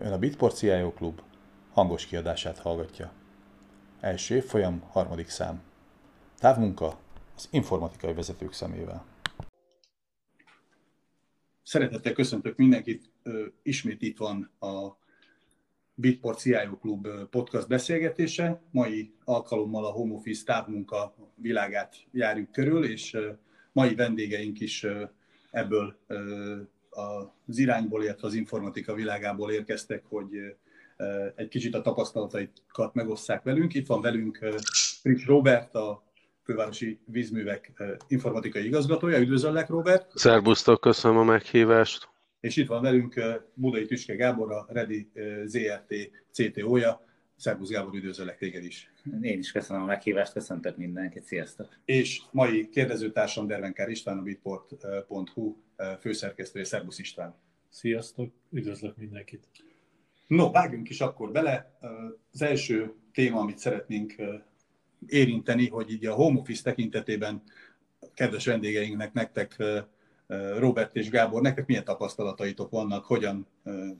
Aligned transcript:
Ön 0.00 0.12
a 0.12 0.18
Bitport 0.18 0.56
CIO 0.56 0.92
Klub 0.92 1.20
hangos 1.72 2.06
kiadását 2.06 2.58
hallgatja. 2.58 3.12
Első 4.00 4.34
évfolyam, 4.34 4.80
harmadik 4.80 5.28
szám. 5.28 5.62
Távmunka 6.36 6.98
az 7.36 7.48
informatikai 7.50 8.14
vezetők 8.14 8.52
szemével. 8.52 9.04
Szeretettel 11.62 12.12
köszöntök 12.12 12.56
mindenkit. 12.56 13.10
Ismét 13.62 14.02
itt 14.02 14.18
van 14.18 14.50
a 14.60 14.96
Bitport 15.94 16.38
CIO 16.38 16.78
Klub 16.78 17.08
podcast 17.30 17.68
beszélgetése. 17.68 18.62
Mai 18.70 19.14
alkalommal 19.24 19.84
a 19.84 19.90
home 19.90 20.14
office 20.14 20.44
távmunka 20.44 21.14
világát 21.34 21.96
járjuk 22.10 22.52
körül, 22.52 22.84
és 22.84 23.18
mai 23.72 23.94
vendégeink 23.94 24.60
is 24.60 24.86
ebből 25.50 25.98
az 27.46 27.58
irányból, 27.58 28.02
illetve 28.02 28.26
az 28.26 28.34
informatika 28.34 28.94
világából 28.94 29.50
érkeztek, 29.50 30.04
hogy 30.08 30.30
egy 31.36 31.48
kicsit 31.48 31.74
a 31.74 31.80
tapasztalataikat 31.80 32.94
megosszák 32.94 33.42
velünk. 33.42 33.74
Itt 33.74 33.86
van 33.86 34.00
velünk 34.00 34.38
Friss 35.00 35.26
Robert, 35.26 35.74
a 35.74 36.06
fővárosi 36.44 37.00
vízművek 37.04 37.72
informatikai 38.08 38.64
igazgatója. 38.64 39.18
Üdvözöllek, 39.18 39.68
Robert! 39.68 40.18
Szerbusztok, 40.18 40.80
köszönöm 40.80 41.16
a 41.16 41.24
meghívást! 41.24 42.08
És 42.40 42.56
itt 42.56 42.68
van 42.68 42.82
velünk 42.82 43.20
Budai 43.54 43.86
Tüske 43.86 44.14
Gábor, 44.14 44.52
a 44.52 44.66
Redi 44.68 45.10
ZRT 45.44 45.94
CTO-ja. 46.32 47.06
Szerbusz 47.36 47.70
Gábor, 47.70 47.94
üdvözöllek 47.94 48.38
téged 48.38 48.64
is! 48.64 48.92
Én 49.20 49.38
is 49.38 49.52
köszönöm 49.52 49.82
a 49.82 49.86
meghívást, 49.86 50.32
köszöntök 50.32 50.76
mindenkit, 50.76 51.24
sziasztok! 51.24 51.78
És 51.84 52.20
mai 52.30 52.68
kérdezőtársam 52.68 53.46
Dervenkár 53.46 53.88
István, 53.88 54.18
a 54.18 54.22
bitport.hu 54.22 55.56
főszerkesztője. 56.00 56.64
Szerbusz 56.64 56.98
István! 56.98 57.34
Sziasztok, 57.68 58.32
üdvözlök 58.50 58.96
mindenkit! 58.96 59.46
No, 60.26 60.50
vágjunk 60.50 60.88
is 60.88 61.00
akkor 61.00 61.32
bele. 61.32 61.78
Az 62.32 62.42
első 62.42 62.94
téma, 63.12 63.40
amit 63.40 63.58
szeretnénk 63.58 64.14
érinteni, 65.06 65.68
hogy 65.68 65.90
így 65.90 66.06
a 66.06 66.14
home 66.14 66.38
office 66.38 66.62
tekintetében 66.62 67.42
kedves 68.14 68.46
vendégeinknek, 68.46 69.12
nektek, 69.12 69.56
Robert 70.58 70.96
és 70.96 71.10
Gábor, 71.10 71.42
nektek 71.42 71.66
milyen 71.66 71.84
tapasztalataitok 71.84 72.70
vannak, 72.70 73.04
hogyan 73.04 73.46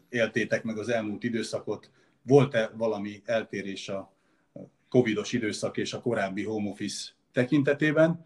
éltétek 0.09 0.63
meg 0.63 0.79
az 0.79 0.89
elmúlt 0.89 1.25
időszakot, 1.25 1.91
volt-e 2.23 2.71
valami 2.75 3.23
eltérés 3.25 3.89
a 3.89 4.13
covidos 4.89 5.33
időszak 5.33 5.77
és 5.77 5.93
a 5.93 6.01
korábbi 6.01 6.45
home 6.45 6.71
office 6.71 7.11
tekintetében? 7.33 8.25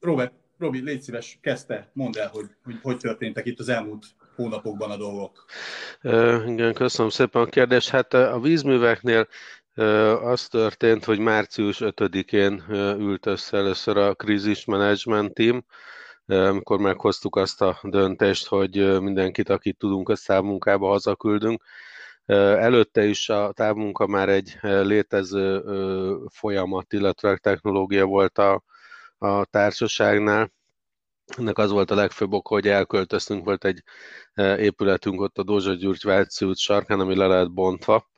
Robert, 0.00 0.32
Robi, 0.58 0.80
légy 0.80 1.00
szíves, 1.02 1.38
kezdte, 1.42 1.90
mondd 1.92 2.18
el, 2.18 2.28
hogy, 2.28 2.46
hogy 2.64 2.78
hogy 2.82 2.96
történtek 2.96 3.46
itt 3.46 3.58
az 3.58 3.68
elmúlt 3.68 4.06
hónapokban 4.36 4.90
a 4.90 4.96
dolgok. 4.96 5.44
Igen, 6.46 6.74
köszönöm 6.74 7.10
szépen 7.10 7.42
a 7.42 7.46
kérdést. 7.46 7.88
Hát 7.88 8.14
a 8.14 8.40
vízműveknél 8.40 9.28
az 10.22 10.48
történt, 10.48 11.04
hogy 11.04 11.18
március 11.18 11.78
5-én 11.80 12.64
ült 12.98 13.26
össze 13.26 13.56
először 13.56 13.96
a 13.96 14.14
krízis 14.14 14.64
management 14.64 15.34
team, 15.34 15.64
amikor 16.26 16.78
meghoztuk 16.78 17.36
azt 17.36 17.62
a 17.62 17.78
döntést, 17.82 18.46
hogy 18.46 19.00
mindenkit, 19.00 19.48
akit 19.48 19.78
tudunk, 19.78 20.08
a 20.08 20.16
távmunkába 20.26 20.88
hazaküldünk. 20.88 21.62
Előtte 22.26 23.04
is 23.04 23.28
a 23.28 23.52
távmunka 23.52 24.06
már 24.06 24.28
egy 24.28 24.58
létező 24.60 25.62
folyamat, 26.30 26.92
illetve 26.92 27.36
technológia 27.36 28.04
volt 28.04 28.38
a, 28.38 28.62
a 29.24 29.44
társaságnál. 29.44 30.52
Ennek 31.36 31.58
az 31.58 31.70
volt 31.70 31.90
a 31.90 31.94
legfőbb 31.94 32.32
oka, 32.32 32.54
hogy 32.54 32.68
elköltöztünk, 32.68 33.44
volt 33.44 33.64
egy 33.64 33.82
épületünk 34.58 35.20
ott 35.20 35.38
a 35.38 35.42
Dózsa 35.42 35.74
Gyurgy 35.74 36.04
Váci 36.04 36.44
út 36.44 36.58
sarkán, 36.58 37.00
ami 37.00 37.16
le 37.16 37.26
lehet 37.26 37.52
bontva, 37.52 38.10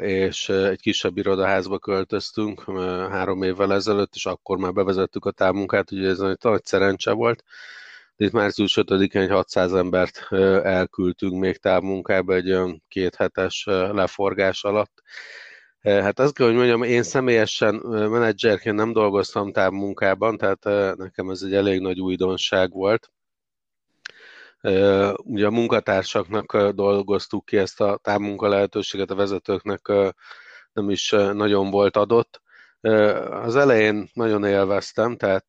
és 0.00 0.48
egy 0.48 0.80
kisebb 0.80 1.16
irodaházba 1.16 1.78
költöztünk 1.78 2.62
három 3.10 3.42
évvel 3.42 3.72
ezelőtt, 3.72 4.14
és 4.14 4.26
akkor 4.26 4.58
már 4.58 4.72
bevezettük 4.72 5.24
a 5.24 5.30
távmunkát, 5.30 5.90
ugye 5.90 6.08
ez 6.08 6.20
egy 6.20 6.36
nagy 6.40 6.64
szerencse 6.64 7.12
volt. 7.12 7.44
De 8.16 8.24
itt 8.24 8.32
március 8.32 8.78
5-én 8.80 9.22
egy 9.22 9.30
600 9.30 9.72
embert 9.72 10.26
elküldtünk 10.62 11.40
még 11.40 11.56
távmunkába 11.56 12.34
egy 12.34 12.50
olyan 12.50 12.82
két 12.88 13.14
hetes 13.14 13.64
leforgás 13.66 14.64
alatt. 14.64 15.02
Hát 15.82 16.18
azt 16.18 16.34
kell, 16.34 16.46
hogy 16.46 16.56
mondjam, 16.56 16.82
én 16.82 17.02
személyesen 17.02 17.74
menedzserként 17.84 18.76
nem 18.76 18.92
dolgoztam 18.92 19.52
távmunkában, 19.52 20.36
tehát 20.36 20.64
nekem 20.96 21.30
ez 21.30 21.42
egy 21.42 21.54
elég 21.54 21.80
nagy 21.80 22.00
újdonság 22.00 22.72
volt 22.72 23.10
Ugye 25.16 25.46
a 25.46 25.50
munkatársaknak 25.50 26.70
dolgoztuk 26.70 27.44
ki 27.44 27.56
ezt 27.56 27.80
a 27.80 27.98
távmunka 28.02 28.48
lehetőséget, 28.48 29.10
a 29.10 29.14
vezetőknek 29.14 29.86
nem 30.72 30.90
is 30.90 31.10
nagyon 31.10 31.70
volt 31.70 31.96
adott. 31.96 32.42
Az 33.30 33.56
elején 33.56 34.08
nagyon 34.12 34.44
élveztem, 34.44 35.16
tehát 35.16 35.46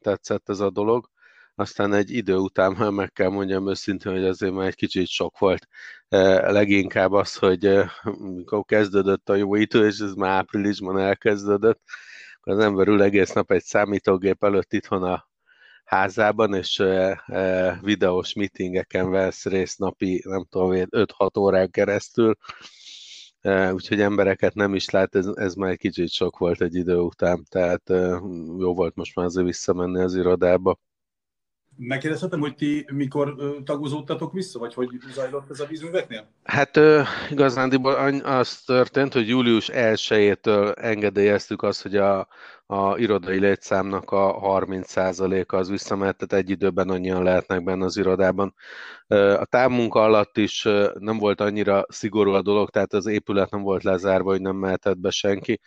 tetszett 0.00 0.48
ez 0.48 0.60
a 0.60 0.70
dolog, 0.70 1.10
aztán 1.54 1.92
egy 1.92 2.10
idő 2.10 2.36
után 2.36 2.94
meg 2.94 3.12
kell 3.12 3.28
mondjam 3.28 3.68
őszintén, 3.68 4.12
hogy 4.12 4.24
azért 4.24 4.52
már 4.52 4.66
egy 4.66 4.74
kicsit 4.74 5.06
sok 5.06 5.38
volt. 5.38 5.66
Leginkább 6.08 7.12
az, 7.12 7.34
hogy 7.34 7.78
mikor 8.18 8.64
kezdődött 8.64 9.28
a 9.28 9.34
jó 9.34 9.54
idő, 9.54 9.86
és 9.86 9.98
ez 9.98 10.12
már 10.14 10.30
áprilisban 10.30 10.98
elkezdődött, 10.98 11.80
az 12.40 12.58
ember 12.58 12.88
ül 12.88 13.02
egész 13.02 13.32
nap 13.32 13.50
egy 13.50 13.62
számítógép 13.62 14.44
előtt 14.44 14.72
itthon 14.72 15.02
a 15.02 15.28
házában, 15.84 16.54
és 16.54 16.82
videós 17.80 18.32
meetingeken 18.32 19.10
vesz 19.10 19.44
részt 19.44 19.78
napi, 19.78 20.22
nem 20.24 20.44
tudom, 20.50 20.70
5-6 20.90 21.38
órán 21.38 21.70
keresztül, 21.70 22.36
úgyhogy 23.72 24.00
embereket 24.00 24.54
nem 24.54 24.74
is 24.74 24.90
lát, 24.90 25.14
ez, 25.14 25.26
ez 25.26 25.54
már 25.54 25.70
egy 25.70 25.78
kicsit 25.78 26.10
sok 26.10 26.38
volt 26.38 26.60
egy 26.60 26.74
idő 26.74 26.96
után, 26.96 27.44
tehát 27.48 27.88
jó 28.58 28.74
volt 28.74 28.94
most 28.94 29.14
már 29.16 29.26
azért 29.26 29.46
visszamenni 29.46 30.00
az 30.00 30.14
irodába. 30.14 30.78
Megkérdezhetem, 31.76 32.40
hogy 32.40 32.54
ti 32.54 32.86
mikor 32.92 33.36
tagozódtatok 33.64 34.32
vissza, 34.32 34.58
vagy 34.58 34.74
hogy 34.74 34.88
zajlott 35.12 35.50
ez 35.50 35.60
a 35.60 35.66
vízműveknél? 35.66 36.26
Hát 36.42 36.80
igazándiból 37.30 37.94
az 38.24 38.62
történt, 38.66 39.12
hogy 39.12 39.28
július 39.28 39.70
1-től 39.72 40.76
engedélyeztük 40.76 41.62
azt, 41.62 41.82
hogy 41.82 41.96
a, 41.96 42.28
a 42.66 42.98
irodai 42.98 43.38
létszámnak 43.38 44.10
a 44.10 44.40
30%-a 44.40 45.56
az 45.56 45.68
visszamehet, 45.70 46.16
tehát 46.16 46.44
egy 46.44 46.50
időben 46.50 46.88
annyian 46.88 47.22
lehetnek 47.22 47.64
benne 47.64 47.84
az 47.84 47.96
irodában. 47.96 48.54
A 49.36 49.44
távmunka 49.44 50.02
alatt 50.02 50.36
is 50.36 50.62
nem 50.98 51.18
volt 51.18 51.40
annyira 51.40 51.84
szigorú 51.88 52.32
a 52.32 52.42
dolog, 52.42 52.70
tehát 52.70 52.92
az 52.92 53.06
épület 53.06 53.50
nem 53.50 53.62
volt 53.62 53.82
lezárva, 53.82 54.30
hogy 54.30 54.40
nem 54.40 54.56
mehetett 54.56 54.98
be 54.98 55.10
senki 55.10 55.60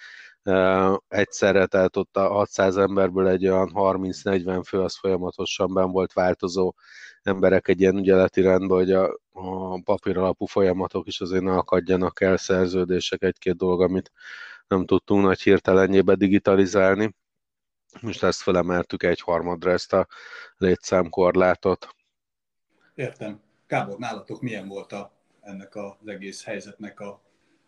egyszerre, 1.07 1.65
tehát 1.65 1.97
ott 1.97 2.17
a 2.17 2.27
600 2.27 2.77
emberből 2.77 3.27
egy 3.27 3.47
olyan 3.47 3.71
30-40 3.73 4.63
fő 4.67 4.81
az 4.81 4.97
folyamatosan 4.97 5.73
ben 5.73 5.91
volt 5.91 6.13
változó 6.13 6.73
emberek 7.21 7.67
egy 7.67 7.81
ilyen 7.81 7.97
ügyeleti 7.97 8.41
rendben, 8.41 8.77
hogy 8.77 8.91
a, 8.91 9.19
a 9.31 9.81
papír 9.83 10.17
alapú 10.17 10.45
folyamatok 10.45 11.07
is 11.07 11.21
azért 11.21 11.43
ne 11.43 11.55
akadjanak 11.55 12.21
el 12.21 12.37
szerződések, 12.37 13.23
egy-két 13.23 13.55
dolog, 13.55 13.81
amit 13.81 14.11
nem 14.67 14.85
tudtunk 14.85 15.23
nagy 15.23 15.41
hirtelenjébe 15.41 16.15
digitalizálni. 16.15 17.15
Most 18.01 18.23
ezt 18.23 18.41
felemeltük 18.41 19.03
egy 19.03 19.21
harmadra 19.21 19.71
ezt 19.71 19.93
a 19.93 20.07
létszámkorlátot. 20.57 21.95
Értem. 22.95 23.41
Kábor, 23.67 23.97
nálatok 23.97 24.41
milyen 24.41 24.67
volt 24.67 24.91
a, 24.91 25.11
ennek 25.41 25.75
az 25.75 25.93
egész 26.05 26.43
helyzetnek 26.43 26.99
a 26.99 27.21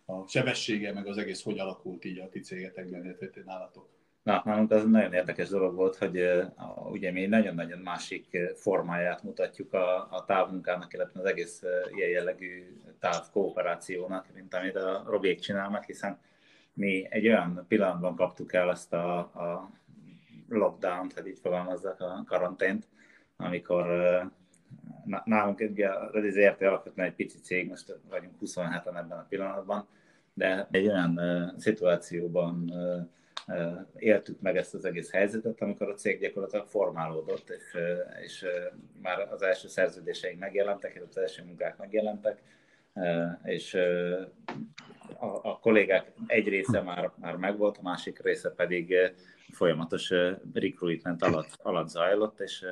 a 0.10 0.28
sebessége, 0.28 0.94
meg 0.94 1.08
az 1.08 1.18
egész 1.18 1.44
hogy 1.44 1.60
alakult 1.60 2.06
így 2.06 2.20
a 2.20 2.30
ti 2.30 2.40
cégetekben, 2.40 3.04
illetve 3.04 3.30
nálatok? 3.46 3.90
Na, 4.24 4.42
nálunk 4.46 4.72
az 4.72 4.86
nagyon 4.86 5.14
érdekes 5.14 5.50
dolog 5.50 5.76
volt, 5.76 5.96
hogy 5.96 6.20
uh, 6.20 6.92
ugye 6.92 7.12
mi 7.12 7.26
nagyon-nagyon 7.26 7.80
másik 7.80 8.38
formáját 8.56 9.24
mutatjuk 9.24 9.74
a, 9.74 10.08
a 10.12 10.26
távmunkának, 10.26 10.94
illetve 10.94 11.20
az 11.20 11.26
egész 11.26 11.64
ilyen 11.96 12.10
jellegű 12.10 12.78
távkooperációnak, 13.00 14.28
mint 14.34 14.54
amit 14.54 14.76
a 14.76 15.04
Robiék 15.08 15.40
csinálnak, 15.40 15.84
hiszen 15.84 16.20
mi 16.74 17.08
egy 17.10 17.28
olyan 17.28 17.66
pillanatban 17.68 18.16
kaptuk 18.16 18.54
el 18.54 18.70
ezt 18.70 18.94
a, 18.94 19.18
a 19.18 19.72
lockdown-t, 20.50 21.24
így 21.28 21.40
fogalmazzak, 21.40 22.00
a 22.00 22.24
karantént, 22.28 22.88
amikor 23.38 23.86
nálunk 25.24 25.60
ugye 25.60 25.88
a 25.88 26.10
Redizért 26.12 26.62
alapvetően 26.62 27.08
egy 27.08 27.16
pici 27.16 27.40
cég, 27.40 27.68
most 27.68 27.96
vagyunk 28.10 28.34
27-en 28.42 28.98
ebben 28.98 29.18
a 29.18 29.26
pillanatban, 29.30 29.88
de 30.40 30.68
egy 30.72 30.88
olyan 30.88 31.22
szituációban 31.58 32.74
éltük 33.96 34.42
meg 34.42 34.58
ezt 34.58 34.74
az 34.74 34.86
egész 34.86 35.12
helyzetet, 35.12 35.62
amikor 35.62 35.90
a 35.90 35.94
cég 35.94 36.20
gyakorlatilag 36.20 36.68
formálódott, 36.68 37.50
és, 37.50 37.78
és 38.24 38.46
már 39.02 39.28
az 39.32 39.42
első 39.42 39.68
szerződéseink 39.68 40.40
megjelentek, 40.40 40.96
illetve 40.96 41.22
az 41.22 41.28
első 41.28 41.44
munkák 41.44 41.78
megjelentek, 41.78 42.42
és 43.44 43.74
a, 45.20 45.26
a 45.42 45.60
kollégák 45.60 46.12
egy 46.28 46.48
része 46.48 46.82
már, 46.82 47.12
már 47.16 47.36
megvolt, 47.36 47.78
a 47.78 47.82
másik 47.82 48.22
része 48.22 48.50
pedig 48.50 48.96
folyamatos 49.52 50.14
recruitment 50.54 51.24
alatt, 51.24 51.58
alatt 51.62 51.90
zajlott, 51.90 52.40
és 52.40 52.66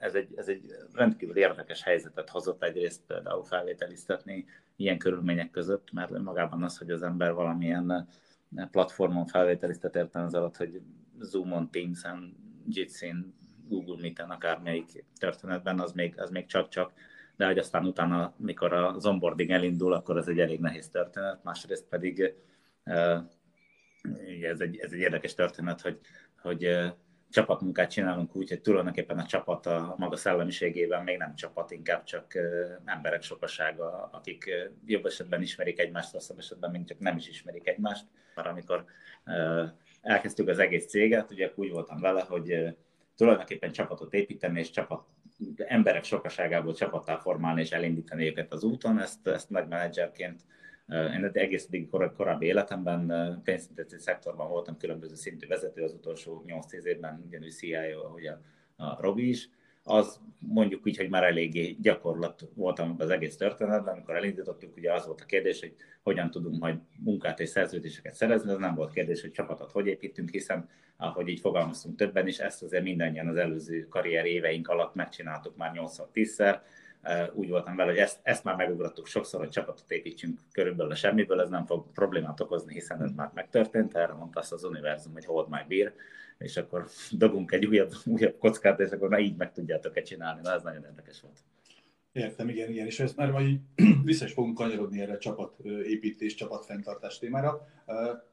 ez 0.00 0.14
egy, 0.14 0.34
ez 0.36 0.48
egy 0.48 0.62
rendkívül 0.94 1.36
érdekes 1.36 1.82
helyzetet 1.82 2.28
hozott 2.28 2.62
egyrészt 2.62 3.00
például 3.06 3.44
felvételiztetni 3.44 4.44
ilyen 4.82 4.98
körülmények 4.98 5.50
között, 5.50 5.92
mert 5.92 6.18
magában 6.18 6.62
az, 6.62 6.78
hogy 6.78 6.90
az 6.90 7.02
ember 7.02 7.32
valamilyen 7.32 8.08
platformon 8.70 9.26
felvételiztet 9.26 9.96
értem 9.96 10.24
az 10.24 10.34
alatt, 10.34 10.56
hogy 10.56 10.80
Zoom-on, 11.18 11.70
Teams-en, 11.70 12.36
Jitsin, 12.68 13.34
Google 13.68 14.00
Meet-en, 14.00 14.30
akármelyik 14.30 15.04
történetben, 15.18 15.80
az 15.80 15.92
még, 15.92 16.20
az 16.20 16.30
még 16.30 16.46
csak-csak, 16.46 16.92
de 17.36 17.46
hogy 17.46 17.58
aztán 17.58 17.86
utána, 17.86 18.34
mikor 18.36 18.72
az 18.72 19.06
onboarding 19.06 19.50
elindul, 19.50 19.92
akkor 19.92 20.16
ez 20.16 20.28
egy 20.28 20.38
elég 20.38 20.60
nehéz 20.60 20.88
történet, 20.88 21.44
másrészt 21.44 21.88
pedig 21.88 22.34
ez 24.42 24.60
egy, 24.60 24.76
ez 24.76 24.92
egy 24.92 24.98
érdekes 24.98 25.34
történet, 25.34 25.80
hogy, 25.80 25.98
hogy 26.42 26.92
csapatmunkát 27.32 27.90
csinálunk 27.90 28.36
úgy, 28.36 28.48
hogy 28.48 28.60
tulajdonképpen 28.60 29.18
a 29.18 29.26
csapat 29.26 29.66
a 29.66 29.94
maga 29.98 30.16
szellemiségében 30.16 31.02
még 31.02 31.18
nem 31.18 31.34
csapat, 31.34 31.70
inkább 31.70 32.04
csak 32.04 32.32
emberek 32.84 33.22
sokasága, 33.22 34.08
akik 34.12 34.50
jobb 34.86 35.06
esetben 35.06 35.42
ismerik 35.42 35.78
egymást, 35.78 36.12
rosszabb 36.12 36.38
esetben 36.38 36.70
még 36.70 36.84
csak 36.84 36.98
nem 36.98 37.16
is 37.16 37.28
ismerik 37.28 37.68
egymást. 37.68 38.06
Már 38.34 38.46
amikor 38.46 38.84
elkezdtük 40.00 40.48
az 40.48 40.58
egész 40.58 40.86
céget, 40.86 41.30
ugye 41.30 41.52
úgy 41.54 41.70
voltam 41.70 42.00
vele, 42.00 42.20
hogy 42.20 42.76
tulajdonképpen 43.16 43.72
csapatot 43.72 44.14
építeni, 44.14 44.58
és 44.58 44.70
csapat, 44.70 45.04
emberek 45.56 46.04
sokaságából 46.04 46.74
csapattá 46.74 47.16
formálni 47.16 47.60
és 47.60 47.70
elindítani 47.70 48.26
őket 48.26 48.52
az 48.52 48.64
úton. 48.64 49.00
Ezt, 49.00 49.26
ezt 49.26 49.50
nagy 49.50 49.68
menedzserként 49.68 50.40
én 50.88 51.30
egész 51.32 51.66
eddig 51.66 51.90
kor, 51.90 52.12
korábbi 52.12 52.46
életemben 52.46 53.40
pénzintézeti 53.44 54.02
szektorban 54.02 54.48
voltam 54.48 54.76
különböző 54.76 55.14
szintű 55.14 55.46
vezető, 55.46 55.82
az 55.82 55.92
utolsó 55.92 56.44
8-10 56.46 56.82
évben 56.82 57.22
ugyanúgy 57.26 57.52
CIO, 57.52 58.04
ahogy 58.04 58.26
a, 58.26 58.40
a 58.76 59.00
Robi 59.00 59.28
is. 59.28 59.48
Az 59.84 60.20
mondjuk 60.38 60.86
úgy, 60.86 60.96
hogy 60.96 61.08
már 61.08 61.22
eléggé 61.22 61.76
gyakorlat 61.80 62.48
voltam 62.54 62.94
az 62.98 63.10
egész 63.10 63.36
történetben, 63.36 63.94
amikor 63.94 64.16
elindítottuk, 64.16 64.76
ugye 64.76 64.92
az 64.92 65.06
volt 65.06 65.20
a 65.20 65.24
kérdés, 65.24 65.60
hogy 65.60 65.74
hogyan 66.02 66.30
tudunk 66.30 66.60
majd 66.60 66.78
munkát 66.98 67.40
és 67.40 67.48
szerződéseket 67.48 68.14
szerezni, 68.14 68.50
az 68.50 68.58
nem 68.58 68.74
volt 68.74 68.92
kérdés, 68.92 69.20
hogy 69.20 69.30
csapatot 69.30 69.70
hogy 69.70 69.86
építünk, 69.86 70.30
hiszen 70.30 70.68
ahogy 70.96 71.28
így 71.28 71.40
fogalmaztunk 71.40 71.96
többen 71.96 72.26
is, 72.26 72.38
ezt 72.38 72.62
azért 72.62 72.82
mindannyian 72.82 73.28
az 73.28 73.36
előző 73.36 73.86
karrier 73.88 74.24
éveink 74.24 74.68
alatt 74.68 74.94
megcsináltuk 74.94 75.56
már 75.56 75.72
8-10-szer, 75.74 76.60
úgy 77.32 77.48
voltam 77.48 77.76
vele, 77.76 77.90
hogy 77.90 78.00
ezt, 78.00 78.18
ezt 78.22 78.44
már 78.44 78.56
megugrottuk 78.56 79.06
sokszor, 79.06 79.40
hogy 79.40 79.48
csapatot 79.48 79.90
építsünk 79.90 80.38
körülbelül 80.52 80.92
a 80.92 80.94
semmiből, 80.94 81.40
ez 81.40 81.48
nem 81.48 81.66
fog 81.66 81.92
problémát 81.92 82.40
okozni, 82.40 82.72
hiszen 82.72 83.02
ez 83.02 83.10
már 83.16 83.30
megtörtént, 83.34 83.94
erre 83.94 84.12
mondta 84.12 84.40
azt 84.40 84.52
az 84.52 84.64
univerzum, 84.64 85.12
hogy 85.12 85.24
hold 85.24 85.48
my 85.48 85.64
beer, 85.68 85.92
és 86.38 86.56
akkor 86.56 86.86
dobunk 87.10 87.52
egy 87.52 87.66
újabb, 87.66 87.92
újabb 88.04 88.38
kockát, 88.38 88.80
és 88.80 88.90
akkor 88.90 89.08
na 89.08 89.18
így 89.18 89.36
meg 89.36 89.52
tudjátok-e 89.52 90.02
csinálni, 90.02 90.40
na 90.42 90.52
ez 90.52 90.62
nagyon 90.62 90.84
érdekes 90.84 91.20
volt. 91.20 91.38
Értem, 92.12 92.48
igen, 92.48 92.70
igen, 92.70 92.86
és 92.86 93.00
ezt 93.00 93.16
már 93.16 93.30
majd 93.30 93.58
vissza 94.04 94.24
is 94.24 94.32
fogunk 94.32 94.56
kanyarodni 94.56 95.00
erre 95.00 95.12
a 95.12 95.18
csapatépítés, 95.18 96.34
csapatfenntartás 96.34 97.18
témára. 97.18 97.68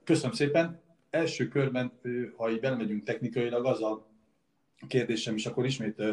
Köszönöm 0.03 0.31
szépen. 0.31 0.81
Első 1.09 1.47
körben, 1.47 1.91
ha 2.35 2.51
így 2.51 2.59
belemegyünk 2.59 3.03
technikailag, 3.03 3.65
az 3.65 3.81
a 3.81 4.07
kérdésem, 4.87 5.35
és 5.35 5.45
akkor 5.45 5.65
ismét 5.65 6.03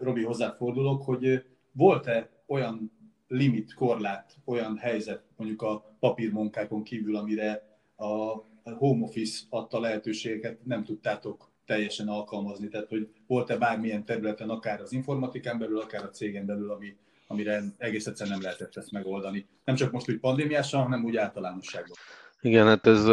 Robi 0.00 0.22
hozzáfordulok, 0.22 1.02
hogy 1.02 1.44
volt-e 1.76 2.30
olyan 2.46 2.92
limit, 3.28 3.74
korlát, 3.74 4.36
olyan 4.44 4.76
helyzet 4.76 5.22
mondjuk 5.36 5.62
a 5.62 5.96
papírmunkákon 6.00 6.82
kívül, 6.82 7.16
amire 7.16 7.78
a 7.96 8.44
home 8.62 9.04
office 9.04 9.44
adta 9.50 9.80
lehetőségeket 9.80 10.64
nem 10.64 10.84
tudtátok 10.84 11.50
teljesen 11.64 12.08
alkalmazni, 12.08 12.68
tehát 12.68 12.88
hogy 12.88 13.08
volt-e 13.26 13.56
bármilyen 13.56 14.04
területen, 14.04 14.50
akár 14.50 14.80
az 14.80 14.92
informatikán 14.92 15.58
belül, 15.58 15.80
akár 15.80 16.04
a 16.04 16.10
cégen 16.10 16.46
belül, 16.46 16.70
ami, 16.70 16.96
amire 17.26 17.62
egész 17.78 18.06
egyszerűen 18.06 18.36
nem 18.36 18.44
lehetett 18.44 18.76
ezt 18.76 18.90
megoldani. 18.90 19.46
Nem 19.64 19.74
csak 19.74 19.92
most 19.92 20.10
úgy 20.10 20.18
pandémiásan, 20.18 20.82
hanem 20.82 21.04
úgy 21.04 21.16
általánosságban. 21.16 21.96
Igen, 22.40 22.66
hát 22.66 22.86
ez 22.86 23.04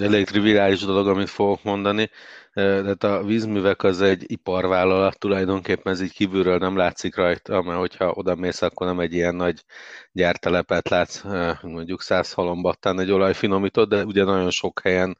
elég 0.00 0.26
triviális 0.26 0.80
dolog, 0.80 1.08
amit 1.08 1.28
fogok 1.28 1.62
mondani. 1.62 2.10
Tehát 2.52 3.04
a 3.04 3.22
vízművek 3.22 3.82
az 3.82 4.00
egy 4.00 4.24
iparvállalat, 4.26 5.18
tulajdonképpen 5.18 5.92
ez 5.92 6.00
így 6.00 6.12
kívülről 6.12 6.58
nem 6.58 6.76
látszik 6.76 7.16
rajta, 7.16 7.62
mert 7.62 7.78
hogyha 7.78 8.12
oda 8.12 8.34
mész, 8.34 8.62
akkor 8.62 8.86
nem 8.86 9.00
egy 9.00 9.12
ilyen 9.12 9.34
nagy 9.34 9.64
gyártelepet 10.12 10.88
látsz, 10.88 11.22
mondjuk 11.62 12.02
száz 12.02 12.32
halombattán 12.32 13.00
egy 13.00 13.10
olajfinomított, 13.10 13.88
de 13.88 14.04
ugye 14.04 14.24
nagyon 14.24 14.50
sok 14.50 14.80
helyen 14.82 15.18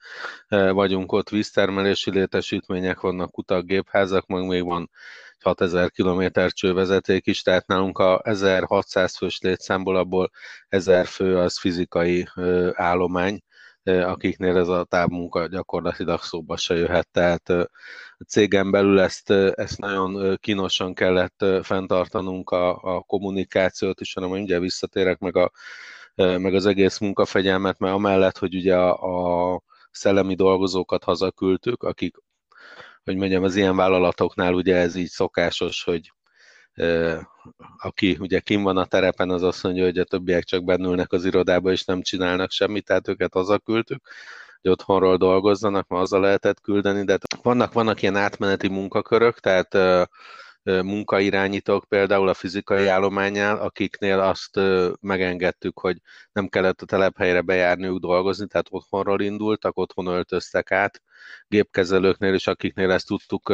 vagyunk 0.48 1.12
ott, 1.12 1.28
víztermelési 1.28 2.10
létesítmények 2.10 3.00
vannak, 3.00 3.30
kutak, 3.30 3.64
gépházak, 3.64 4.26
meg 4.26 4.46
még 4.46 4.64
van 4.64 4.90
6000 5.40 5.90
km 5.90 6.24
csővezeték 6.46 7.26
is, 7.26 7.42
tehát 7.42 7.66
nálunk 7.66 7.98
a 7.98 8.20
1600 8.24 9.16
fős 9.16 9.38
létszámból 9.40 9.96
abból 9.96 10.30
1000 10.68 11.06
fő 11.06 11.38
az 11.38 11.58
fizikai 11.58 12.28
állomány, 12.72 13.42
akiknél 13.84 14.56
ez 14.56 14.68
a 14.68 14.84
távmunka 14.84 15.46
gyakorlatilag 15.46 16.22
szóba 16.22 16.56
se 16.56 16.74
jöhet. 16.74 17.08
Tehát 17.10 17.48
a 17.48 18.24
cégen 18.26 18.70
belül 18.70 19.00
ezt, 19.00 19.30
ezt 19.30 19.78
nagyon 19.78 20.36
kínosan 20.36 20.94
kellett 20.94 21.44
fenntartanunk 21.62 22.50
a, 22.50 22.82
a 22.82 23.00
kommunikációt 23.00 24.00
is, 24.00 24.14
hanem 24.14 24.30
mindjárt 24.30 24.62
visszatérek 24.62 25.18
meg, 25.18 25.36
a, 25.36 25.50
meg 26.14 26.54
az 26.54 26.66
egész 26.66 26.98
munkafegyelmet, 26.98 27.78
mert 27.78 27.94
amellett, 27.94 28.38
hogy 28.38 28.54
ugye 28.54 28.76
a, 28.76 29.54
a 29.54 29.62
szellemi 29.90 30.34
dolgozókat 30.34 31.04
hazaküldtük, 31.04 31.82
akik, 31.82 32.16
hogy 33.04 33.16
mondjam, 33.16 33.42
az 33.42 33.56
ilyen 33.56 33.76
vállalatoknál 33.76 34.54
ugye 34.54 34.76
ez 34.76 34.94
így 34.94 35.08
szokásos, 35.08 35.84
hogy 35.84 36.12
aki 37.78 38.16
ugye 38.20 38.40
kim 38.40 38.62
van 38.62 38.76
a 38.76 38.84
terepen, 38.84 39.30
az 39.30 39.42
azt 39.42 39.62
mondja, 39.62 39.84
hogy 39.84 39.98
a 39.98 40.04
többiek 40.04 40.44
csak 40.44 40.64
bennülnek 40.64 41.12
az 41.12 41.24
irodába, 41.24 41.70
és 41.70 41.84
nem 41.84 42.02
csinálnak 42.02 42.50
semmit, 42.50 42.84
tehát 42.84 43.08
őket 43.08 43.32
hazaküldtük, 43.32 44.02
hogy 44.62 44.70
otthonról 44.70 45.16
dolgozzanak, 45.16 45.88
ma 45.88 46.00
a 46.00 46.18
lehetett 46.18 46.60
küldeni, 46.60 47.04
de 47.04 47.18
vannak, 47.42 47.72
vannak 47.72 48.02
ilyen 48.02 48.16
átmeneti 48.16 48.68
munkakörök, 48.68 49.38
tehát 49.38 49.74
munkairányítók 50.62 51.84
például 51.88 52.28
a 52.28 52.34
fizikai 52.34 52.86
állományál, 52.86 53.56
akiknél 53.58 54.20
azt 54.20 54.60
megengedtük, 55.00 55.78
hogy 55.78 55.96
nem 56.32 56.48
kellett 56.48 56.82
a 56.82 56.86
telephelyre 56.86 57.40
bejárniuk 57.40 57.98
dolgozni, 57.98 58.46
tehát 58.46 58.66
otthonról 58.70 59.20
indultak, 59.20 59.78
otthon 59.78 60.06
öltöztek 60.06 60.70
át, 60.70 61.02
gépkezelőknél 61.48 62.34
is, 62.34 62.46
akiknél 62.46 62.90
ezt 62.90 63.06
tudtuk, 63.06 63.52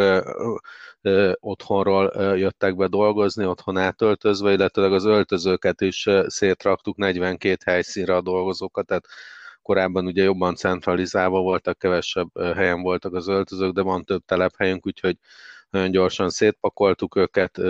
otthonról 1.40 2.36
jöttek 2.36 2.76
be 2.76 2.86
dolgozni, 2.86 3.46
otthon 3.46 3.76
átöltözve, 3.76 4.52
illetve 4.52 4.86
az 4.86 5.04
öltözőket 5.04 5.80
is 5.80 6.08
szétraktuk 6.26 6.96
42 6.96 7.56
helyszínre 7.64 8.16
a 8.16 8.20
dolgozókat, 8.20 8.86
tehát 8.86 9.06
korábban 9.62 10.06
ugye 10.06 10.22
jobban 10.22 10.54
centralizálva 10.54 11.40
voltak, 11.40 11.78
kevesebb 11.78 12.28
helyen 12.54 12.82
voltak 12.82 13.14
az 13.14 13.28
öltözők, 13.28 13.72
de 13.72 13.82
van 13.82 14.04
több 14.04 14.24
telephelyünk, 14.24 14.86
úgyhogy 14.86 15.16
nagyon 15.76 15.90
gyorsan 15.90 16.30
szétpakoltuk 16.30 17.16
őket, 17.16 17.60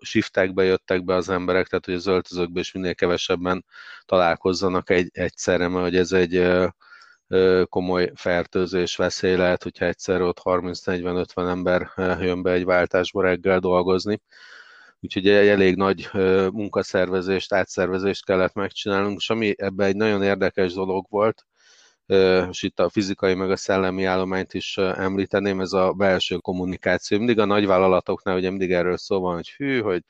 shiftekbe 0.00 0.64
jöttek 0.64 1.04
be 1.04 1.14
az 1.14 1.28
emberek, 1.28 1.66
tehát 1.66 1.84
hogy 1.84 1.94
az 1.94 2.06
öltözőkbe 2.06 2.60
is 2.60 2.72
minél 2.72 2.94
kevesebben 2.94 3.64
találkozzanak 4.04 4.90
egy, 4.90 5.10
egyszerre, 5.12 5.68
mert 5.68 5.84
hogy 5.84 5.96
ez 5.96 6.12
egy 6.12 6.48
komoly 7.68 8.10
fertőzés 8.14 8.96
veszély 8.96 9.36
lehet, 9.36 9.62
hogyha 9.62 9.84
egyszer 9.84 10.20
ott 10.20 10.40
30-40-50 10.44 11.48
ember 11.48 11.90
jön 12.20 12.42
be 12.42 12.52
egy 12.52 12.64
váltásba 12.64 13.22
reggel 13.22 13.58
dolgozni. 13.58 14.20
Úgyhogy 15.00 15.28
egy 15.28 15.48
elég 15.48 15.76
nagy 15.76 16.08
munkaszervezést, 16.52 17.52
átszervezést 17.52 18.24
kellett 18.24 18.54
megcsinálnunk, 18.54 19.18
és 19.18 19.30
ami 19.30 19.54
ebben 19.56 19.86
egy 19.86 19.96
nagyon 19.96 20.22
érdekes 20.22 20.72
dolog 20.72 21.06
volt, 21.08 21.46
és 22.50 22.62
itt 22.62 22.80
a 22.80 22.88
fizikai 22.88 23.34
meg 23.34 23.50
a 23.50 23.56
szellemi 23.56 24.04
állományt 24.04 24.54
is 24.54 24.76
említeném, 24.76 25.60
ez 25.60 25.72
a 25.72 25.92
belső 25.92 26.36
kommunikáció. 26.36 27.18
Mindig 27.18 27.38
a 27.38 27.44
nagyvállalatoknál 27.44 28.36
ugye 28.36 28.48
mindig 28.48 28.72
erről 28.72 28.96
szó 28.96 29.20
van, 29.20 29.34
hogy 29.34 29.50
hű, 29.50 29.80
hogy 29.80 30.02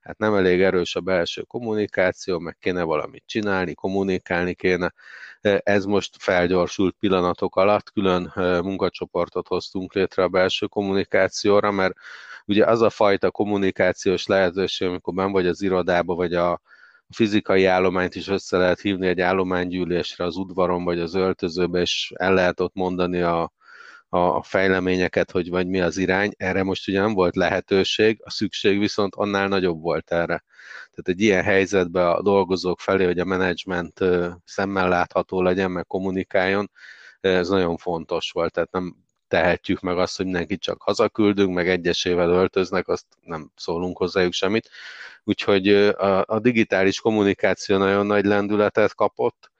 hát 0.00 0.18
nem 0.18 0.34
elég 0.34 0.62
erős 0.62 0.96
a 0.96 1.00
belső 1.00 1.42
kommunikáció, 1.42 2.38
meg 2.38 2.56
kéne 2.60 2.82
valamit 2.82 3.22
csinálni, 3.26 3.74
kommunikálni 3.74 4.54
kéne. 4.54 4.92
Ez 5.40 5.84
most 5.84 6.16
felgyorsult 6.18 6.96
pillanatok 6.98 7.56
alatt, 7.56 7.90
külön 7.92 8.32
munkacsoportot 8.64 9.48
hoztunk 9.48 9.94
létre 9.94 10.22
a 10.22 10.28
belső 10.28 10.66
kommunikációra, 10.66 11.70
mert 11.70 11.94
ugye 12.46 12.64
az 12.66 12.82
a 12.82 12.90
fajta 12.90 13.30
kommunikációs 13.30 14.26
lehetőség, 14.26 14.88
amikor 14.88 15.14
ben 15.14 15.32
vagy 15.32 15.46
az 15.46 15.62
irodába, 15.62 16.14
vagy 16.14 16.34
a, 16.34 16.60
fizikai 17.10 17.64
állományt 17.64 18.14
is 18.14 18.28
össze 18.28 18.56
lehet 18.56 18.80
hívni 18.80 19.06
egy 19.06 19.20
állománygyűlésre 19.20 20.24
az 20.24 20.36
udvaron 20.36 20.84
vagy 20.84 21.00
az 21.00 21.14
öltözőbe, 21.14 21.80
és 21.80 22.12
el 22.14 22.34
lehet 22.34 22.60
ott 22.60 22.74
mondani 22.74 23.20
a, 23.20 23.52
a 24.08 24.42
fejleményeket, 24.42 25.30
hogy 25.30 25.48
vagy 25.48 25.66
mi 25.66 25.80
az 25.80 25.96
irány. 25.96 26.32
Erre 26.36 26.62
most 26.62 26.88
ugye 26.88 27.00
nem 27.00 27.14
volt 27.14 27.36
lehetőség, 27.36 28.20
a 28.24 28.30
szükség 28.30 28.78
viszont 28.78 29.14
annál 29.14 29.48
nagyobb 29.48 29.80
volt 29.80 30.10
erre. 30.10 30.44
Tehát 30.90 31.08
egy 31.08 31.20
ilyen 31.20 31.42
helyzetben 31.42 32.06
a 32.06 32.22
dolgozók 32.22 32.80
felé, 32.80 33.04
hogy 33.04 33.18
a 33.18 33.24
menedzsment 33.24 34.00
szemmel 34.44 34.88
látható 34.88 35.42
legyen, 35.42 35.70
meg 35.70 35.86
kommunikáljon, 35.86 36.70
ez 37.20 37.48
nagyon 37.48 37.76
fontos 37.76 38.30
volt. 38.30 38.52
Tehát 38.52 38.70
nem 38.70 39.03
tehetjük 39.34 39.80
meg 39.80 39.98
azt, 39.98 40.16
hogy 40.16 40.24
mindenkit 40.24 40.60
csak 40.60 40.82
hazaküldünk, 40.82 41.54
meg 41.54 41.68
egyesével 41.68 42.30
öltöznek, 42.30 42.88
azt 42.88 43.06
nem 43.20 43.50
szólunk 43.56 43.96
hozzájuk 43.96 44.32
semmit. 44.32 44.70
Úgyhogy 45.24 45.68
a, 45.68 46.24
a 46.26 46.38
digitális 46.38 47.00
kommunikáció 47.00 47.76
nagyon 47.76 48.06
nagy 48.06 48.24
lendületet 48.24 48.94
kapott, 48.94 49.52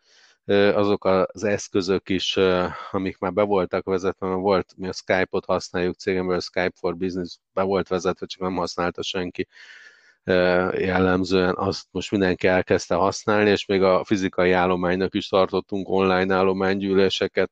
azok 0.75 1.05
az 1.05 1.45
eszközök 1.45 2.09
is, 2.09 2.37
amik 2.91 3.19
már 3.19 3.33
be 3.33 3.43
voltak 3.43 3.85
vezetve, 3.85 4.27
mert 4.27 4.41
volt, 4.41 4.73
mi 4.77 4.89
a 4.89 4.93
Skype-ot 4.93 5.45
használjuk 5.45 5.95
cégemből, 5.95 6.41
Skype 6.41 6.73
for 6.75 6.97
Business 6.97 7.37
be 7.53 7.63
volt 7.63 7.89
vezetve, 7.89 8.27
csak 8.27 8.41
nem 8.41 8.57
használta 8.57 9.03
senki 9.03 9.49
jellemzően, 10.77 11.55
azt 11.57 11.87
most 11.91 12.11
mindenki 12.11 12.47
elkezdte 12.47 12.95
használni, 12.95 13.51
és 13.51 13.67
még 13.67 13.83
a 13.83 14.05
fizikai 14.05 14.53
állománynak 14.53 15.15
is 15.15 15.29
tartottunk 15.29 15.89
online 15.89 16.35
állománygyűléseket, 16.35 17.51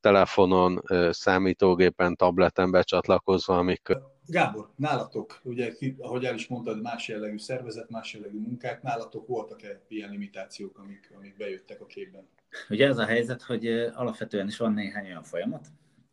telefonon, 0.00 0.82
számítógépen, 1.10 2.16
tableten 2.16 2.70
becsatlakozva, 2.70 3.58
amik... 3.58 3.88
Gábor, 4.26 4.70
nálatok, 4.76 5.40
ugye, 5.42 5.72
ahogy 5.98 6.24
el 6.24 6.34
is 6.34 6.46
mondtad, 6.46 6.82
más 6.82 7.08
jellegű 7.08 7.38
szervezet, 7.38 7.90
más 7.90 8.14
jellegű 8.14 8.38
munkák, 8.38 8.82
nálatok 8.82 9.26
voltak-e 9.26 9.80
ilyen 9.88 10.10
limitációk, 10.10 10.78
amik, 10.78 11.12
amik 11.16 11.36
bejöttek 11.36 11.80
a 11.80 11.86
képben? 11.86 12.28
Ugye 12.68 12.86
ez 12.86 12.98
a 12.98 13.04
helyzet, 13.04 13.42
hogy 13.42 13.66
alapvetően 13.94 14.46
is 14.46 14.56
van 14.56 14.72
néhány 14.72 15.06
olyan 15.06 15.22
folyamat, 15.22 15.66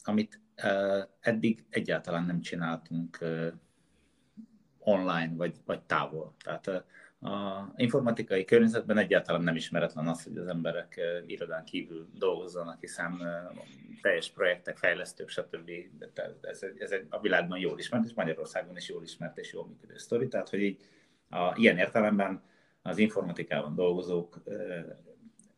amit 0.04 0.42
eddig 1.20 1.66
egyáltalán 1.70 2.26
nem 2.26 2.42
csináltunk 2.42 3.18
online 4.80 5.32
vagy, 5.36 5.56
vagy 5.66 5.82
távol. 5.82 6.34
Tehát 6.44 6.86
a 7.26 7.72
informatikai 7.76 8.46
környezetben 8.46 8.98
egyáltalán 8.98 9.42
nem 9.42 9.56
ismeretlen 9.56 10.08
az, 10.08 10.24
hogy 10.24 10.38
az 10.38 10.48
emberek 10.48 11.00
irodán 11.26 11.64
kívül 11.66 12.08
dolgozzanak, 12.14 12.80
hiszen 12.80 13.22
teljes 14.02 14.30
projektek, 14.30 14.78
fejlesztők, 14.78 15.30
stb. 15.30 15.72
Ez, 16.42 16.66
ez 16.78 16.92
egy, 16.92 17.06
a 17.10 17.20
világban 17.20 17.60
jól 17.60 17.80
ismert, 17.80 18.06
és 18.06 18.14
Magyarországon 18.14 18.76
is 18.76 18.90
jól 18.90 19.04
ismert 19.04 19.38
és 19.38 19.54
jól 19.54 19.68
működő 19.68 19.98
sztori. 19.98 20.28
Tehát, 20.28 20.50
hogy 20.50 20.62
így 20.62 20.82
a, 21.30 21.54
ilyen 21.56 21.78
értelemben 21.78 22.44
az 22.82 22.98
informatikában 22.98 23.76
dolgozók 23.76 24.44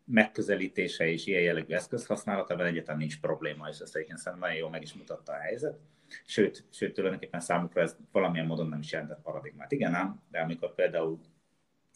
megközelítése 0.06 1.08
és 1.08 1.26
ilyen 1.26 1.42
jellegű 1.42 1.74
eszközhasználatában 1.74 2.66
egyáltalán 2.66 3.00
nincs 3.00 3.20
probléma, 3.20 3.68
és 3.68 3.80
ezt 3.80 3.96
egyébként 3.96 4.20
szerintem 4.20 4.48
nagyon 4.48 4.62
jól 4.62 4.70
meg 4.70 4.82
is 4.82 4.94
mutatta 4.94 5.32
a 5.32 5.40
helyzet. 5.40 5.80
Sőt, 6.26 6.64
sőt, 6.72 6.94
tulajdonképpen 6.94 7.40
számukra 7.40 7.82
ez 7.82 7.96
valamilyen 8.12 8.46
módon 8.46 8.70
nem 8.70 8.80
is 8.80 8.92
jelentett 8.92 9.22
paradigmát. 9.22 9.72
Igen 9.72 9.94
ám, 9.94 10.22
de 10.32 10.40
amikor 10.40 10.76
például 10.76 11.20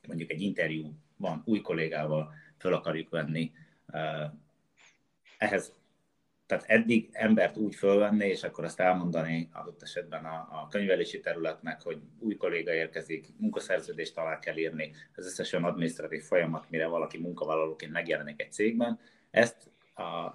mondjuk 0.07 0.31
egy 0.31 0.41
interjú 0.41 0.93
van 1.17 1.41
új 1.45 1.61
kollégával, 1.61 2.33
föl 2.57 2.73
akarjuk 2.73 3.09
venni, 3.09 3.51
eh, 3.87 4.29
ehhez 5.37 5.73
tehát 6.51 6.65
eddig 6.67 7.09
embert 7.11 7.57
úgy 7.57 7.75
fölvenni, 7.75 8.27
és 8.27 8.43
akkor 8.43 8.63
azt 8.63 8.79
elmondani 8.79 9.49
adott 9.53 9.81
esetben 9.81 10.25
a, 10.25 10.47
a 10.51 10.67
könyvelési 10.69 11.19
területnek, 11.19 11.81
hogy 11.81 12.01
új 12.19 12.35
kolléga 12.35 12.73
érkezik, 12.73 13.27
munkaszerződést 13.37 14.17
alá 14.17 14.39
kell 14.39 14.57
írni, 14.57 14.91
ez 15.15 15.25
összes 15.25 15.53
olyan 15.53 15.65
adminisztratív 15.65 16.21
folyamat, 16.21 16.69
mire 16.69 16.87
valaki 16.87 17.17
munkavállalóként 17.17 17.91
megjelenik 17.91 18.41
egy 18.41 18.51
cégben. 18.51 18.99
Ezt 19.29 19.69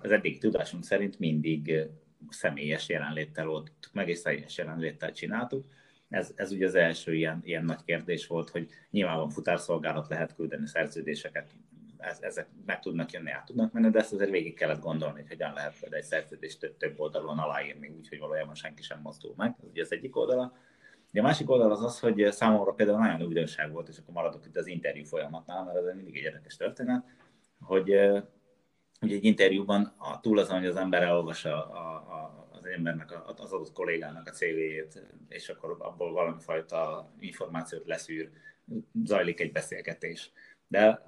az 0.01 0.11
eddig 0.11 0.39
tudásunk 0.39 0.85
szerint 0.85 1.19
mindig 1.19 1.89
személyes 2.29 2.89
jelenléttel 2.89 3.51
oldtuk 3.51 3.93
meg, 3.93 4.09
és 4.09 4.19
személyes 4.19 4.59
jelenléttel 4.59 5.13
csináltuk. 5.13 5.67
Ez, 6.09 6.33
ez 6.35 6.53
ugye 6.53 6.67
az 6.67 6.75
első 6.75 7.15
ilyen, 7.15 7.41
ilyen 7.45 7.65
nagy 7.65 7.85
kérdés 7.85 8.27
volt, 8.27 8.51
hogy 8.51 8.69
nyilván 8.91 9.17
van 9.17 9.31
futárszolgálat, 9.31 10.09
lehet 10.09 10.35
küldeni 10.35 10.67
szerződéseket, 10.67 11.55
ez, 11.99 12.19
ezek 12.21 12.49
meg 12.67 12.81
tudnak 12.81 13.11
jönni, 13.11 13.31
át 13.31 13.45
tudnak 13.45 13.73
menni, 13.73 13.91
de 13.91 13.99
ezt 13.99 14.13
azért 14.13 14.31
végig 14.31 14.55
kellett 14.55 14.81
gondolni, 14.81 15.21
hogy 15.21 15.29
hogyan 15.29 15.53
lehet 15.53 15.79
például 15.81 16.03
egy 16.03 16.09
szerződést 16.09 16.61
több, 16.61 16.77
több 16.77 17.01
oldalon 17.01 17.39
aláírni, 17.39 17.89
úgyhogy 17.89 18.19
valójában 18.19 18.55
senki 18.55 18.83
sem 18.83 19.01
mozdul 19.03 19.35
meg. 19.37 19.55
Ez 19.63 19.69
ugye 19.69 19.83
az 19.83 19.93
egyik 19.93 20.17
oldala. 20.17 20.57
De 21.13 21.21
a 21.21 21.25
másik 21.25 21.51
oldal 21.51 21.71
az 21.71 21.83
az, 21.83 22.01
hogy 22.01 22.27
számomra 22.31 22.73
például 22.73 22.99
nagyon 22.99 23.23
újdonság 23.23 23.73
volt, 23.73 23.89
és 23.89 23.99
akkor 23.99 24.15
maradok 24.15 24.47
itt 24.47 24.57
az 24.57 24.67
interjú 24.67 25.05
folyamatnál, 25.05 25.65
mert 25.65 25.77
ez 25.77 25.95
mindig 25.95 26.17
egy 26.17 26.23
érdekes 26.23 26.57
történet, 26.57 27.05
hogy 27.61 27.95
hogy 29.01 29.13
egy 29.13 29.25
interjúban 29.25 29.95
a, 29.97 30.21
túl 30.21 30.39
azon, 30.39 30.59
hogy 30.59 30.69
az 30.69 30.77
ember 30.77 31.03
elolvassa 31.03 31.67
a, 31.67 31.95
a, 31.95 32.46
embernek, 32.73 33.41
az 33.41 33.53
adott 33.53 33.73
kollégának 33.73 34.29
a 34.29 34.31
CV-jét, 34.31 35.03
és 35.29 35.49
akkor 35.49 35.77
abból 35.79 36.13
valami 36.13 36.41
fajta 36.41 37.11
információt 37.19 37.87
leszűr, 37.87 38.31
zajlik 39.05 39.41
egy 39.41 39.53
beszélgetés. 39.53 40.33
De 40.69 41.03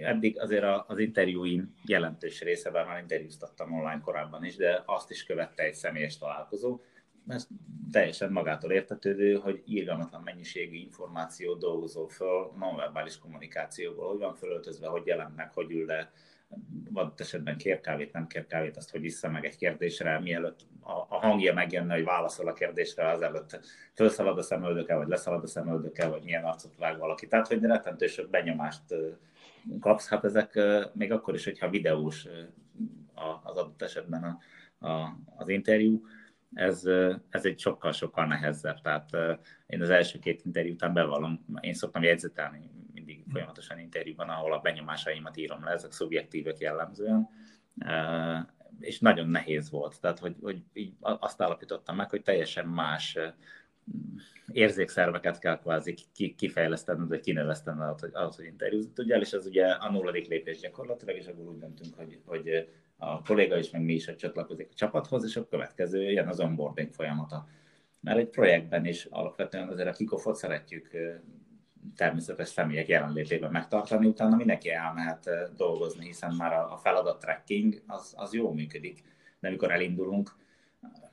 eddig 0.00 0.40
azért 0.40 0.64
az 0.86 0.98
interjúim 0.98 1.74
jelentős 1.84 2.40
része, 2.40 2.70
bár 2.70 2.86
már 2.86 3.00
interjúztattam 3.00 3.72
online 3.72 4.00
korábban 4.00 4.44
is, 4.44 4.56
de 4.56 4.82
azt 4.86 5.10
is 5.10 5.24
követte 5.24 5.62
egy 5.62 5.74
személyes 5.74 6.18
találkozó. 6.18 6.80
Ez 7.26 7.46
teljesen 7.92 8.32
magától 8.32 8.72
értetődő, 8.72 9.34
hogy 9.34 9.62
írgalmatlan 9.66 10.22
mennyiségű 10.22 10.76
információ 10.76 11.54
dolgozol 11.54 12.08
föl 12.08 12.52
nonverbális 12.58 13.18
kommunikációból, 13.18 14.08
hogy 14.08 14.18
van 14.18 14.34
fölöltözve, 14.34 14.86
hogy 14.86 15.06
jelent 15.06 15.36
meg, 15.36 15.52
hogy 15.52 15.70
ül 15.70 15.86
le, 15.86 16.12
adott 16.92 17.20
esetben 17.20 17.56
kér 17.56 17.80
kávét, 17.80 18.12
nem 18.12 18.26
kér 18.26 18.46
kávét, 18.46 18.76
azt 18.76 18.90
hogy 18.90 19.00
vissza 19.00 19.30
meg 19.30 19.44
egy 19.44 19.56
kérdésre, 19.56 20.20
mielőtt 20.20 20.60
a, 20.80 20.92
a 20.92 21.18
hangja 21.18 21.54
megjönne, 21.54 21.94
hogy 21.94 22.04
válaszol 22.04 22.48
a 22.48 22.52
kérdésre, 22.52 23.08
azelőtt 23.08 23.60
felszalad 23.92 24.38
a 24.38 24.42
szemöldöke, 24.42 24.96
vagy 24.96 25.08
leszalad 25.08 25.42
a 25.42 25.46
szemöldöke, 25.46 26.08
vagy 26.08 26.22
milyen 26.22 26.44
arcot 26.44 26.76
vág 26.76 26.98
valaki. 26.98 27.26
Tehát, 27.26 27.46
hogy 27.46 27.62
rettentő 27.62 28.06
sok 28.06 28.30
benyomást 28.30 28.82
kapsz, 29.80 30.08
hát 30.08 30.24
ezek 30.24 30.58
még 30.92 31.12
akkor 31.12 31.34
is, 31.34 31.44
hogyha 31.44 31.68
videós 31.68 32.26
az 33.42 33.56
adott 33.56 33.82
esetben 33.82 34.22
a, 34.22 34.38
a, 34.86 35.16
az 35.36 35.48
interjú, 35.48 36.06
ez, 36.54 36.84
ez 37.30 37.44
egy 37.44 37.58
sokkal-sokkal 37.58 38.26
nehezebb. 38.26 38.80
Tehát 38.80 39.10
én 39.66 39.82
az 39.82 39.90
első 39.90 40.18
két 40.18 40.42
interjú 40.44 40.72
után 40.72 40.92
bevallom, 40.92 41.44
én 41.60 41.74
szoktam 41.74 42.02
jegyzetelni 42.02 42.70
folyamatosan 43.32 43.78
interjúban, 43.78 44.28
ahol 44.28 44.52
a 44.52 44.60
benyomásaimat 44.60 45.36
írom 45.36 45.64
le, 45.64 45.70
ezek 45.70 45.92
szubjektívek 45.92 46.58
jellemzően, 46.58 47.28
és 48.80 48.98
nagyon 48.98 49.28
nehéz 49.28 49.70
volt. 49.70 50.00
Tehát, 50.00 50.18
hogy, 50.18 50.36
hogy 50.40 50.62
így 50.72 50.92
azt 51.00 51.42
állapítottam 51.42 51.96
meg, 51.96 52.10
hogy 52.10 52.22
teljesen 52.22 52.66
más 52.66 53.18
érzékszerveket 54.52 55.38
kell 55.38 55.58
kvázi 55.58 55.94
kifejlesztened, 56.36 57.08
vagy 57.08 57.20
kinövesztened 57.20 57.80
ahhoz, 57.80 58.00
hogy, 58.00 58.10
ahhoz, 58.12 58.36
hogy 58.36 58.44
interjúzni 58.44 58.92
tudjál, 58.92 59.20
és 59.20 59.32
ez 59.32 59.46
ugye 59.46 59.66
a 59.66 59.90
nulladik 59.90 60.28
lépés 60.28 60.58
gyakorlatilag, 60.58 61.16
és 61.16 61.26
akkor 61.26 61.48
úgy 61.48 61.58
döntünk, 61.58 61.94
hogy, 61.94 62.20
hogy 62.24 62.68
a 62.96 63.22
kolléga 63.22 63.58
is, 63.58 63.70
meg 63.70 63.82
mi 63.82 63.92
is, 63.92 64.06
hogy 64.06 64.16
csatlakozik 64.16 64.68
a 64.70 64.74
csapathoz, 64.74 65.24
és 65.24 65.36
a 65.36 65.48
következő 65.48 66.10
jön 66.10 66.28
az 66.28 66.40
onboarding 66.40 66.92
folyamata. 66.92 67.48
Mert 68.00 68.18
egy 68.18 68.28
projektben 68.28 68.86
is 68.86 69.04
alapvetően 69.04 69.68
azért 69.68 69.88
a 69.88 69.92
kikofot 69.92 70.36
szeretjük 70.36 70.90
természetes 71.96 72.48
személyek 72.48 72.88
jelenlétében 72.88 73.50
megtartani, 73.50 74.06
utána 74.06 74.36
mindenki 74.36 74.70
elmehet 74.70 75.30
dolgozni, 75.56 76.04
hiszen 76.04 76.34
már 76.34 76.52
a 76.52 76.76
feladat 76.82 77.20
tracking 77.20 77.82
az, 77.86 78.14
az 78.16 78.34
jó 78.34 78.52
működik, 78.52 79.02
de 79.40 79.48
amikor 79.48 79.70
elindulunk, 79.70 80.30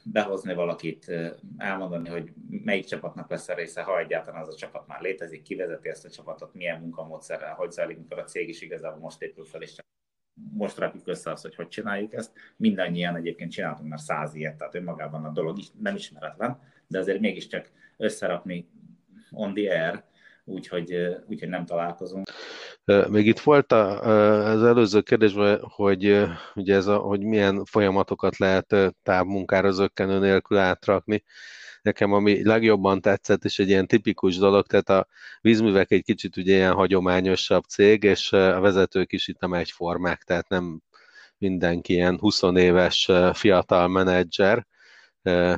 behozni 0.03 0.53
valakit, 0.53 1.11
elmondani, 1.57 2.09
hogy 2.09 2.33
melyik 2.49 2.85
csapatnak 2.85 3.29
lesz 3.29 3.49
a 3.49 3.53
része, 3.53 3.81
ha 3.81 3.99
egyáltalán 3.99 4.41
az 4.41 4.53
a 4.53 4.57
csapat 4.57 4.88
már 4.88 5.01
létezik, 5.01 5.41
kivezeti 5.41 5.89
ezt 5.89 6.05
a 6.05 6.09
csapatot, 6.09 6.53
milyen 6.53 6.79
munkamódszerrel, 6.79 7.53
hogy 7.53 7.71
zajlik, 7.71 7.97
amikor 7.97 8.19
a 8.19 8.23
cég 8.23 8.49
is 8.49 8.61
igazából 8.61 8.99
most 8.99 9.21
épül 9.21 9.45
fel, 9.45 9.61
és 9.61 9.75
most 10.53 10.77
rakjuk 10.77 11.07
össze 11.07 11.31
azt, 11.31 11.41
hogy 11.41 11.55
hogy 11.55 11.67
csináljuk 11.67 12.13
ezt. 12.13 12.31
Mindannyian 12.55 13.15
egyébként 13.15 13.51
csináltunk 13.51 13.89
már 13.89 13.99
száz 13.99 14.35
ilyet, 14.35 14.57
tehát 14.57 14.75
önmagában 14.75 15.25
a 15.25 15.31
dolog 15.31 15.57
is 15.57 15.67
nem 15.81 15.95
ismeretlen, 15.95 16.59
de 16.88 16.99
azért 16.99 17.19
mégiscsak 17.19 17.71
összerakni 17.97 18.69
on 19.31 19.53
the 19.53 19.71
air, 19.71 20.03
úgyhogy, 20.49 20.95
úgyhogy 21.27 21.49
nem 21.49 21.65
találkozunk. 21.65 22.29
Még 23.09 23.27
itt 23.27 23.39
volt 23.39 23.71
az 23.71 24.63
előző 24.63 25.01
kérdésben, 25.01 25.59
hogy, 25.61 26.23
ugye 26.55 26.75
ez 26.75 26.87
a, 26.87 26.97
hogy 26.97 27.23
milyen 27.23 27.65
folyamatokat 27.65 28.37
lehet 28.37 28.75
távmunkára 29.03 29.71
zöggenő 29.71 30.19
nélkül 30.19 30.57
átrakni. 30.57 31.23
Nekem 31.81 32.13
ami 32.13 32.45
legjobban 32.45 33.01
tetszett, 33.01 33.43
és 33.43 33.59
egy 33.59 33.69
ilyen 33.69 33.87
tipikus 33.87 34.37
dolog, 34.37 34.65
tehát 34.65 34.89
a 34.89 35.07
vízművek 35.41 35.91
egy 35.91 36.03
kicsit 36.03 36.37
ugye 36.37 36.55
ilyen 36.55 36.73
hagyományosabb 36.73 37.63
cég, 37.63 38.03
és 38.03 38.31
a 38.31 38.59
vezetők 38.59 39.11
is 39.11 39.27
itt 39.27 39.39
nem 39.39 39.53
egyformák, 39.53 40.23
tehát 40.23 40.49
nem 40.49 40.81
mindenki 41.37 41.93
ilyen 41.93 42.17
20 42.17 42.41
éves 42.55 43.09
fiatal 43.33 43.87
menedzser, 43.87 44.67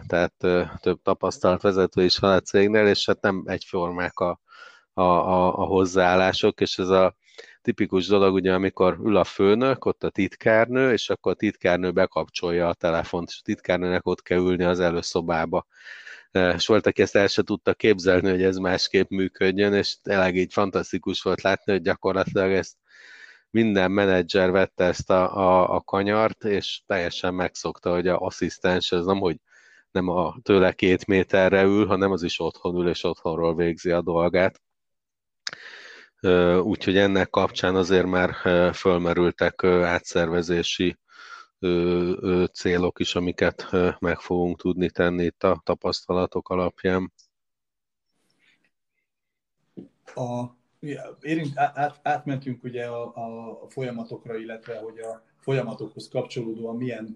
tehát 0.08 0.34
több 0.80 1.02
tapasztalt 1.04 1.62
vezető 1.62 2.04
is 2.04 2.18
van 2.18 2.32
a 2.32 2.40
cégnél, 2.40 2.88
és 2.88 3.06
hát 3.06 3.22
nem 3.22 3.44
egyformák 3.46 4.20
a, 4.20 4.40
a, 4.94 5.02
a, 5.02 5.58
a 5.58 5.64
hozzáállások, 5.64 6.62
és 6.62 6.78
ez 6.78 6.88
a 6.88 7.16
tipikus 7.62 8.08
dolog, 8.08 8.34
ugye, 8.34 8.54
amikor 8.54 8.98
ül 9.04 9.16
a 9.18 9.24
főnök, 9.24 9.86
ott 9.86 10.04
a 10.04 10.10
titkárnő, 10.10 10.92
és 10.92 11.10
akkor 11.10 11.32
a 11.32 11.36
titkárnő 11.36 11.92
bekapcsolja 11.92 12.68
a 12.68 12.74
telefont, 12.74 13.30
és 13.30 13.38
a 13.40 13.44
titkárnőnek 13.44 14.08
ott 14.08 14.22
kell 14.22 14.38
ülni 14.38 14.64
az 14.64 14.80
előszobába. 14.80 15.66
És 16.32 16.68
volt, 16.68 16.88
aki 16.88 17.02
ezt 17.02 17.16
el 17.16 17.28
se 17.28 17.44
tudta 17.44 17.74
képzelni, 17.74 18.30
hogy 18.30 18.44
ez 18.44 18.58
másképp 18.58 19.10
működjön, 19.10 19.74
és 19.74 20.02
tényleg 20.02 20.36
így 20.36 20.54
fantasztikus 20.54 21.22
volt 21.22 21.42
látni, 21.42 21.72
hogy 21.72 21.82
gyakorlatilag 21.82 22.52
ezt 22.52 22.76
minden 23.50 23.92
menedzser 23.92 24.52
vette 24.52 24.84
ezt 24.84 25.10
a, 25.10 25.38
a, 25.38 25.76
a 25.76 25.82
kanyart, 25.82 26.44
és 26.44 26.82
teljesen 26.86 27.34
megszokta, 27.34 27.94
hogy 27.94 28.08
a 28.08 28.20
asszisztens 28.20 28.92
ez 28.92 29.06
nem, 29.06 29.20
hogy 29.20 29.38
nem 29.92 30.08
a 30.08 30.36
tőle 30.44 30.74
két 30.74 31.06
méterre 31.06 31.64
ül, 31.64 31.86
hanem 31.86 32.12
az 32.12 32.24
is 32.24 32.40
otthon 32.40 32.76
ül, 32.76 32.90
és 32.90 33.04
otthonról 33.04 33.56
végzi 33.56 33.92
a 33.92 34.02
dolgát. 34.02 34.62
Úgyhogy 36.64 36.98
ennek 36.98 37.30
kapcsán 37.30 37.76
azért 37.76 38.06
már 38.06 38.36
fölmerültek 38.74 39.64
átszervezési 39.64 40.98
célok 42.54 43.00
is, 43.00 43.16
amiket 43.16 43.68
meg 44.00 44.20
fogunk 44.20 44.58
tudni 44.58 44.90
tenni 44.90 45.24
itt 45.24 45.44
a 45.44 45.62
tapasztalatok 45.64 46.50
alapján. 46.50 47.14
A, 50.16 50.44
érint, 51.22 51.58
át, 51.58 52.00
átmentünk 52.04 52.64
ugye 52.64 52.86
a, 52.86 53.04
a 53.62 53.70
folyamatokra, 53.70 54.36
illetve 54.36 54.78
hogy 54.80 55.00
a 55.00 55.24
folyamatokhoz 55.40 56.08
kapcsolódóan 56.08 56.76
milyen, 56.76 57.16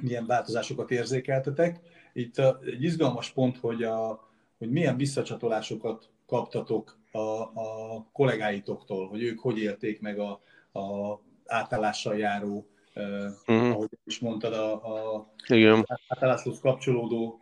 milyen 0.00 0.26
változásokat 0.26 0.90
érzékeltetek. 0.90 1.80
Itt 2.12 2.38
egy 2.38 2.82
izgalmas 2.82 3.30
pont, 3.30 3.58
hogy, 3.58 3.82
a, 3.82 4.28
hogy 4.58 4.70
milyen 4.70 4.96
visszacsatolásokat 4.96 6.08
kaptatok 6.26 6.98
a, 7.16 7.42
a 7.42 8.06
kollégáitoktól, 8.12 9.08
hogy 9.08 9.22
ők 9.22 9.38
hogy 9.38 9.58
élték 9.58 10.00
meg 10.00 10.18
a, 10.18 10.40
a 10.80 11.20
átállással 11.46 12.16
járó, 12.16 12.66
uh-huh. 12.94 13.70
ahogy 13.70 13.88
is 14.04 14.18
mondtad, 14.18 14.52
a, 14.52 14.72
a 14.72 15.26
Igen. 15.48 15.86
átálláshoz 16.08 16.60
kapcsolódó 16.60 17.40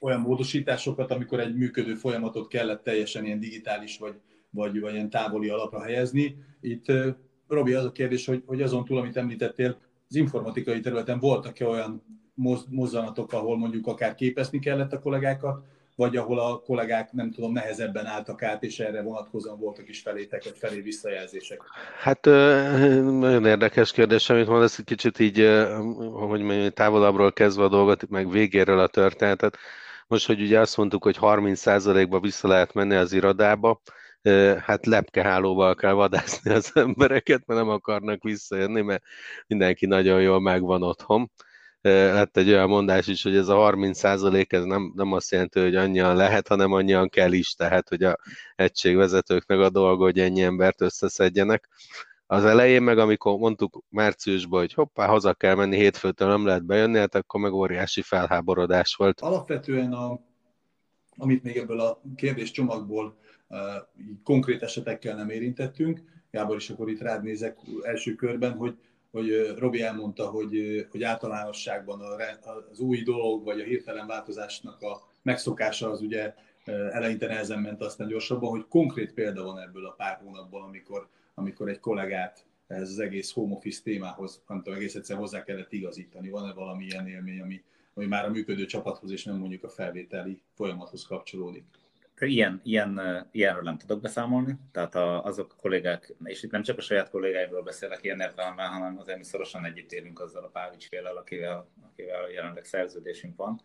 olyan 0.00 0.20
módosításokat, 0.20 1.10
amikor 1.10 1.40
egy 1.40 1.54
működő 1.54 1.94
folyamatot 1.94 2.48
kellett 2.48 2.82
teljesen 2.82 3.24
ilyen 3.24 3.40
digitális 3.40 3.98
vagy, 3.98 4.14
vagy, 4.50 4.80
vagy 4.80 4.92
ilyen 4.92 5.10
távoli 5.10 5.48
alapra 5.48 5.82
helyezni. 5.82 6.36
Itt 6.60 6.92
Robi, 7.48 7.72
az 7.72 7.84
a 7.84 7.92
kérdés, 7.92 8.26
hogy, 8.26 8.42
hogy 8.46 8.62
azon 8.62 8.84
túl, 8.84 8.98
amit 8.98 9.16
említettél, 9.16 9.78
az 10.08 10.16
informatikai 10.16 10.80
területen 10.80 11.18
voltak-e 11.18 11.66
olyan 11.66 12.02
mozzanatok, 12.68 13.32
ahol 13.32 13.58
mondjuk 13.58 13.86
akár 13.86 14.14
képezni 14.14 14.58
kellett 14.58 14.92
a 14.92 15.00
kollégákat, 15.00 15.64
vagy 15.96 16.16
ahol 16.16 16.38
a 16.38 16.58
kollégák, 16.58 17.12
nem 17.12 17.30
tudom, 17.30 17.52
nehezebben 17.52 18.06
álltak 18.06 18.42
át, 18.42 18.62
és 18.62 18.78
erre 18.78 19.02
vonatkozóan 19.02 19.58
voltak 19.58 19.88
is 19.88 20.00
felétek, 20.00 20.44
vagy 20.44 20.56
felé 20.58 20.80
visszajelzések? 20.80 21.62
Hát 21.98 22.24
nagyon 22.24 23.46
érdekes 23.46 23.92
kérdés, 23.92 24.30
amit 24.30 24.46
mondasz, 24.48 24.78
egy 24.78 24.84
kicsit 24.84 25.18
így, 25.18 25.36
hogy 26.12 26.40
mondjam, 26.42 26.70
távolabbról 26.70 27.32
kezdve 27.32 27.64
a 27.64 27.68
dolgot, 27.68 28.08
meg 28.08 28.30
végéről 28.30 28.78
a 28.78 28.86
történetet. 28.86 29.58
Most, 30.06 30.26
hogy 30.26 30.40
ugye 30.40 30.60
azt 30.60 30.76
mondtuk, 30.76 31.02
hogy 31.02 31.16
30%-ba 31.20 32.20
vissza 32.20 32.48
lehet 32.48 32.74
menni 32.74 32.94
az 32.94 33.12
irodába, 33.12 33.80
hát 34.60 34.86
lepkehálóval 34.86 35.74
kell 35.74 35.92
vadászni 35.92 36.50
az 36.50 36.70
embereket, 36.86 37.46
mert 37.46 37.60
nem 37.60 37.68
akarnak 37.68 38.22
visszajönni, 38.22 38.80
mert 38.80 39.02
mindenki 39.46 39.86
nagyon 39.86 40.20
jól 40.20 40.40
megvan 40.40 40.82
otthon 40.82 41.30
lett 41.86 42.36
egy 42.36 42.48
olyan 42.48 42.68
mondás 42.68 43.06
is, 43.06 43.22
hogy 43.22 43.36
ez 43.36 43.48
a 43.48 43.54
30 43.54 43.98
százalék, 43.98 44.52
ez 44.52 44.64
nem, 44.64 44.92
nem 44.94 45.12
azt 45.12 45.30
jelenti, 45.30 45.60
hogy 45.60 45.74
annyian 45.74 46.16
lehet, 46.16 46.48
hanem 46.48 46.72
annyian 46.72 47.08
kell 47.08 47.32
is, 47.32 47.54
tehát 47.54 47.88
hogy 47.88 48.02
a 48.02 48.16
egységvezetőknek 48.56 49.58
a 49.58 49.70
dolga, 49.70 50.04
hogy 50.04 50.18
ennyi 50.18 50.42
embert 50.42 50.80
összeszedjenek. 50.80 51.68
Az 52.26 52.44
elején 52.44 52.82
meg, 52.82 52.98
amikor 52.98 53.38
mondtuk 53.38 53.84
márciusban, 53.88 54.60
hogy 54.60 54.72
hoppá, 54.72 55.06
haza 55.06 55.34
kell 55.34 55.54
menni, 55.54 55.76
hétfőtől 55.76 56.28
nem 56.28 56.46
lehet 56.46 56.64
bejönni, 56.64 56.98
hát 56.98 57.14
akkor 57.14 57.40
meg 57.40 57.52
óriási 57.52 58.02
felháborodás 58.02 58.94
volt. 58.94 59.20
Alapvetően, 59.20 59.92
a, 59.92 60.20
amit 61.16 61.42
még 61.42 61.56
ebből 61.56 61.80
a 61.80 62.00
kérdés 62.16 62.50
csomagból 62.50 63.16
uh, 63.48 63.58
konkrét 64.24 64.62
esetekkel 64.62 65.16
nem 65.16 65.30
érintettünk, 65.30 66.00
Gábor 66.36 66.56
is 66.56 66.70
akkor 66.70 66.88
itt 66.90 67.00
rád 67.00 67.22
nézek 67.22 67.58
első 67.82 68.14
körben, 68.14 68.52
hogy 68.52 68.76
hogy 69.16 69.54
Robi 69.58 69.82
elmondta, 69.82 70.26
hogy, 70.26 70.86
hogy 70.90 71.02
általánosságban 71.02 72.00
az 72.70 72.80
új 72.80 73.02
dolog, 73.02 73.44
vagy 73.44 73.60
a 73.60 73.64
hirtelen 73.64 74.06
változásnak 74.06 74.82
a 74.82 75.02
megszokása 75.22 75.90
az 75.90 76.00
ugye 76.00 76.34
eleinte 76.64 77.26
nehezen 77.26 77.60
ment, 77.60 77.82
aztán 77.82 78.08
gyorsabban, 78.08 78.50
hogy 78.50 78.64
konkrét 78.68 79.12
példa 79.12 79.42
van 79.42 79.58
ebből 79.58 79.86
a 79.86 79.94
pár 79.96 80.20
hónapból, 80.24 80.62
amikor, 80.62 81.08
amikor 81.34 81.68
egy 81.68 81.80
kollégát 81.80 82.46
ez 82.66 82.90
az 82.90 82.98
egész 82.98 83.32
home 83.32 83.54
office 83.54 83.82
témához, 83.82 84.42
nem 84.48 84.62
tudom, 84.62 84.78
egész 84.78 84.94
egyszer 84.94 85.16
hozzá 85.16 85.42
kellett 85.42 85.72
igazítani. 85.72 86.28
Van-e 86.28 86.52
valami 86.52 86.84
ilyen 86.84 87.08
élmény, 87.08 87.40
ami, 87.40 87.62
ami 87.94 88.06
már 88.06 88.24
a 88.24 88.30
működő 88.30 88.66
csapathoz 88.66 89.10
és 89.10 89.24
nem 89.24 89.36
mondjuk 89.36 89.64
a 89.64 89.68
felvételi 89.68 90.40
folyamathoz 90.54 91.06
kapcsolódik? 91.06 91.64
Ilyen, 92.20 92.60
ilyen, 92.64 93.00
ilyenről 93.30 93.62
nem 93.62 93.78
tudok 93.78 94.00
beszámolni, 94.00 94.56
tehát 94.72 94.94
a, 94.94 95.24
azok 95.24 95.52
a 95.52 95.60
kollégák, 95.60 96.14
és 96.24 96.42
itt 96.42 96.50
nem 96.50 96.62
csak 96.62 96.78
a 96.78 96.80
saját 96.80 97.10
kollégáimról 97.10 97.62
beszélek 97.62 98.02
ilyen 98.02 98.20
értelemben, 98.20 98.68
hanem 98.68 98.98
azért 98.98 99.18
mi 99.18 99.24
szorosan 99.24 99.64
együtt 99.64 99.92
élünk 99.92 100.20
azzal 100.20 100.44
a 100.44 100.48
pár 100.48 100.72
ügyféllel, 100.74 101.16
akivel, 101.16 101.68
akivel 101.86 102.30
jelenleg 102.30 102.64
szerződésünk 102.64 103.36
van. 103.36 103.60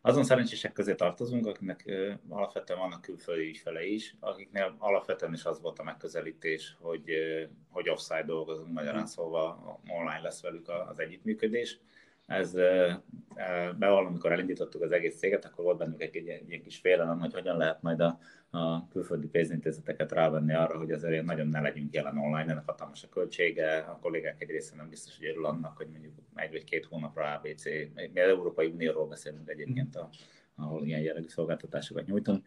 Azon 0.00 0.24
szerencsések 0.24 0.72
közé 0.72 0.94
tartozunk, 0.94 1.46
akiknek 1.46 1.90
alapvetően 2.28 2.78
vannak 2.78 3.00
külföldi 3.00 3.48
ügyfelei 3.48 3.94
is, 3.94 4.14
akiknél 4.20 4.74
alapvetően 4.78 5.32
is 5.32 5.44
az 5.44 5.60
volt 5.60 5.78
a 5.78 5.82
megközelítés, 5.82 6.76
hogy, 6.80 7.04
hogy 7.70 7.88
offside 7.88 8.24
dolgozunk, 8.24 8.72
magyarán 8.72 9.06
szóval 9.06 9.80
online 9.88 10.20
lesz 10.20 10.42
velük 10.42 10.68
az 10.68 10.98
együttműködés 10.98 11.78
ez 12.26 12.52
bevallom, 13.78 14.06
amikor 14.06 14.32
elindítottuk 14.32 14.82
az 14.82 14.92
egész 14.92 15.18
céget, 15.18 15.44
akkor 15.44 15.64
volt 15.64 15.78
bennük 15.78 16.02
egy, 16.02 16.16
egy, 16.16 16.52
egy 16.52 16.62
kis 16.62 16.76
félelem, 16.78 17.20
hogy 17.20 17.32
hogyan 17.32 17.56
lehet 17.56 17.82
majd 17.82 18.00
a, 18.00 18.18
a 18.50 18.88
külföldi 18.88 19.26
pénzintézeteket 19.26 20.12
rávenni 20.12 20.54
arra, 20.54 20.78
hogy 20.78 20.90
azért 20.90 21.24
nagyon 21.24 21.48
ne 21.48 21.60
legyünk 21.60 21.94
jelen 21.94 22.18
online, 22.18 22.50
ennek 22.50 22.66
hatalmas 22.66 23.02
a 23.02 23.08
költsége, 23.08 23.78
a 23.78 23.98
kollégák 23.98 24.42
egy 24.42 24.50
része 24.50 24.76
nem 24.76 24.88
biztos, 24.88 25.16
hogy 25.16 25.26
örül 25.26 25.46
annak, 25.46 25.76
hogy 25.76 25.88
mondjuk 25.88 26.14
egy 26.34 26.50
vagy 26.50 26.64
két 26.64 26.84
hónapra 26.84 27.34
ABC, 27.34 27.64
mi 27.94 28.20
az 28.20 28.28
Európai 28.28 28.66
Unióról 28.66 29.06
beszélünk 29.06 29.48
egyébként, 29.48 29.96
a, 29.96 30.08
ahol 30.56 30.84
ilyen 30.84 31.00
jellegű 31.00 31.28
szolgáltatásokat 31.28 32.06
nyújtunk, 32.06 32.46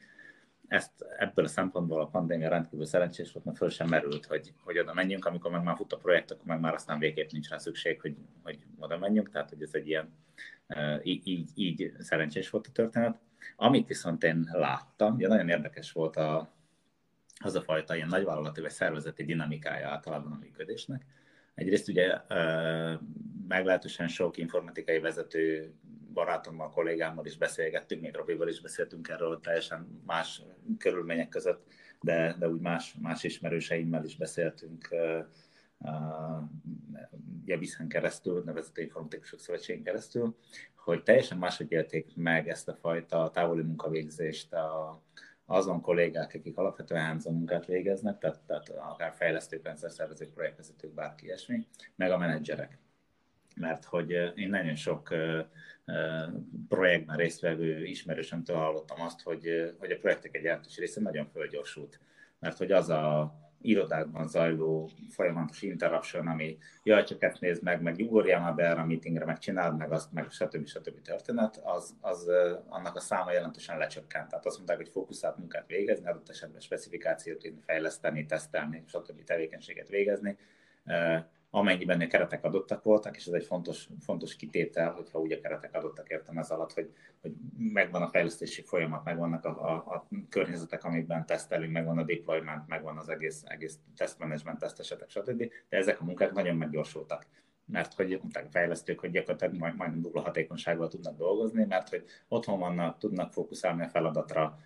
ezt 0.69 1.05
ebből 1.17 1.45
a 1.45 1.47
szempontból 1.47 2.01
a 2.01 2.08
pandémia 2.08 2.49
rendkívül 2.49 2.86
szerencsés 2.86 3.32
volt, 3.32 3.45
mert 3.45 3.58
föl 3.58 3.69
sem 3.69 3.88
merült, 3.88 4.25
hogy, 4.25 4.53
hogy 4.63 4.79
oda 4.79 4.93
menjünk, 4.93 5.25
amikor 5.25 5.51
meg 5.51 5.63
már 5.63 5.75
fut 5.75 5.93
a 5.93 5.97
projekt, 5.97 6.32
akkor 6.32 6.45
meg 6.45 6.60
már 6.60 6.73
aztán 6.73 6.99
végképp 6.99 7.29
nincs 7.29 7.49
rá 7.49 7.58
szükség, 7.58 8.01
hogy, 8.01 8.15
hogy 8.43 8.60
oda 8.79 8.97
menjünk, 8.97 9.29
tehát 9.29 9.49
hogy 9.49 9.62
ez 9.62 9.73
egy 9.73 9.88
ilyen, 9.88 10.13
így, 11.03 11.49
így, 11.55 11.93
szerencsés 11.99 12.49
volt 12.49 12.67
a 12.67 12.71
történet. 12.71 13.19
Amit 13.55 13.88
viszont 13.88 14.23
én 14.23 14.49
láttam, 14.51 15.15
ugye 15.15 15.27
nagyon 15.27 15.49
érdekes 15.49 15.91
volt 15.91 16.15
a, 16.15 16.53
az 17.43 17.55
a 17.55 17.62
fajta 17.62 17.95
ilyen 17.95 18.08
nagyvállalati 18.08 18.62
vagy 18.62 18.71
szervezeti 18.71 19.23
dinamikája 19.23 19.89
általában 19.89 20.32
a 20.32 20.38
működésnek. 20.41 21.05
Egyrészt 21.55 21.88
ugye 21.88 22.17
meglehetősen 23.47 24.08
sok 24.08 24.38
informatikai 24.38 24.99
vezető 24.99 25.73
barátommal, 26.13 26.69
kollégámmal 26.69 27.26
is 27.26 27.38
beszélgettünk, 27.38 28.02
még 28.02 28.15
Robival 28.15 28.48
is 28.48 28.62
beszéltünk 28.62 29.08
erről 29.08 29.39
teljesen 29.39 30.02
más 30.06 30.41
körülmények 30.78 31.30
között, 31.30 31.65
de, 32.02 32.36
de 32.39 32.50
úgy 32.50 32.60
más, 32.60 32.95
más 33.02 33.24
ismerőseimmel 33.24 34.06
is 34.06 34.17
beszéltünk 34.17 34.89
Jebiszen 37.45 37.88
keresztül, 37.88 38.43
nevezető 38.45 38.82
informatikusok 38.82 39.39
szövetségén 39.39 39.84
keresztül, 39.84 40.36
hogy 40.76 41.04
teljesen 41.04 41.38
máshogy 41.38 41.72
élték 41.72 42.15
meg 42.15 42.50
ezt 42.50 42.67
a 42.67 42.76
fajta 42.76 43.30
távoli 43.34 43.63
munkavégzést 43.63 44.54
a, 44.54 45.02
azon 45.45 45.82
kollégák, 45.82 46.34
akik 46.36 46.58
alapvetően 46.58 47.08
hands 47.08 47.26
munkát 47.26 47.65
végeznek, 47.65 48.17
tehát, 48.17 48.41
tehát 48.45 48.69
akár 48.69 49.13
fejlesztők, 49.13 49.63
rendszerszervezők, 49.63 50.34
projektvezetők, 50.34 50.93
bárki 50.93 51.26
ilyesmi, 51.26 51.67
meg 51.95 52.12
a 52.12 52.17
menedzserek. 52.17 52.78
Mert 53.60 53.84
hogy 53.84 54.10
én 54.36 54.50
nagyon 54.50 54.76
sok 54.76 55.13
projektben 56.67 57.17
résztvevő 57.17 57.86
ismerősömtől 57.86 58.56
hallottam 58.56 59.02
azt, 59.02 59.22
hogy, 59.22 59.74
hogy 59.80 59.91
a 59.91 59.98
projektek 59.98 60.36
egy 60.36 60.43
jelentős 60.43 60.78
része 60.78 61.02
nagyon 61.02 61.26
fölgyorsult. 61.26 62.00
Mert 62.39 62.58
hogy 62.58 62.72
az 62.72 62.89
a 62.89 63.34
irodákban 63.62 64.28
zajló 64.28 64.89
folyamatos 65.10 65.62
interruption, 65.62 66.28
ami 66.28 66.58
jaj, 66.84 67.04
csak 67.04 67.24
ezt 67.24 67.39
nézd 67.39 67.63
meg, 67.63 67.82
meg 67.82 67.95
ugorjál 68.00 68.41
már 68.41 68.56
be 68.56 68.63
erre 68.63 68.82
a 68.82 68.86
meetingre, 68.86 69.26
meg 69.26 69.38
csináld 69.38 69.78
meg 69.78 69.91
azt, 69.91 70.12
meg 70.12 70.30
stb. 70.30 70.67
stb. 70.67 71.02
történet, 71.02 71.62
az, 71.63 71.95
az 72.02 72.32
annak 72.67 72.95
a 72.95 73.00
száma 73.00 73.32
jelentősen 73.32 73.78
lecsökkent. 73.78 74.30
Tehát 74.30 74.45
azt 74.45 74.56
mondták, 74.56 74.78
hogy 74.78 74.89
fókuszált 74.89 75.38
munkát 75.38 75.67
végezni, 75.67 76.08
adott 76.08 76.30
esetben 76.30 76.62
specifikációt 76.62 77.52
fejleszteni, 77.65 78.26
tesztelni, 78.26 78.84
stb. 78.88 79.24
tevékenységet 79.24 79.89
végezni 79.89 80.38
amennyiben 81.49 82.01
a 82.01 82.07
keretek 82.07 82.43
adottak 82.43 82.83
voltak, 82.83 83.15
és 83.15 83.25
ez 83.25 83.33
egy 83.33 83.45
fontos, 83.45 83.89
fontos 83.99 84.35
kitétel, 84.35 84.91
hogyha 84.91 85.19
úgy 85.19 85.31
a 85.31 85.39
keretek 85.39 85.75
adottak 85.75 86.09
értem 86.09 86.38
ez 86.38 86.49
alatt, 86.49 86.73
hogy, 86.73 86.93
hogy 87.21 87.31
megvan 87.57 88.01
a 88.01 88.07
fejlesztési 88.07 88.62
folyamat, 88.62 89.03
megvannak 89.03 89.45
a, 89.45 89.49
a, 89.49 89.75
a 89.75 90.07
környezetek, 90.29 90.83
amikben 90.83 91.25
tesztelünk, 91.25 91.71
megvan 91.71 91.97
a 91.97 92.03
deployment, 92.03 92.67
megvan 92.67 92.97
az 92.97 93.09
egész, 93.09 93.43
egész 93.45 93.79
tesztmenedzsment, 93.95 94.59
tesztesetek, 94.59 95.09
stb. 95.09 95.51
De 95.69 95.77
ezek 95.77 96.01
a 96.01 96.03
munkák 96.03 96.31
nagyon 96.31 96.55
meggyorsultak 96.55 97.25
mert 97.71 97.93
hogy 97.93 98.17
mondták 98.21 98.45
a 98.45 98.49
fejlesztők, 98.49 98.99
hogy 98.99 99.12
gyakorlatilag 99.12 99.55
majd, 99.55 99.75
majdnem 99.75 100.01
dupla 100.01 100.21
hatékonysággal 100.21 100.88
tudnak 100.88 101.17
dolgozni, 101.17 101.65
mert 101.65 101.89
hogy 101.89 102.03
otthon 102.27 102.59
vannak, 102.59 102.97
tudnak 102.97 103.33
fókuszálni 103.33 103.83
a 103.83 103.88
feladatra, 103.88 104.57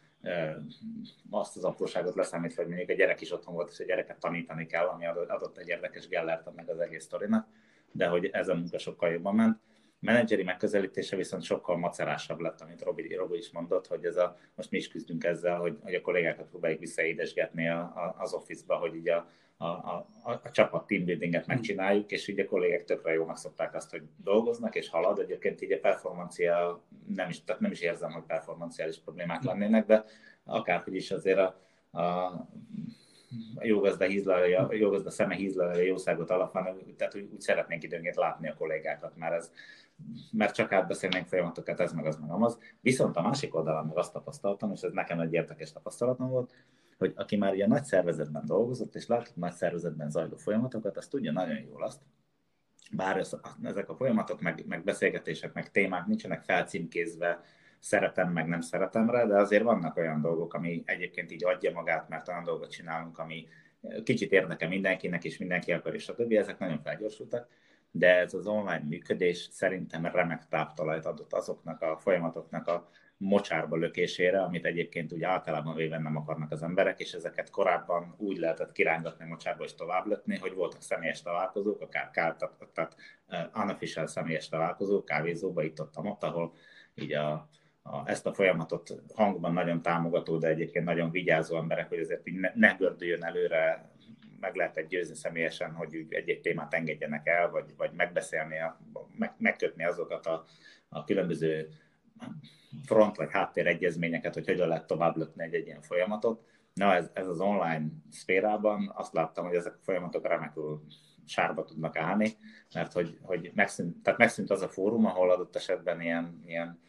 azt 1.30 1.58
az 1.58 1.64
apróságot 1.64 2.16
leszámítva, 2.16 2.62
hogy 2.62 2.68
mondjuk 2.68 2.90
a 2.90 2.94
gyerek 2.94 3.22
is 3.22 3.32
otthon 3.32 3.54
volt, 3.54 3.72
és 3.72 3.80
a 3.80 3.84
gyereket 3.84 4.20
tanítani 4.20 4.66
kell, 4.66 4.86
ami 4.86 5.06
adott 5.06 5.58
egy 5.58 5.68
érdekes 5.68 6.08
gellert 6.08 6.56
meg 6.56 6.70
az 6.70 6.80
egész 6.80 7.04
sztorinak, 7.04 7.48
de 7.92 8.08
hogy 8.08 8.26
ez 8.26 8.48
a 8.48 8.56
munka 8.56 8.78
sokkal 8.78 9.10
jobban 9.10 9.36
ment. 9.36 9.60
Menedzseri 10.00 10.44
megközelítése 10.44 11.16
viszont 11.16 11.44
sokkal 11.44 11.78
macerásabb 11.78 12.40
lett, 12.40 12.62
amit 12.62 12.82
Robi, 12.82 13.16
Robi 13.16 13.38
is 13.38 13.52
mondott, 13.52 13.88
hogy 13.88 14.06
ez 14.06 14.18
a, 14.18 14.38
most 14.56 14.72
mi 14.72 14.78
is 14.78 14.88
küzdünk 14.88 15.24
ezzel, 15.24 15.58
hogy, 15.58 15.78
hogy 15.82 15.94
a 15.94 16.02
kollégákat 16.02 16.50
próbáljuk 16.50 16.80
visszaédesgetni 16.80 17.70
a, 17.70 17.80
a, 17.80 18.16
az 18.18 18.34
office-ba, 18.34 18.76
hogy 18.76 18.96
így 18.96 19.10
a, 19.10 19.30
a, 19.58 19.66
a, 19.66 20.08
a 20.24 20.52
csapat 20.52 20.88
teambuildinget 20.88 21.48
megcsináljuk, 21.48 22.12
és 22.12 22.28
ugye 22.28 22.44
a 22.44 22.48
kollégák 22.48 22.84
tökre 22.84 23.14
jól 23.14 23.26
megszokták 23.26 23.76
azt, 23.76 23.92
hogy 23.92 24.04
dolgoznak 24.24 24.76
és 24.76 24.90
halad. 24.90 25.20
Egyébként 25.20 25.62
így 25.62 25.72
a 25.72 25.80
performancia, 25.80 26.84
nem 27.08 27.30
is, 27.30 27.44
tehát 27.44 27.62
nem 27.62 27.72
is 27.72 27.80
érzem, 27.80 28.12
hogy 28.12 28.24
performanciális 28.24 29.00
problémák 29.00 29.44
lennének, 29.44 29.86
de 29.86 30.04
akárhogy 30.46 30.96
is 30.96 31.12
azért 31.12 31.40
a, 31.40 31.60
a 32.00 32.32
a 33.56 33.66
jó 33.66 33.80
gazda, 33.80 34.06
hízlalja, 34.06 34.68
jó 34.72 34.90
gazda 34.90 35.10
szeme 35.10 35.36
hízlalja 35.36 35.80
a 35.80 35.86
jószágot 35.86 36.30
alapban, 36.30 36.78
tehát 36.98 37.16
úgy, 37.16 37.30
úgy 37.34 37.42
szeretnénk 37.42 37.84
időnként 37.84 38.16
látni 38.16 38.50
a 38.50 38.56
kollégákat, 38.58 39.18
mert 39.18 39.34
ez, 39.34 39.52
mert 40.32 40.56
csak 40.56 40.72
átbeszélnénk 40.72 41.28
folyamatokat, 41.28 41.80
ez 41.80 41.94
meg 41.94 42.06
az 42.06 42.18
meg 42.18 42.42
az. 42.42 42.60
Viszont 42.82 43.16
a 43.18 43.22
másik 43.22 43.56
oldalon 43.56 43.86
meg 43.86 43.98
azt 43.98 44.14
tapasztaltam, 44.14 44.72
és 44.72 44.82
ez 44.82 44.92
nekem 44.92 45.20
egy 45.20 45.34
érdekes 45.34 45.72
tapasztalatom 45.72 46.30
volt, 46.30 46.54
hogy 46.98 47.14
aki 47.16 47.36
már 47.36 47.54
ilyen 47.54 47.70
nagy 47.70 47.84
szervezetben 47.84 48.46
dolgozott, 48.46 48.96
és 48.96 49.08
látott 49.08 49.36
nagy 49.36 49.52
szervezetben 49.52 50.10
zajló 50.10 50.36
folyamatokat, 50.36 50.98
az 50.98 51.08
tudja 51.08 51.32
nagyon 51.32 51.62
jól 51.70 51.84
azt, 51.84 52.02
bár 52.92 53.18
ez, 53.18 53.36
ezek 53.64 53.90
a 53.90 53.96
folyamatok, 53.96 54.42
meg, 54.42 54.66
meg 54.68 54.84
beszélgetések, 54.84 55.54
meg 55.54 55.72
témák 55.72 56.06
nincsenek 56.06 56.44
felcímkézve, 56.44 57.42
szeretem, 57.80 58.32
meg 58.32 58.48
nem 58.48 58.62
szeretem 58.62 59.10
rá, 59.10 59.26
de 59.26 59.38
azért 59.38 59.64
vannak 59.64 59.98
olyan 59.98 60.22
dolgok, 60.22 60.54
ami 60.54 60.84
egyébként 60.86 61.32
így 61.32 61.46
adja 61.46 61.72
magát, 61.72 62.10
mert 62.10 62.28
olyan 62.28 62.44
dolgot 62.44 62.72
csinálunk, 62.72 63.18
ami 63.18 63.48
kicsit 64.04 64.32
érdekel 64.32 64.70
mindenkinek, 64.70 65.24
és 65.24 65.38
mindenki 65.38 65.72
akar, 65.72 65.94
és 65.94 66.10
a 66.10 66.16
többi, 66.16 66.38
ezek 66.38 66.60
nagyon 66.60 66.82
felgyorsultak 66.82 67.48
de 67.96 68.18
ez 68.18 68.34
az 68.34 68.48
online 68.48 68.84
működés 68.88 69.48
szerintem 69.52 70.06
remek 70.06 70.48
táptalajt 70.48 71.06
adott 71.06 71.34
azoknak 71.34 71.82
a 71.82 71.98
folyamatoknak 71.98 72.68
a 72.68 72.90
mocsárba 73.18 73.76
lökésére, 73.76 74.42
amit 74.42 74.66
egyébként 74.66 75.14
úgy 75.14 75.24
általában 75.24 75.76
véve 75.76 76.00
nem 76.00 76.16
akarnak 76.16 76.52
az 76.52 76.64
emberek, 76.64 77.00
és 77.00 77.14
ezeket 77.14 77.50
korábban 77.50 78.16
úgy 78.18 78.38
lehetett 78.38 78.72
kirángatni 78.72 79.26
mocsárba 79.26 79.64
és 79.64 79.76
tovább 79.76 80.06
lökni, 80.06 80.38
hogy 80.38 80.54
voltak 80.54 80.82
személyes 80.82 81.22
találkozók, 81.22 81.82
akár 81.82 82.10
ká, 82.12 82.36
tehát, 82.36 82.56
tehát 82.74 82.96
unofficial 83.56 84.08
személyes 84.08 84.50
találkozók, 84.50 85.06
kávézóba 85.06 85.64
itt 85.64 85.80
ott, 85.80 85.98
ott 85.98 86.24
ahol 86.24 86.54
így 86.96 87.14
a, 87.14 87.50
a, 87.84 88.10
ezt 88.10 88.26
a 88.26 88.34
folyamatot 88.34 89.02
hangban 89.14 89.54
nagyon 89.54 89.82
támogató, 89.82 90.38
de 90.38 90.48
egyébként 90.48 90.86
nagyon 90.86 91.12
vigyázó 91.12 91.58
emberek, 91.58 91.90
hogy 91.90 92.00
azért 92.00 92.28
így 92.28 92.40
ne, 92.40 92.52
ne 92.56 92.74
gördüljön 92.74 93.24
előre 93.24 93.92
meg 94.40 94.56
lehetett 94.56 94.88
győzni 94.88 95.16
személyesen, 95.16 95.72
hogy 95.74 96.06
egy-egy 96.10 96.42
témát 96.42 96.74
engedjenek 96.74 97.28
el, 97.28 97.50
vagy, 97.50 97.74
vagy 97.78 97.92
megbeszélni, 97.92 98.56
meg, 99.18 99.34
megkötni 99.38 99.86
azokat 99.86 100.26
a, 100.26 100.46
a 100.90 101.04
különböző 101.04 101.70
front 102.86 103.16
vagy 103.16 103.32
háttéregyezményeket, 103.32 104.34
hogy 104.34 104.46
hogyan 104.46 104.68
lehet 104.68 104.88
tovább 104.88 105.18
lökni 105.18 105.44
egy, 105.44 105.54
egy 105.54 105.66
ilyen 105.66 105.82
folyamatot. 105.82 106.44
Na, 106.74 106.94
ez, 106.94 107.10
ez 107.14 107.28
az 107.28 107.40
online 107.40 107.86
szférában 108.10 108.92
azt 108.96 109.14
láttam, 109.14 109.46
hogy 109.46 109.56
ezek 109.56 109.74
a 109.74 109.84
folyamatok 109.84 110.28
remekül 110.28 110.84
sárba 111.26 111.64
tudnak 111.64 111.98
állni, 111.98 112.30
mert 112.74 112.94
hogy, 112.94 113.18
hogy 113.22 113.52
megszűnt, 113.54 114.04
tehát 114.04 114.20
megszűnt 114.20 114.52
az 114.52 114.62
a 114.62 114.70
fórum, 114.70 115.06
ahol 115.06 115.32
adott 115.32 115.56
esetben 115.56 116.02
ilyen, 116.02 116.42
ilyen 116.46 116.80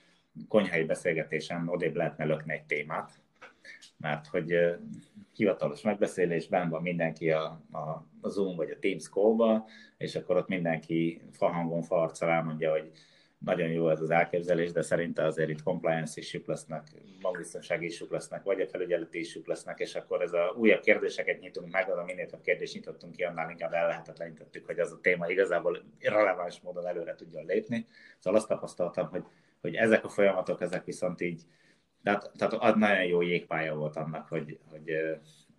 konyhai 0.49 0.85
beszélgetésen 0.85 1.69
odébb 1.69 1.95
lehetne 1.95 2.25
lökni 2.25 2.53
egy 2.53 2.65
témát, 2.65 3.21
mert 3.97 4.27
hogy 4.27 4.55
hivatalos 5.33 5.83
megbeszélésben 5.83 6.69
van 6.69 6.83
mindenki 6.83 7.31
a, 7.31 7.45
a 8.23 8.29
Zoom 8.29 8.57
vagy 8.57 8.71
a 8.71 8.79
Teams 8.79 9.09
call 9.09 9.65
és 9.97 10.17
akkor 10.17 10.37
ott 10.37 10.49
mindenki 10.49 11.23
fahangon, 11.33 11.83
farccal 11.83 12.31
elmondja, 12.31 12.71
hogy 12.71 12.91
nagyon 13.45 13.69
jó 13.69 13.89
ez 13.89 14.01
az 14.01 14.11
elképzelés, 14.11 14.73
de 14.73 14.83
szerinte 14.83 15.25
azért 15.25 15.49
itt 15.49 15.63
compliance 15.63 16.21
isük 16.21 16.47
lesznek, 16.47 16.83
magbiztonsági 17.21 17.87
isük 17.87 18.11
lesznek, 18.11 18.43
vagy 18.43 18.61
a 18.61 18.67
felügyeleti 18.67 19.19
isük 19.19 19.47
lesznek, 19.47 19.79
és 19.79 19.95
akkor 19.95 20.23
ez 20.23 20.33
a 20.33 20.55
újabb 20.57 20.81
kérdéseket 20.81 21.41
nyitunk 21.41 21.73
meg, 21.73 21.91
a 21.91 22.05
minél 22.05 22.27
több 22.27 22.41
kérdést 22.41 22.75
nyitottunk 22.75 23.17
ki, 23.17 23.23
annál 23.23 23.51
inkább 23.51 23.71
lehetetlenítettük, 23.71 24.67
hogy 24.67 24.79
az 24.79 24.93
a 24.93 25.01
téma 25.01 25.31
igazából 25.31 25.83
releváns 26.01 26.61
módon 26.61 26.87
előre 26.87 27.15
tudjon 27.15 27.45
lépni. 27.47 27.87
Szóval 28.19 28.39
azt 28.39 28.49
tapasztaltam, 28.49 29.09
hogy, 29.09 29.25
hogy 29.61 29.75
ezek 29.75 30.05
a 30.05 30.09
folyamatok, 30.09 30.61
ezek 30.61 30.85
viszont 30.85 31.21
így 31.21 31.43
tehát, 32.05 32.31
tehát 32.37 32.75
nagyon 32.75 33.05
jó 33.05 33.23
jégpálya 33.23 33.75
volt 33.75 33.97
annak, 33.97 34.29
hogy, 34.29 34.59
hogy 34.71 34.91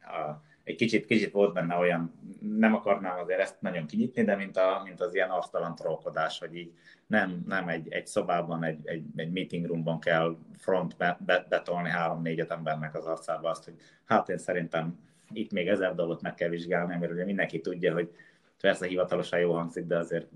a, 0.01 0.41
egy 0.65 0.75
kicsit, 0.75 1.05
kicsit 1.05 1.31
volt 1.31 1.53
benne 1.53 1.75
olyan, 1.75 2.13
nem 2.57 2.73
akarnám 2.73 3.19
azért 3.19 3.39
ezt 3.39 3.61
nagyon 3.61 3.85
kinyitni, 3.85 4.23
de 4.23 4.35
mint, 4.35 4.57
a, 4.57 4.81
mint 4.83 5.01
az 5.01 5.15
ilyen 5.15 5.29
asztalan 5.29 5.75
trollkodás, 5.75 6.39
hogy 6.39 6.55
így 6.55 6.73
nem, 7.07 7.43
nem 7.47 7.67
egy, 7.67 7.87
egy 7.89 8.07
szobában, 8.07 8.63
egy, 8.63 8.87
egy, 8.87 9.03
egy 9.15 9.31
meeting 9.31 9.65
roomban 9.65 9.99
kell 9.99 10.37
front 10.57 10.97
be, 10.97 11.17
be, 11.25 11.45
betolni 11.49 11.89
három-négyet 11.89 12.51
embernek 12.51 12.95
az 12.95 13.05
arcába 13.05 13.49
azt, 13.49 13.63
hogy 13.63 13.73
hát 14.05 14.29
én 14.29 14.37
szerintem 14.37 14.99
itt 15.33 15.51
még 15.51 15.67
ezer 15.67 15.95
dolgot 15.95 16.21
meg 16.21 16.33
kell 16.33 16.49
vizsgálni, 16.49 16.97
mert 16.97 17.11
ugye 17.11 17.25
mindenki 17.25 17.61
tudja, 17.61 17.93
hogy 17.93 18.15
persze 18.61 18.87
hivatalosan 18.87 19.39
jó 19.39 19.53
hangzik, 19.53 19.85
de 19.85 19.97
azért 19.97 20.27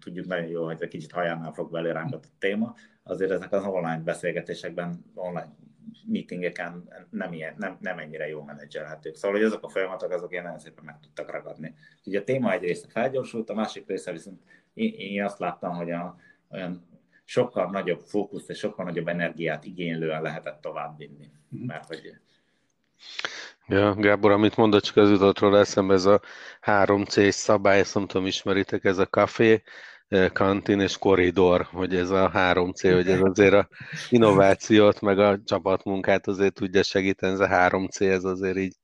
tudjuk 0.00 0.26
nagyon 0.26 0.48
jó, 0.48 0.64
hogy 0.64 0.82
egy 0.82 0.88
kicsit 0.88 1.12
hajánál 1.12 1.52
fog 1.52 1.70
belőránkat 1.70 2.24
a 2.24 2.34
téma, 2.38 2.74
azért 3.02 3.30
ezek 3.30 3.52
az 3.52 3.64
online 3.64 4.02
beszélgetésekben, 4.04 5.04
online 5.14 5.52
meetingeken 6.06 6.88
nem, 7.10 7.32
ilyen, 7.32 7.54
nem, 7.58 7.76
nem 7.80 7.98
ennyire 7.98 8.28
jó 8.28 8.42
menedzselhetők. 8.42 9.14
Szóval, 9.14 9.36
hogy 9.36 9.46
azok 9.46 9.64
a 9.64 9.68
folyamatok, 9.68 10.10
azok 10.10 10.32
ilyen 10.32 10.44
nagyon 10.44 10.58
szépen 10.58 10.84
meg 10.84 11.00
tudtak 11.00 11.30
ragadni. 11.30 11.74
Ugye 12.04 12.20
a 12.20 12.24
téma 12.24 12.52
egy 12.52 12.62
része 12.62 12.88
felgyorsult, 12.88 13.50
a 13.50 13.54
másik 13.54 13.86
része 13.86 14.12
viszont 14.12 14.40
én, 14.74 14.94
én 14.94 15.24
azt 15.24 15.38
láttam, 15.38 15.74
hogy 15.74 15.90
a, 15.90 16.16
olyan 16.50 16.86
sokkal 17.24 17.70
nagyobb 17.70 18.00
fókuszt 18.00 18.50
és 18.50 18.58
sokkal 18.58 18.84
nagyobb 18.84 19.08
energiát 19.08 19.64
igénylően 19.64 20.22
lehetett 20.22 20.60
továbbvinni. 20.60 21.30
Mm-hmm. 21.54 21.66
Mert 21.66 21.86
hogy 21.86 22.14
Ja, 23.66 23.94
Gábor, 23.94 24.30
amit 24.30 24.56
mondott, 24.56 24.82
csak 24.82 24.96
az 24.96 25.10
jutott 25.10 25.38
róla 25.38 25.58
eszembe, 25.58 25.94
ez 25.94 26.04
a 26.04 26.20
3C 26.62 27.30
szabály, 27.30 27.78
ezt 27.78 27.94
nem 27.94 28.06
tudom, 28.06 28.26
ismeritek, 28.26 28.84
ez 28.84 28.98
a 28.98 29.06
kafé, 29.06 29.62
kantin 30.32 30.80
és 30.80 30.98
korridor, 30.98 31.68
hogy 31.72 31.96
ez 31.96 32.10
a 32.10 32.30
3C, 32.34 32.92
hogy 32.94 33.08
ez 33.08 33.20
azért 33.22 33.54
a 33.54 33.68
innovációt, 34.08 35.00
meg 35.00 35.18
a 35.18 35.38
csapatmunkát 35.44 36.26
azért 36.26 36.54
tudja 36.54 36.82
segíteni, 36.82 37.32
ez 37.32 37.40
a 37.40 37.46
3C, 37.46 38.00
ez 38.00 38.24
azért 38.24 38.56
így 38.56 38.74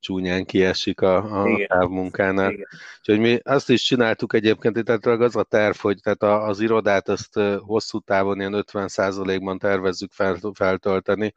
csúnyán 0.00 0.44
kiesik 0.44 1.00
a, 1.00 1.42
a 1.42 1.66
távmunkánál. 1.66 2.50
Igen. 2.50 2.66
Úgyhogy 2.98 3.18
mi 3.18 3.38
azt 3.42 3.70
is 3.70 3.82
csináltuk 3.82 4.34
egyébként, 4.34 4.84
tehát 4.84 5.06
az 5.06 5.36
a 5.36 5.42
terv, 5.42 5.76
hogy 5.76 5.98
tehát 6.02 6.48
az 6.48 6.60
irodát 6.60 7.08
azt 7.08 7.40
hosszú 7.58 7.98
távon 7.98 8.38
ilyen 8.38 8.64
50%-ban 8.72 9.58
tervezzük 9.58 10.12
fel, 10.12 10.38
feltölteni, 10.52 11.32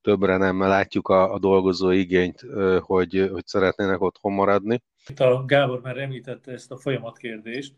többre 0.00 0.36
nem, 0.36 0.56
mert 0.56 0.70
látjuk 0.70 1.08
a, 1.08 1.32
a 1.32 1.38
dolgozó 1.38 1.90
igényt, 1.90 2.46
hogy, 2.80 3.28
hogy 3.32 3.46
szeretnének 3.46 4.00
otthon 4.00 4.32
maradni. 4.32 4.82
Itt 5.08 5.20
a 5.20 5.44
Gábor 5.46 5.80
már 5.80 5.96
említette 5.96 6.52
ezt 6.52 6.70
a 6.70 6.76
folyamatkérdést, 6.76 7.74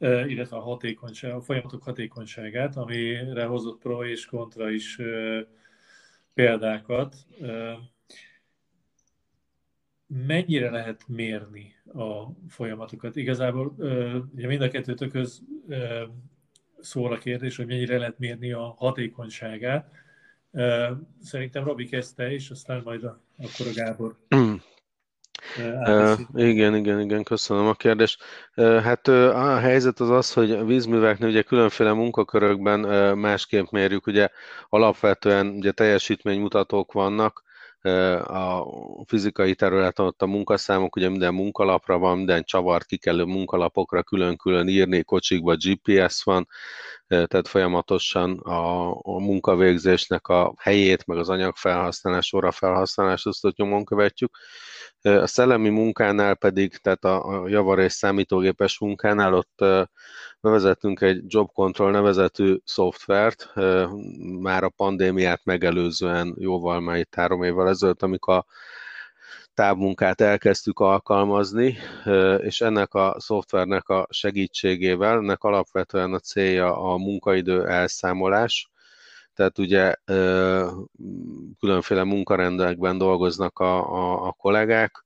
illetve 0.00 0.56
a 0.56 0.60
hatékonyság, 0.60 1.32
a 1.32 1.40
folyamatok 1.40 1.82
hatékonyságát, 1.82 2.76
amire 2.76 3.44
hozott 3.44 3.80
pro 3.80 4.04
és 4.04 4.26
kontra 4.26 4.70
is 4.70 4.98
példákat. 6.34 7.16
Mennyire 10.06 10.70
lehet 10.70 11.08
mérni 11.08 11.74
a 11.94 12.24
folyamatokat? 12.48 13.16
Igazából 13.16 13.74
ugye 14.34 14.46
mind 14.46 14.60
a 14.62 14.68
kettőtökhöz 14.68 15.42
szól 16.80 17.12
a 17.12 17.18
kérdés, 17.18 17.56
hogy 17.56 17.66
mennyire 17.66 17.98
lehet 17.98 18.18
mérni 18.18 18.52
a 18.52 18.74
hatékonyságát. 18.78 19.90
Szerintem 21.22 21.64
Robi 21.64 21.86
kezdte, 21.86 22.32
és 22.32 22.50
aztán 22.50 22.82
majd 22.84 23.04
a, 23.04 23.20
akkor 23.36 23.66
a 23.66 23.72
Gábor. 23.74 24.16
Igen, 26.34 26.74
igen, 26.74 27.00
igen, 27.00 27.22
köszönöm 27.22 27.66
a 27.66 27.74
kérdést. 27.74 28.22
Hát 28.56 29.08
a 29.08 29.58
helyzet 29.58 30.00
az 30.00 30.10
az, 30.10 30.32
hogy 30.32 30.50
a 30.50 30.64
vízműveknél 30.64 31.28
ugye 31.28 31.42
különféle 31.42 31.92
munkakörökben 31.92 32.80
másképp 33.18 33.70
mérjük, 33.70 34.06
ugye 34.06 34.28
alapvetően 34.68 35.46
ugye 35.46 35.70
teljesítménymutatók 35.70 36.92
vannak, 36.92 37.42
a 38.22 38.64
fizikai 39.06 39.54
területen 39.54 40.06
ott 40.06 40.22
a 40.22 40.26
munkaszámok, 40.26 40.96
ugye 40.96 41.08
minden 41.08 41.34
munkalapra 41.34 41.98
van, 41.98 42.16
minden 42.16 42.44
csavart 42.44 42.86
kikelő 42.86 43.24
munkalapokra 43.24 44.02
külön-külön 44.02 44.68
írni, 44.68 45.02
kocsikba 45.02 45.56
GPS 45.56 46.22
van, 46.22 46.48
tehát 47.06 47.48
folyamatosan 47.48 48.38
a, 48.38 48.90
a 48.90 49.18
munkavégzésnek 49.18 50.28
a 50.28 50.54
helyét, 50.58 51.06
meg 51.06 51.18
az 51.18 51.28
anyagfelhasználás, 51.28 52.32
órafelhasználás, 52.32 53.26
azt 53.26 53.44
ott 53.44 53.56
nyomon 53.56 53.84
követjük. 53.84 54.36
A 55.00 55.26
szellemi 55.26 55.68
munkánál 55.68 56.34
pedig, 56.34 56.76
tehát 56.76 57.04
a, 57.04 57.42
a 57.42 57.48
javar 57.48 57.78
és 57.78 57.92
számítógépes 57.92 58.78
munkánál 58.78 59.34
ott 59.34 59.64
bevezettünk 60.40 61.00
egy 61.00 61.22
Job 61.26 61.52
Control 61.52 61.90
nevezetű 61.90 62.56
szoftvert, 62.64 63.52
már 64.40 64.64
a 64.64 64.68
pandémiát 64.68 65.44
megelőzően 65.44 66.34
jóval 66.38 66.80
már 66.80 66.96
itt 66.96 67.14
három 67.14 67.42
évvel 67.42 67.68
ezelőtt, 67.68 68.02
amikor 68.02 68.34
a 68.34 68.46
távmunkát 69.54 70.20
elkezdtük 70.20 70.78
alkalmazni, 70.78 71.76
és 72.38 72.60
ennek 72.60 72.94
a 72.94 73.14
szoftvernek 73.18 73.88
a 73.88 74.06
segítségével, 74.10 75.16
ennek 75.16 75.42
alapvetően 75.42 76.12
a 76.12 76.18
célja 76.18 76.92
a 76.92 76.96
munkaidő 76.96 77.66
elszámolás, 77.66 78.70
tehát 79.34 79.58
ugye 79.58 79.94
különféle 81.58 82.04
munkarendekben 82.04 82.98
dolgoznak 82.98 83.58
a, 83.58 83.92
a, 83.92 84.26
a 84.26 84.32
kollégák, 84.32 85.04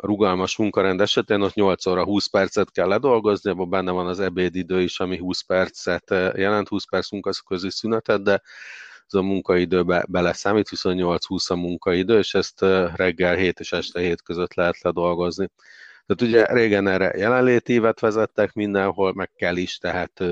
rugalmas 0.00 0.56
munkarend 0.56 1.00
esetén 1.00 1.40
ott 1.40 1.54
8 1.54 1.86
óra 1.86 2.04
20 2.04 2.26
percet 2.26 2.70
kell 2.70 2.88
ledolgozni, 2.88 3.50
abban 3.50 3.70
benne 3.70 3.90
van 3.90 4.06
az 4.06 4.20
ebédidő 4.20 4.82
is, 4.82 5.00
ami 5.00 5.18
20 5.18 5.40
percet 5.40 6.10
jelent, 6.36 6.68
20 6.68 6.84
perc 6.84 7.10
munkaközi 7.10 7.70
szünetet, 7.70 8.22
de 8.22 8.42
ez 9.06 9.14
a 9.14 9.22
munkaidőbe 9.22 10.04
beleszámít, 10.08 10.68
28-20 10.70 11.50
a 11.50 11.54
munkaidő, 11.54 12.18
és 12.18 12.34
ezt 12.34 12.60
reggel 12.94 13.34
7 13.36 13.60
és 13.60 13.72
este 13.72 14.00
7 14.00 14.22
között 14.22 14.54
lehet 14.54 14.80
ledolgozni. 14.82 15.50
Tehát 16.06 16.22
ugye 16.34 16.52
régen 16.52 16.86
erre 16.86 17.12
jelenlétívet 17.16 18.00
vezettek 18.00 18.52
mindenhol, 18.52 19.12
meg 19.14 19.30
kell 19.36 19.56
is, 19.56 19.78
tehát 19.78 20.24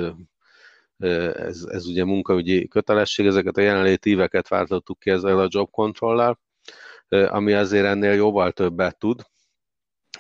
ez, 0.99 1.65
ez 1.69 1.87
ugye 1.87 2.05
munkaügyi 2.05 2.69
kötelesség, 2.69 3.27
ezeket 3.27 3.57
a 3.57 3.61
jelenlétíveket 3.61 4.49
váltottuk 4.49 4.99
ki 4.99 5.11
ezzel 5.11 5.39
a 5.39 5.49
job 5.51 5.71
control 5.71 6.17
ami 7.09 7.53
azért 7.53 7.87
ennél 7.87 8.13
jóval 8.13 8.53
többet 8.53 8.99
tud. 8.99 9.23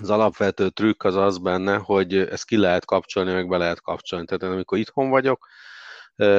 Az 0.00 0.10
alapvető 0.10 0.68
trükk 0.68 1.04
az 1.04 1.14
az 1.14 1.38
benne, 1.38 1.76
hogy 1.76 2.16
ezt 2.16 2.44
ki 2.44 2.56
lehet 2.56 2.84
kapcsolni, 2.84 3.32
meg 3.32 3.48
be 3.48 3.56
lehet 3.56 3.80
kapcsolni. 3.80 4.26
Tehát 4.26 4.54
amikor 4.54 4.78
itthon 4.78 5.08
vagyok, 5.08 5.46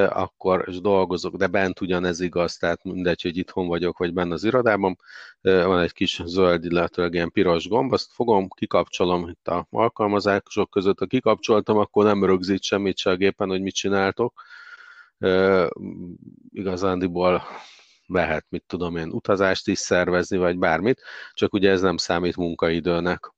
akkor 0.09 0.63
és 0.67 0.81
dolgozok, 0.81 1.35
de 1.35 1.47
bent 1.47 1.81
ugyanez 1.81 2.19
igaz, 2.19 2.57
tehát 2.57 2.83
mindegy, 2.83 3.21
hogy 3.21 3.37
itthon 3.37 3.67
vagyok, 3.67 3.97
vagy 3.97 4.13
benne 4.13 4.33
az 4.33 4.43
irodában, 4.43 4.97
van 5.41 5.79
egy 5.79 5.91
kis 5.93 6.21
zöld, 6.25 6.65
illetve 6.65 7.07
ilyen 7.11 7.31
piros 7.31 7.67
gomb, 7.67 7.93
azt 7.93 8.11
fogom, 8.13 8.47
kikapcsolom 8.47 9.29
itt 9.29 9.47
a 9.47 9.67
alkalmazások 9.69 10.69
között, 10.69 10.99
ha 10.99 11.05
kikapcsoltam, 11.05 11.77
akkor 11.77 12.05
nem 12.05 12.23
rögzít 12.23 12.63
semmit 12.63 12.97
se 12.97 13.09
a 13.09 13.15
gépen, 13.15 13.49
hogy 13.49 13.61
mit 13.61 13.75
csináltok. 13.75 14.41
Igazándiból 16.49 17.43
lehet, 18.07 18.45
mit 18.49 18.63
tudom 18.67 18.95
én, 18.95 19.09
utazást 19.11 19.67
is 19.67 19.79
szervezni, 19.79 20.37
vagy 20.37 20.57
bármit, 20.57 21.01
csak 21.33 21.53
ugye 21.53 21.71
ez 21.71 21.81
nem 21.81 21.97
számít 21.97 22.35
munkaidőnek. 22.35 23.31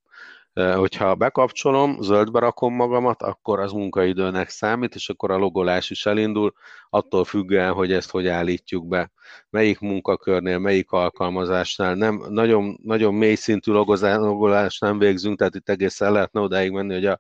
Hogyha 0.53 1.15
bekapcsolom, 1.15 2.01
zöldbe 2.01 2.39
rakom 2.39 2.73
magamat, 2.73 3.21
akkor 3.21 3.59
az 3.59 3.71
munkaidőnek 3.71 4.49
számít, 4.49 4.95
és 4.95 5.09
akkor 5.09 5.31
a 5.31 5.37
logolás 5.37 5.89
is 5.89 6.05
elindul, 6.05 6.53
attól 6.89 7.25
függően, 7.25 7.73
hogy 7.73 7.91
ezt 7.91 8.09
hogy 8.09 8.27
állítjuk 8.27 8.87
be. 8.87 9.11
Melyik 9.49 9.79
munkakörnél, 9.79 10.57
melyik 10.57 10.91
alkalmazásnál. 10.91 11.95
Nem, 11.95 12.25
nagyon, 12.29 12.79
nagyon 12.83 13.13
mély 13.13 13.35
szintű 13.35 13.71
logolást 13.71 14.81
nem 14.81 14.99
végzünk, 14.99 15.37
tehát 15.37 15.55
itt 15.55 15.69
egészen 15.69 16.11
lehetne 16.11 16.39
odáig 16.39 16.71
menni, 16.71 16.93
hogy 16.93 17.05
a, 17.05 17.19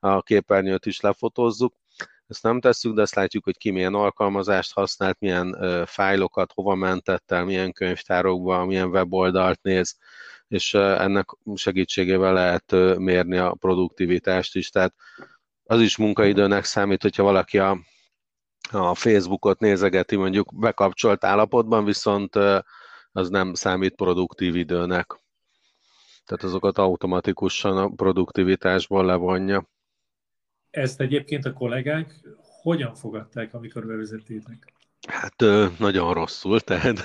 a 0.00 0.22
képernyőt 0.22 0.86
is 0.86 1.00
lefotózzuk. 1.00 1.74
Ezt 2.30 2.42
nem 2.42 2.60
tesszük, 2.60 2.94
de 2.94 3.02
azt 3.02 3.14
látjuk, 3.14 3.44
hogy 3.44 3.58
ki 3.58 3.70
milyen 3.70 3.94
alkalmazást 3.94 4.72
használt, 4.72 5.20
milyen 5.20 5.56
fájlokat 5.86 6.52
hova 6.52 6.74
mentett 6.74 7.30
el, 7.30 7.44
milyen 7.44 7.72
könyvtárokba, 7.72 8.64
milyen 8.64 8.88
weboldalt 8.88 9.62
néz, 9.62 9.96
és 10.48 10.74
ennek 10.74 11.28
segítségével 11.54 12.32
lehet 12.32 12.98
mérni 12.98 13.36
a 13.36 13.54
produktivitást 13.54 14.56
is. 14.56 14.70
Tehát 14.70 14.94
az 15.64 15.80
is 15.80 15.96
munkaidőnek 15.96 16.64
számít, 16.64 17.02
hogyha 17.02 17.22
valaki 17.22 17.58
a, 17.58 17.78
a 18.70 18.94
Facebookot 18.94 19.58
nézegeti 19.58 20.16
mondjuk 20.16 20.58
bekapcsolt 20.58 21.24
állapotban, 21.24 21.84
viszont 21.84 22.36
az 23.12 23.28
nem 23.28 23.54
számít 23.54 23.94
produktív 23.94 24.56
időnek. 24.56 25.20
Tehát 26.24 26.44
azokat 26.44 26.78
automatikusan 26.78 27.76
a 27.76 27.88
produktivitásból 27.88 29.04
levonja. 29.04 29.68
Ezt 30.70 31.00
egyébként 31.00 31.44
a 31.44 31.52
kollégák 31.52 32.20
hogyan 32.62 32.94
fogadták, 32.94 33.54
amikor 33.54 33.86
bevezettétek? 33.86 34.72
Hát 35.08 35.34
nagyon 35.78 36.14
rosszul, 36.14 36.60
tehát 36.60 37.04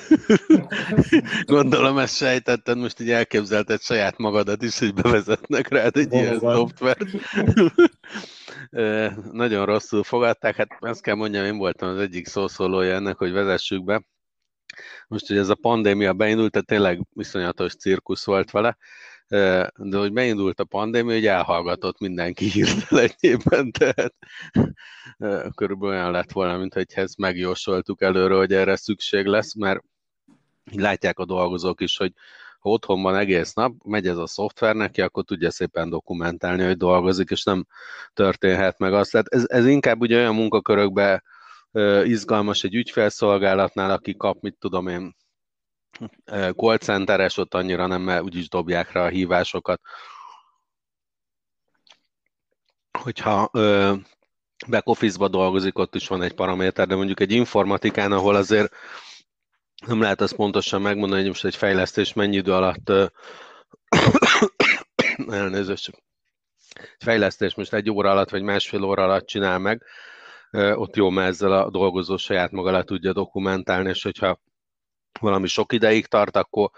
gondolom 1.46 1.98
ezt 1.98 2.16
sejtetted, 2.16 2.78
most 2.78 3.00
így 3.00 3.10
elképzelted 3.10 3.82
saját 3.82 4.18
magadat 4.18 4.64
is, 4.64 4.80
hogy 4.80 4.94
bevezetnek 4.94 5.68
rád 5.68 5.98
egy 5.98 6.14
ilyen 6.14 6.40
szoftvert. 6.40 7.06
nagyon 9.32 9.66
rosszul 9.66 10.04
fogadták, 10.04 10.56
hát 10.56 10.78
azt 10.80 11.02
kell 11.02 11.16
mondjam, 11.16 11.46
én 11.46 11.58
voltam 11.58 11.90
az 11.90 12.00
egyik 12.00 12.28
szószólója 12.28 12.94
ennek, 12.94 13.18
hogy 13.18 13.32
vezessük 13.32 13.84
be. 13.84 14.04
Most, 15.08 15.28
hogy 15.28 15.38
ez 15.38 15.50
a 15.50 15.56
pandémia 15.56 16.14
beindult, 16.14 16.52
tehát 16.52 16.68
tényleg 16.68 17.06
viszonyatos 17.10 17.76
cirkusz 17.76 18.26
volt 18.26 18.52
vele, 18.52 18.78
de 19.28 19.98
hogy 19.98 20.14
beindult 20.14 20.60
a 20.60 20.66
pandémia, 20.66 21.14
hogy 21.14 21.26
elhallgatott 21.26 22.00
mindenki 22.00 22.46
hirtelenjében, 22.46 23.72
tehát 23.72 24.14
körülbelül 25.56 25.96
olyan 25.96 26.12
lett 26.12 26.32
volna, 26.32 26.58
mint 26.58 26.74
hogy 26.74 26.86
ezt 26.94 27.18
megjósoltuk 27.18 28.02
előre, 28.02 28.36
hogy 28.36 28.54
erre 28.54 28.76
szükség 28.76 29.26
lesz, 29.26 29.56
mert 29.56 29.84
látják 30.72 31.20
a 31.20 31.26
dolgozók 31.26 31.82
is, 31.82 31.98
hogy 31.98 32.14
ha 32.60 32.70
otthon 32.70 33.02
van 33.02 33.16
egész 33.16 33.54
nap, 33.54 33.74
megy 33.84 34.08
ez 34.08 34.18
a 34.18 34.28
szoftver 34.28 34.76
neki, 34.76 35.02
akkor 35.02 35.24
tudja 35.24 35.52
szépen 35.52 35.90
dokumentálni, 35.90 36.64
hogy 36.64 36.78
dolgozik, 36.78 37.30
és 37.30 37.44
nem 37.44 37.66
történhet 38.14 38.80
meg 38.80 38.94
azt. 38.94 39.12
Tehát 39.12 39.28
ez, 39.28 39.44
ez 39.48 39.66
inkább 39.66 40.02
ugye 40.02 40.18
olyan 40.18 40.36
munkakörökben 40.36 41.24
izgalmas 42.04 42.64
egy 42.64 42.76
ügyfelszolgálatnál, 42.76 43.92
aki 43.92 44.16
kap, 44.16 44.42
mit 44.42 44.58
tudom 44.60 44.88
én, 44.88 45.16
call 46.56 46.78
centeres, 46.78 47.38
ott 47.38 47.54
annyira 47.54 47.88
nem, 47.88 48.02
mert 48.02 48.24
úgyis 48.24 48.50
dobják 48.50 48.92
rá 48.92 49.04
a 49.04 49.10
hívásokat. 49.10 49.82
Hogyha 53.00 53.50
back 54.68 54.88
office-ba 54.88 55.28
dolgozik, 55.28 55.78
ott 55.78 55.96
is 55.96 56.08
van 56.08 56.22
egy 56.22 56.34
paraméter, 56.34 56.88
de 56.88 56.96
mondjuk 56.96 57.20
egy 57.20 57.32
informatikán, 57.32 58.12
ahol 58.12 58.36
azért 58.36 58.76
nem 59.86 60.02
lehet 60.02 60.22
azt 60.22 60.36
pontosan 60.36 60.82
megmondani, 60.82 61.20
hogy 61.20 61.30
most 61.30 61.46
egy 61.46 61.56
fejlesztés 61.56 62.14
mennyi 62.14 62.36
idő 62.36 62.54
alatt 62.54 62.90
elnézést, 65.30 66.04
egy 66.74 67.04
fejlesztés 67.04 67.56
most 67.56 67.74
egy 67.74 67.90
óra 67.90 68.12
alatt, 68.12 68.30
vagy 68.30 68.42
másfél 68.42 68.84
óra 68.84 69.04
alatt 69.04 69.26
csinál 69.26 69.60
meg, 69.60 69.84
ott 70.52 70.96
jó, 70.96 71.10
mert 71.10 71.30
ezzel 71.30 71.52
a 71.52 71.70
dolgozó 71.70 72.18
saját 72.18 72.52
maga 72.52 72.72
le 72.72 72.84
tudja 72.84 73.14
dokumentálni, 73.14 73.90
és 73.90 74.04
hogyha 74.04 74.40
valami 75.20 75.48
sok 75.48 75.74
ideig 75.74 76.06
tart, 76.06 76.36
akkor, 76.36 76.70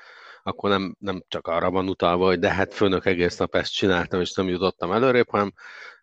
akkor 0.43 0.69
nem, 0.69 0.95
nem 0.99 1.23
csak 1.27 1.47
arra 1.47 1.71
van 1.71 1.89
utalva, 1.89 2.25
hogy 2.25 2.39
de 2.39 2.53
hát 2.53 2.73
főnök 2.73 3.05
egész 3.05 3.37
nap 3.37 3.55
ezt 3.55 3.73
csináltam, 3.73 4.21
és 4.21 4.33
nem 4.33 4.47
jutottam 4.47 4.91
előrébb, 4.91 5.29
hanem 5.29 5.53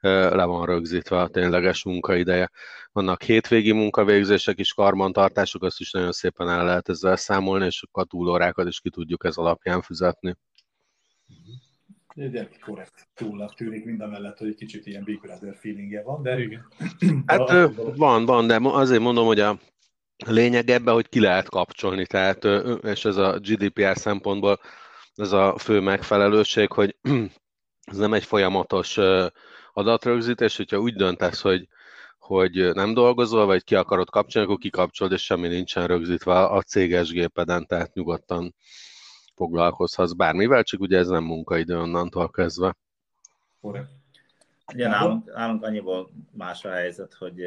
le 0.00 0.44
van 0.44 0.66
rögzítve 0.66 1.20
a 1.20 1.28
tényleges 1.28 1.84
munkaideje. 1.84 2.50
Vannak 2.92 3.22
hétvégi 3.22 3.72
munkavégzések 3.72 4.58
is, 4.58 4.72
karbantartások, 4.72 5.62
azt 5.62 5.80
is 5.80 5.90
nagyon 5.90 6.12
szépen 6.12 6.48
el 6.48 6.64
lehet 6.64 6.88
ezzel 6.88 7.16
számolni, 7.16 7.64
és 7.64 7.84
a 7.90 8.04
túlórákat 8.04 8.66
is 8.66 8.80
ki 8.80 8.90
tudjuk 8.90 9.24
ez 9.24 9.36
alapján 9.36 9.82
fizetni. 9.82 10.36
Egy 12.14 12.58
korrekt 12.60 13.08
túlnak 13.14 13.54
tűnik, 13.54 13.84
mind 13.84 14.00
a 14.00 14.06
mellett, 14.06 14.38
hogy 14.38 14.48
egy 14.48 14.54
kicsit 14.54 14.86
ilyen 14.86 15.04
Big 15.04 15.20
Brother 15.20 15.56
feelingje 15.56 16.02
van, 16.02 16.22
de... 16.22 16.38
Igen. 16.38 16.66
Hát 17.26 17.70
van, 17.96 18.24
van, 18.24 18.46
de 18.46 18.58
azért 18.62 19.00
mondom, 19.00 19.26
hogy 19.26 19.40
a 19.40 19.58
lényeg 20.26 20.70
ebben, 20.70 20.94
hogy 20.94 21.08
ki 21.08 21.20
lehet 21.20 21.48
kapcsolni, 21.48 22.06
tehát, 22.06 22.44
és 22.82 23.04
ez 23.04 23.16
a 23.16 23.38
GDPR 23.38 23.96
szempontból 23.96 24.60
ez 25.14 25.32
a 25.32 25.58
fő 25.58 25.80
megfelelőség, 25.80 26.72
hogy 26.72 26.96
ez 27.90 27.96
nem 27.96 28.14
egy 28.14 28.24
folyamatos 28.24 28.98
adatrögzítés, 29.72 30.56
hogyha 30.56 30.78
úgy 30.78 30.94
döntesz, 30.94 31.40
hogy, 31.40 31.68
hogy 32.18 32.74
nem 32.74 32.94
dolgozol, 32.94 33.46
vagy 33.46 33.64
ki 33.64 33.74
akarod 33.74 34.10
kapcsolni, 34.10 34.48
akkor 34.48 34.60
kikapcsolod, 34.60 35.12
és 35.12 35.24
semmi 35.24 35.48
nincsen 35.48 35.86
rögzítve 35.86 36.44
a 36.44 36.62
céges 36.62 37.10
gépeden, 37.10 37.66
tehát 37.66 37.94
nyugodtan 37.94 38.54
foglalkozhatsz 39.34 40.12
bármivel, 40.12 40.62
csak 40.62 40.80
ugye 40.80 40.98
ez 40.98 41.08
nem 41.08 41.24
munkaidő 41.24 41.78
onnantól 41.78 42.30
kezdve. 42.30 42.76
Ugye 44.72 44.88
nálunk, 44.88 45.34
nálunk 45.34 45.62
annyiból 45.62 46.10
más 46.30 46.64
a 46.64 46.70
helyzet, 46.70 47.14
hogy 47.14 47.40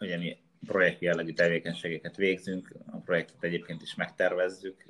ugye 0.00 0.18
mi 0.18 0.36
projekt 0.66 1.00
jellegű 1.00 1.32
tevékenységeket 1.32 2.16
végzünk, 2.16 2.72
a 2.86 2.96
projektet 2.96 3.44
egyébként 3.44 3.82
is 3.82 3.94
megtervezzük, 3.94 4.86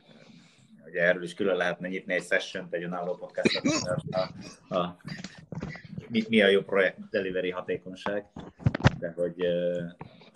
ugye 0.87 1.03
erről 1.03 1.23
is 1.23 1.35
külön 1.35 1.57
lehetne 1.57 1.89
nyitni 1.89 2.15
egy 2.15 2.25
session 2.25 2.67
egy 2.71 2.83
önálló 2.83 3.15
podcastot, 3.15 3.65
a, 4.11 4.75
a, 4.75 4.97
mi, 6.09 6.25
mi 6.29 6.43
a 6.43 6.49
jó 6.49 6.61
projekt 6.61 6.99
delivery 7.11 7.51
hatékonyság, 7.51 8.27
de 8.99 9.13
hogy 9.17 9.47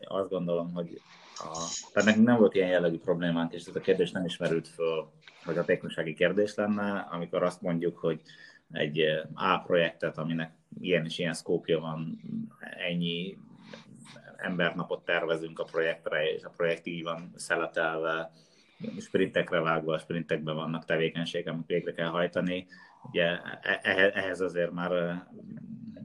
azt 0.01 0.29
gondolom, 0.29 0.73
hogy 0.73 1.01
a, 1.35 1.69
tehát 1.93 2.09
nekünk 2.09 2.27
nem 2.27 2.39
volt 2.39 2.55
ilyen 2.55 2.69
jellegű 2.69 2.99
problémánk, 2.99 3.53
és 3.53 3.65
ez 3.65 3.77
a 3.77 3.81
kérdés 3.81 4.11
nem 4.11 4.25
ismerült 4.25 4.69
föl, 4.69 5.11
hogy 5.45 5.57
hatékonysági 5.57 6.15
kérdés 6.15 6.55
lenne, 6.55 7.09
amikor 7.11 7.43
azt 7.43 7.63
mondjuk, 7.63 7.99
hogy 7.99 8.21
egy 8.73 9.05
A 9.35 9.59
projektet, 9.59 10.19
aminek 10.19 10.53
ilyen 10.81 11.05
és 11.05 11.19
ilyen 11.19 11.35
szkópja 11.35 11.81
van, 11.81 12.21
ennyi 12.89 13.37
embernapot 14.43 15.05
tervezünk 15.05 15.59
a 15.59 15.65
projektre, 15.65 16.33
és 16.33 16.43
a 16.43 16.53
projekt 16.57 16.87
így 16.87 17.03
van 17.03 17.33
szeletelve, 17.37 18.31
sprintekre 19.01 19.61
vágva, 19.61 19.99
sprintekben 19.99 20.55
vannak 20.55 20.85
tevékenységek, 20.85 21.53
amit 21.53 21.67
végre 21.67 21.93
kell 21.93 22.09
hajtani. 22.09 22.67
Ugye 23.03 23.25
e-, 23.25 23.81
e-, 23.83 24.13
ehhez 24.15 24.41
azért 24.41 24.71
már 24.71 25.23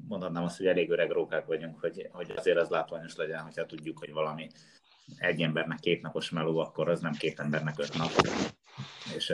mondhatnám 0.07 0.43
azt, 0.43 0.57
hogy 0.57 0.67
elég 0.67 0.89
öreg 0.89 1.11
rókák 1.11 1.45
vagyunk, 1.45 1.79
hogy, 1.79 2.09
hogy 2.11 2.33
azért 2.35 2.57
az 2.57 2.69
látványos 2.69 3.15
legyen, 3.15 3.41
hogyha 3.41 3.65
tudjuk, 3.65 3.99
hogy 3.99 4.11
valami 4.11 4.47
egy 5.17 5.41
embernek 5.41 5.79
két 5.79 6.01
napos 6.01 6.29
meló, 6.29 6.57
akkor 6.57 6.89
az 6.89 6.99
nem 6.99 7.13
két 7.13 7.39
embernek 7.39 7.79
öt 7.79 7.97
nap. 7.97 8.11
És 9.15 9.33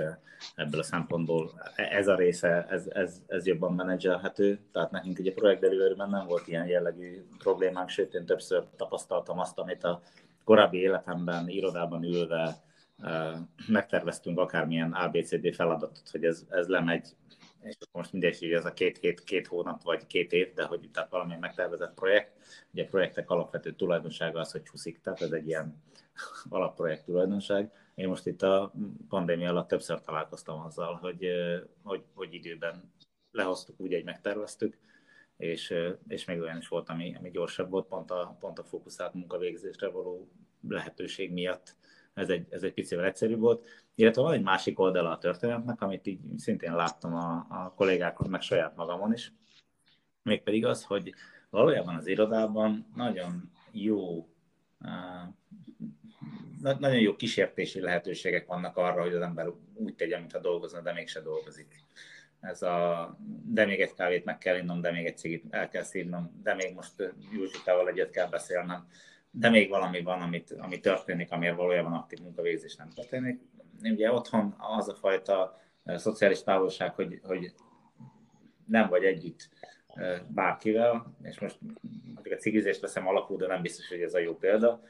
ebből 0.56 0.80
a 0.80 0.84
szempontból 0.84 1.52
ez 1.76 2.08
a 2.08 2.16
része, 2.16 2.66
ez, 2.70 2.88
ez, 2.88 3.22
ez 3.28 3.46
jobban 3.46 3.74
menedzselhető. 3.74 4.60
Tehát 4.72 4.92
nekünk 4.92 5.20
ugye 5.20 5.34
projekt 5.34 5.62
delivery 5.62 5.94
nem 5.96 6.26
volt 6.28 6.48
ilyen 6.48 6.68
jellegű 6.68 7.26
problémánk, 7.38 7.90
sőt 7.90 8.14
én 8.14 8.26
többször 8.26 8.64
tapasztaltam 8.76 9.40
azt, 9.40 9.58
amit 9.58 9.84
a 9.84 10.02
korábbi 10.44 10.78
életemben, 10.78 11.50
irodában 11.50 12.04
ülve 12.04 12.64
megterveztünk 13.68 14.40
akármilyen 14.40 14.92
ABCD 14.92 15.56
feladatot, 15.56 16.10
hogy 16.12 16.24
ez, 16.24 16.46
ez 16.50 16.68
lemegy, 16.68 17.16
és 17.62 17.76
most 17.92 18.12
mindegy, 18.12 18.40
hogy 18.40 18.52
ez 18.52 18.66
a 18.66 18.74
két 18.74 18.98
hét, 18.98 19.24
két 19.24 19.48
hónap 19.48 19.84
vagy 19.84 20.08
két 20.08 20.32
év, 20.32 20.54
de 20.54 20.64
hogy 20.64 20.90
tehát 20.94 21.10
valamilyen 21.10 21.40
megtervezett 21.40 21.94
projekt, 21.94 22.32
ugye 22.74 22.84
a 22.84 22.88
projektek 22.88 23.30
alapvető 23.30 23.74
tulajdonsága 23.74 24.40
az, 24.40 24.52
hogy 24.52 24.64
csúszik, 24.64 25.02
tehát 25.02 25.22
ez 25.22 25.32
egy 25.32 25.48
ilyen 25.48 25.84
alapprojekt 26.50 27.06
tulajdonság. 27.06 27.72
Én 27.96 28.08
most 28.08 28.26
itt 28.28 28.42
a 28.42 28.74
pandémia 29.10 29.50
alatt 29.50 29.68
többször 29.68 30.02
találkoztam 30.02 30.60
azzal, 30.60 30.96
hogy, 30.96 31.28
hogy, 31.84 32.04
hogy 32.14 32.34
időben 32.34 32.92
lehoztuk 33.32 33.80
úgy, 33.80 33.94
hogy 33.94 34.04
megterveztük, 34.04 34.78
és, 35.38 35.74
és 36.08 36.26
még 36.26 36.40
olyan 36.40 36.58
is 36.58 36.68
volt, 36.68 36.90
ami, 36.90 37.16
ami 37.16 37.30
gyorsabb 37.30 37.70
volt, 37.70 37.88
pont 37.88 38.12
a, 38.12 38.38
pont 38.40 38.60
a 38.60 38.64
fókuszált 38.64 39.14
munkavégzésre 39.14 39.90
való 39.90 40.30
lehetőség 40.68 41.32
miatt 41.32 41.76
ez 42.14 42.30
egy, 42.30 42.48
ez 42.50 42.64
egy 42.64 42.74
picivel 42.74 43.06
egyszerűbb 43.06 43.40
volt. 43.40 43.68
Illetve 43.96 44.22
van 44.22 44.34
egy 44.34 44.42
másik 44.42 44.80
oldala 44.80 45.10
a 45.10 45.18
történetnek, 45.18 45.82
amit 45.82 46.08
így 46.08 46.20
szintén 46.38 46.76
láttam 46.76 47.14
a, 47.14 47.46
a 47.50 47.74
kollégákon, 47.76 48.30
meg 48.30 48.42
saját 48.42 48.76
magamon 48.76 49.14
is, 49.14 49.34
mégpedig 50.22 50.66
az, 50.66 50.84
hogy 50.84 51.14
valójában 51.50 51.96
az 51.96 52.08
irodában 52.08 52.86
nagyon 52.96 53.52
jó 53.72 54.28
nagyon 56.62 57.00
jó 57.00 57.16
kísértési 57.16 57.80
lehetőségek 57.80 58.46
vannak 58.46 58.78
arra, 58.78 59.02
hogy 59.02 59.14
az 59.14 59.22
ember 59.22 59.48
úgy 59.74 59.96
tegyen, 59.96 60.20
mintha 60.20 60.40
dolgozna, 60.40 60.82
de 60.82 60.94
mégse 60.94 61.22
dolgozik. 61.22 61.68
Ez 62.40 62.62
a, 62.62 63.18
de 63.46 63.66
még 63.66 63.82
egy 63.82 63.94
kávét 63.94 64.26
meg 64.26 64.38
kell 64.38 64.58
innom, 64.58 64.82
de 64.82 64.92
még 64.92 65.06
egy 65.06 65.18
cigit 65.18 65.44
el 65.50 65.70
kell 65.70 65.84
szívnom, 65.84 66.40
de 66.44 66.54
még 66.54 66.74
most 66.74 67.14
Józsikával 67.32 67.88
egyet 67.88 68.10
kell 68.10 68.28
beszélnem, 68.28 68.88
de 69.32 69.50
még 69.50 69.70
valami 69.70 70.02
van, 70.02 70.22
amit, 70.22 70.52
ami 70.52 70.80
történik, 70.80 71.32
amiért 71.32 71.56
valójában 71.56 71.94
aktív 71.94 72.20
munkavégzés 72.20 72.76
nem 72.76 72.90
történik. 72.90 73.42
Ugye 73.84 74.12
otthon 74.12 74.56
az 74.58 74.90
a 74.90 74.96
fajta 74.96 75.62
szociális 75.86 76.44
távolság, 76.44 76.94
hogy, 76.94 77.20
hogy 77.24 77.54
nem 78.66 78.90
vagy 78.90 79.04
együtt 79.04 79.50
bárkivel, 80.28 81.16
és 81.22 81.40
most 81.40 81.58
a 82.24 82.36
cigizést 82.36 82.82
veszem 82.82 83.08
alapul, 83.08 83.38
de 83.38 83.48
nem 83.48 83.62
biztos, 83.62 83.88
hogy 83.88 84.02
ez 84.02 84.14
a 84.14 84.20
jó 84.20 84.38
példa. 84.38 84.84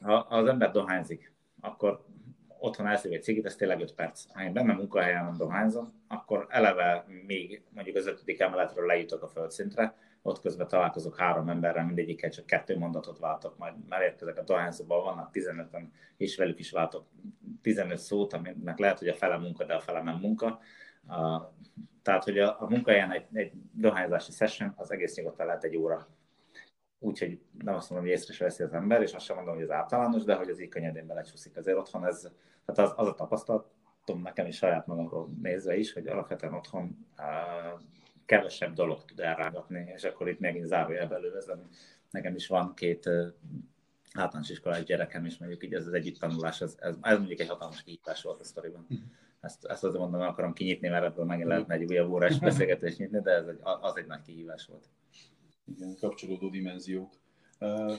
Ha 0.00 0.14
az 0.14 0.46
ember 0.46 0.70
dohányzik, 0.70 1.32
akkor 1.60 2.04
otthon 2.58 2.86
elszív 2.86 3.12
egy 3.12 3.22
cigit, 3.22 3.46
ez 3.46 3.56
tényleg 3.56 3.80
5 3.80 3.94
perc. 3.94 4.24
Ha 4.32 4.42
én 4.42 4.52
benne 4.52 4.72
munkahelyen 4.72 5.34
dohányzom, 5.36 5.88
akkor 6.08 6.46
eleve 6.48 7.04
még 7.26 7.62
mondjuk 7.70 7.96
az 7.96 8.06
ötödik 8.06 8.40
emeletről 8.40 8.86
lejutok 8.86 9.22
a 9.22 9.28
földszintre, 9.28 9.94
ott 10.26 10.40
közben 10.40 10.68
találkozok 10.68 11.18
három 11.18 11.48
emberrel, 11.48 11.84
mindegyikkel 11.84 12.30
csak 12.30 12.46
kettő 12.46 12.78
mondatot 12.78 13.18
váltok, 13.18 13.58
majd 13.58 13.74
érkezek 14.00 14.38
a 14.38 14.42
dohányzóban, 14.42 15.04
vannak 15.04 15.30
15-en, 15.32 15.88
és 16.16 16.36
velük 16.36 16.58
is 16.58 16.70
váltok 16.70 17.06
15 17.62 17.98
szót, 17.98 18.32
aminek 18.32 18.78
lehet, 18.78 18.98
hogy 18.98 19.08
a 19.08 19.14
fele 19.14 19.38
munka, 19.38 19.64
de 19.64 19.74
a 19.74 19.80
fele 19.80 20.02
nem 20.02 20.18
munka. 20.18 20.60
Uh, 21.08 21.42
tehát, 22.02 22.24
hogy 22.24 22.38
a, 22.38 22.56
a 22.60 22.68
munkahelyen 22.68 23.12
egy, 23.12 23.26
egy 23.32 23.52
dohányzási 23.72 24.32
session 24.32 24.72
az 24.76 24.90
egész 24.90 25.16
nyugodtan 25.16 25.46
lehet 25.46 25.64
egy 25.64 25.76
óra. 25.76 26.08
Úgyhogy 26.98 27.40
nem 27.58 27.74
azt 27.74 27.90
mondom, 27.90 28.08
hogy 28.08 28.18
észre 28.18 28.32
se 28.32 28.44
veszi 28.44 28.62
az 28.62 28.72
ember, 28.72 29.02
és 29.02 29.12
azt 29.12 29.24
sem 29.24 29.36
mondom, 29.36 29.54
hogy 29.54 29.62
ez 29.62 29.70
általános, 29.70 30.24
de 30.24 30.34
hogy 30.34 30.48
az 30.48 30.60
így 30.60 30.68
könnyedén 30.68 31.06
belecsúszik. 31.06 31.56
Azért 31.56 31.76
otthon 31.76 32.06
ez, 32.06 32.20
tehát 32.64 32.90
az, 32.90 32.92
az 32.96 33.06
a 33.06 33.14
tapasztalatom 33.14 34.22
nekem 34.22 34.46
is 34.46 34.56
saját 34.56 34.86
magamról 34.86 35.30
nézve 35.42 35.76
is, 35.76 35.92
hogy 35.92 36.06
alapvetően 36.06 36.54
otthon 36.54 37.06
uh, 37.18 37.80
kevesebb 38.26 38.72
dolog 38.72 39.04
tud 39.04 39.20
elrágatni, 39.20 39.92
és 39.94 40.04
akkor 40.04 40.28
itt 40.28 40.40
megint 40.40 40.66
zárójelbe 40.66 41.18
lővezem. 41.18 41.68
Nekem 42.10 42.34
is 42.34 42.46
van 42.46 42.74
két 42.74 43.10
általános 44.12 44.50
iskolás 44.50 44.84
gyerekem, 44.84 45.24
és 45.24 45.38
mondjuk 45.38 45.64
így 45.64 45.74
ez 45.74 45.86
az 45.86 45.92
együtt 45.92 46.18
tanulás, 46.18 46.60
ez, 46.60 46.76
ez, 46.78 46.96
ez 47.00 47.18
mondjuk 47.18 47.40
egy 47.40 47.48
hatalmas 47.48 47.82
kihívás 47.82 48.22
volt 48.22 48.40
a 48.40 48.44
sztoriban. 48.44 48.86
Mhm. 48.88 49.00
Ezt, 49.40 49.64
ezt 49.64 49.84
azért 49.84 50.00
mondom, 50.00 50.20
akarom 50.20 50.52
kinyitni, 50.52 50.88
mert 50.88 51.04
ebből 51.04 51.24
megint 51.24 51.48
lehetne 51.48 51.74
egy 51.74 51.90
újabb 51.90 52.10
órás 52.10 52.38
beszélgetést 52.38 52.98
nyitni, 52.98 53.20
de 53.20 53.30
ez 53.30 53.46
egy, 53.46 53.58
az 53.62 53.96
egy 53.96 54.06
nagy 54.06 54.22
kihívás 54.22 54.66
volt. 54.66 54.88
Igen, 55.74 55.96
kapcsolódó 56.00 56.48
dimenziók. 56.48 57.12
Uh, 57.60 57.96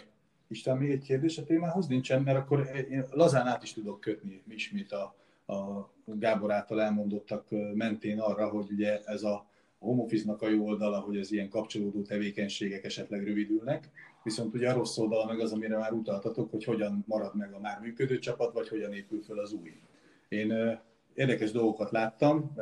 Isten, 0.48 0.78
még 0.78 0.92
egy 0.92 1.04
kérdés 1.04 1.38
a 1.38 1.44
témához 1.44 1.88
nincsen, 1.88 2.22
mert 2.22 2.38
akkor 2.38 2.70
én 2.90 3.06
lazán 3.12 3.48
át 3.48 3.64
is 3.64 3.74
tudok 3.74 4.00
kötni 4.00 4.44
ismét 4.50 4.92
a, 4.92 5.16
a 5.54 5.90
Gábor 6.06 6.52
által 6.52 6.82
elmondottak 6.82 7.48
mentén 7.74 8.20
arra, 8.20 8.50
hogy 8.50 8.72
ugye 8.72 9.00
ez 9.04 9.24
a 9.24 9.48
home 9.80 10.06
a 10.40 10.48
jó 10.48 10.66
oldala, 10.66 11.00
hogy 11.00 11.18
az 11.18 11.32
ilyen 11.32 11.50
kapcsolódó 11.50 12.02
tevékenységek 12.02 12.84
esetleg 12.84 13.24
rövidülnek, 13.24 13.90
viszont 14.24 14.54
ugye 14.54 14.70
a 14.70 14.74
rossz 14.74 14.98
oldala 14.98 15.26
meg 15.26 15.40
az, 15.40 15.52
amire 15.52 15.78
már 15.78 15.92
utaltatok, 15.92 16.52
hogy 16.52 16.64
hogyan 16.64 17.04
marad 17.08 17.36
meg 17.36 17.54
a 17.54 17.60
már 17.60 17.80
működő 17.80 18.20
csapat, 18.20 18.54
vagy 18.54 18.68
hogyan 18.68 18.94
épül 18.94 19.22
föl 19.22 19.40
az 19.40 19.54
új. 19.54 19.82
Én 20.30 20.80
érdekes 21.14 21.52
dolgokat 21.52 21.92
láttam, 21.92 22.56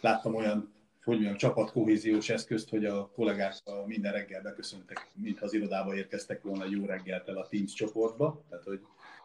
láttam 0.00 0.34
olyan 0.34 0.73
hogy 1.04 1.14
mondjam, 1.14 1.36
csapatkohéziós 1.36 2.28
eszközt, 2.28 2.68
hogy 2.68 2.84
a 2.84 3.10
kollégák 3.14 3.54
minden 3.86 4.12
reggel 4.12 4.42
beköszöntek, 4.42 5.10
mintha 5.14 5.44
az 5.44 5.54
irodába 5.54 5.96
érkeztek 5.96 6.42
volna 6.42 6.64
jó 6.70 6.84
reggelt 6.84 7.28
el 7.28 7.36
a 7.36 7.46
Teams 7.46 7.72
csoportba, 7.72 8.42
tehát 8.48 8.64
hogy 8.64 8.80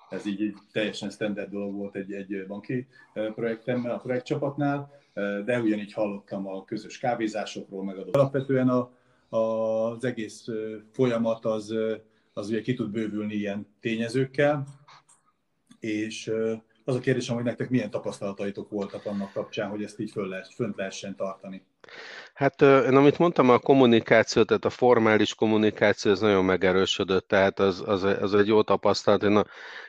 ez 0.09 0.25
így 0.25 0.41
egy 0.41 0.57
teljesen 0.71 1.09
standard 1.09 1.49
dolog 1.49 1.73
volt 1.75 1.95
egy, 1.95 2.13
egy 2.13 2.45
banki 2.47 2.87
projektemben, 3.13 3.91
a 3.91 3.97
projektcsapatnál, 3.97 4.91
de 5.45 5.61
ugyanígy 5.61 5.93
hallottam 5.93 6.47
a 6.47 6.65
közös 6.65 6.97
kávézásokról, 6.97 7.83
meg 7.83 7.97
adott. 7.97 8.15
Alapvetően 8.15 8.69
a, 8.69 8.91
a, 9.29 9.37
az 9.91 10.03
egész 10.03 10.45
folyamat 10.91 11.45
az, 11.45 11.73
az 12.33 12.49
ugye 12.49 12.61
ki 12.61 12.73
tud 12.73 12.91
bővülni 12.91 13.33
ilyen 13.33 13.67
tényezőkkel, 13.79 14.67
és 15.79 16.31
az 16.83 16.95
a 16.95 16.99
kérdésem, 16.99 17.35
hogy 17.35 17.43
nektek 17.43 17.69
milyen 17.69 17.89
tapasztalataitok 17.89 18.69
voltak 18.69 19.05
annak 19.05 19.31
kapcsán, 19.31 19.69
hogy 19.69 19.83
ezt 19.83 19.99
így 19.99 20.11
föl 20.11 20.27
lehet, 20.27 20.53
fönt 20.53 20.75
lehessen 20.75 21.15
tartani. 21.15 21.63
Hát 22.33 22.61
én 22.61 22.95
amit 22.95 23.17
mondtam, 23.17 23.49
a 23.49 23.59
kommunikáció, 23.59 24.43
tehát 24.43 24.65
a 24.65 24.69
formális 24.69 25.35
kommunikáció, 25.35 26.11
ez 26.11 26.19
nagyon 26.19 26.45
megerősödött, 26.45 27.27
tehát 27.27 27.59
az, 27.59 27.83
az, 27.85 28.03
az 28.03 28.33
egy 28.35 28.47
jó 28.47 28.61
tapasztalat. 28.63 29.23
Én 29.23 29.35
a 29.35 29.45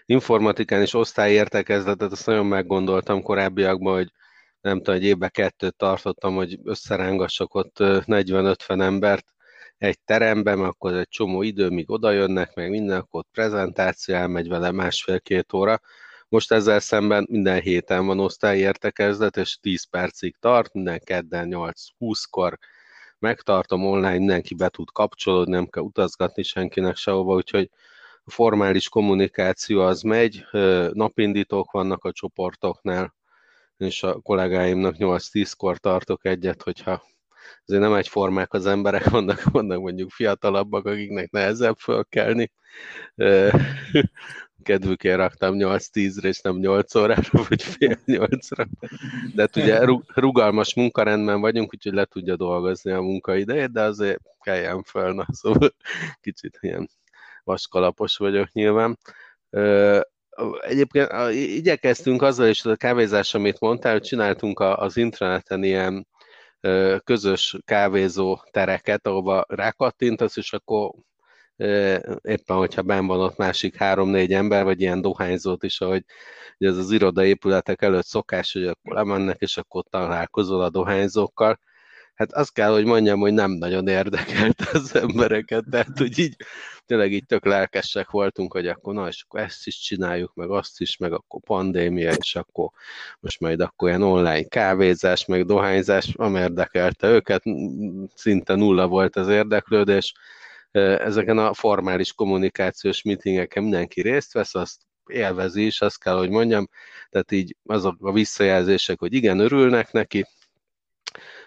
informatikán 0.07 0.83
is 0.83 0.95
osztályértekezletet, 0.95 2.13
azt 2.13 2.27
nagyon 2.27 2.47
meggondoltam 2.47 3.23
korábbiakban, 3.23 3.95
hogy 3.95 4.11
nem 4.61 4.77
tudom, 4.77 4.95
egy 4.95 5.05
évben 5.05 5.31
kettőt 5.33 5.77
tartottam, 5.77 6.35
hogy 6.35 6.59
összerángassak 6.65 7.55
ott 7.55 7.77
40-50 7.79 8.81
embert 8.81 9.27
egy 9.79 10.01
teremben, 10.05 10.59
mert 10.59 10.71
akkor 10.71 10.95
egy 10.95 11.09
csomó 11.09 11.43
idő, 11.43 11.69
míg 11.69 11.91
oda 11.91 12.11
jönnek, 12.11 12.55
meg 12.55 12.71
minden, 12.71 12.99
akkor 12.99 13.21
ott 13.21 13.29
prezentáció, 13.33 14.15
elmegy 14.15 14.49
vele 14.49 14.71
másfél-két 14.71 15.53
óra. 15.53 15.81
Most 16.31 16.53
ezzel 16.53 16.81
szemben 16.81 17.27
minden 17.31 17.61
héten 17.61 18.07
van 18.07 18.21
osztályértekezlet, 18.21 19.37
és 19.37 19.59
10 19.61 19.85
percig 19.85 20.37
tart, 20.41 20.73
minden 20.73 21.01
kedden 21.05 21.49
8-20-kor 21.51 22.59
megtartom 23.19 23.87
online, 23.87 24.19
mindenki 24.19 24.55
be 24.55 24.69
tud 24.69 24.91
kapcsolódni, 24.91 25.53
nem 25.53 25.67
kell 25.67 25.83
utazgatni 25.83 26.43
senkinek 26.43 26.97
sehova, 26.97 27.35
úgyhogy 27.35 27.71
a 28.25 28.31
formális 28.31 28.89
kommunikáció 28.89 29.81
az 29.81 30.03
megy, 30.03 30.45
napindítók 30.93 31.71
vannak 31.71 32.05
a 32.05 32.13
csoportoknál, 32.13 33.15
és 33.77 34.03
a 34.03 34.21
kollégáimnak 34.21 34.95
8-10-kor 34.99 35.79
tartok 35.79 36.25
egyet, 36.25 36.63
hogyha 36.63 37.03
azért 37.65 37.83
nem 37.83 37.95
egyformák 37.95 38.53
az 38.53 38.67
emberek, 38.67 39.09
vannak, 39.11 39.43
vannak 39.43 39.81
mondjuk 39.81 40.11
fiatalabbak, 40.11 40.87
akiknek 40.87 41.31
nehezebb 41.31 41.77
fölkelni. 41.77 42.53
Kedvükért 44.63 45.17
raktam 45.17 45.55
8-10-re, 45.59 46.29
és 46.29 46.41
nem 46.41 46.57
8 46.57 46.95
órára, 46.95 47.45
vagy 47.49 47.63
fél 47.63 47.99
8-ra. 48.07 48.67
De 49.35 49.43
hát 49.43 49.57
ugye 49.57 49.85
rugalmas 50.15 50.75
munkarendben 50.75 51.41
vagyunk, 51.41 51.75
úgyhogy 51.75 51.93
le 51.93 52.05
tudja 52.05 52.37
dolgozni 52.37 52.91
a 52.91 53.01
munkaidejét, 53.01 53.73
de 53.73 53.83
azért 53.83 54.21
kelljen 54.41 54.83
föl, 54.83 55.13
na, 55.13 55.27
szóval 55.33 55.75
kicsit 56.21 56.59
ilyen 56.61 56.91
vaskalapos 57.45 58.17
vagyok 58.17 58.53
nyilván. 58.53 58.99
Egyébként 60.61 61.11
igyekeztünk 61.33 62.23
azzal 62.23 62.49
is, 62.49 62.65
a 62.65 62.77
kávézás, 62.77 63.35
amit 63.35 63.61
mondtál, 63.61 63.93
hogy 63.93 64.03
csináltunk 64.03 64.61
az 64.61 64.97
intraneten 64.97 65.63
ilyen 65.65 66.07
közös 67.05 67.57
kávézó 67.65 68.41
tereket, 68.51 69.07
ahova 69.07 69.45
rákattintasz, 69.49 70.37
és 70.37 70.53
akkor 70.53 70.91
éppen, 72.23 72.57
hogyha 72.57 72.83
ben 72.83 73.07
van 73.07 73.21
ott 73.21 73.37
másik 73.37 73.77
három-négy 73.77 74.33
ember, 74.33 74.65
vagy 74.65 74.81
ilyen 74.81 75.01
dohányzót 75.01 75.63
is, 75.63 75.81
ahogy 75.81 76.05
ez 76.59 76.77
az 76.77 76.91
irodaépületek 76.91 77.83
előtt 77.83 78.07
szokás, 78.07 78.53
hogy 78.53 78.67
akkor 78.67 78.95
lemennek, 78.95 79.41
és 79.41 79.57
akkor 79.57 79.85
találkozol 79.91 80.63
a 80.63 80.71
dohányzókkal, 80.71 81.59
hát 82.21 82.33
azt 82.33 82.53
kell, 82.53 82.73
hogy 82.73 82.85
mondjam, 82.85 83.21
hogy 83.21 83.33
nem 83.33 83.51
nagyon 83.51 83.89
érdekelt 83.89 84.61
az 84.73 84.95
embereket, 84.97 85.65
tehát 85.71 85.99
hogy 85.99 86.19
így 86.19 86.37
tényleg 86.87 87.13
így 87.13 87.27
tök 87.27 87.45
lelkesek 87.45 88.11
voltunk, 88.11 88.53
hogy 88.53 88.67
akkor 88.67 88.95
na, 88.95 89.09
és 89.09 89.23
akkor 89.23 89.41
ezt 89.41 89.67
is 89.67 89.79
csináljuk, 89.79 90.35
meg 90.35 90.51
azt 90.51 90.81
is, 90.81 90.97
meg 90.97 91.13
akkor 91.13 91.41
pandémia, 91.41 92.13
és 92.13 92.37
akkor 92.37 92.71
most 93.21 93.41
majd 93.41 93.61
akkor 93.61 93.89
ilyen 93.89 94.03
online 94.03 94.45
kávézás, 94.45 95.27
meg 95.27 95.45
dohányzás, 95.45 96.13
nem 96.13 96.37
érdekelte 96.37 97.09
őket, 97.09 97.43
szinte 98.15 98.55
nulla 98.55 98.87
volt 98.87 99.17
az 99.17 99.29
érdeklődés, 99.29 100.13
ezeken 100.73 101.39
a 101.39 101.55
formális 101.55 102.13
kommunikációs 102.13 103.03
meetingeken 103.03 103.63
mindenki 103.63 104.01
részt 104.01 104.33
vesz, 104.33 104.55
azt 104.55 104.81
élvezi 105.07 105.67
is, 105.67 105.81
azt 105.81 105.99
kell, 105.99 106.17
hogy 106.17 106.31
mondjam, 106.31 106.69
tehát 107.09 107.33
így 107.33 107.57
azok 107.65 107.97
a 108.01 108.13
visszajelzések, 108.13 108.99
hogy 108.99 109.13
igen, 109.13 109.39
örülnek 109.39 109.93
neki, 109.93 110.25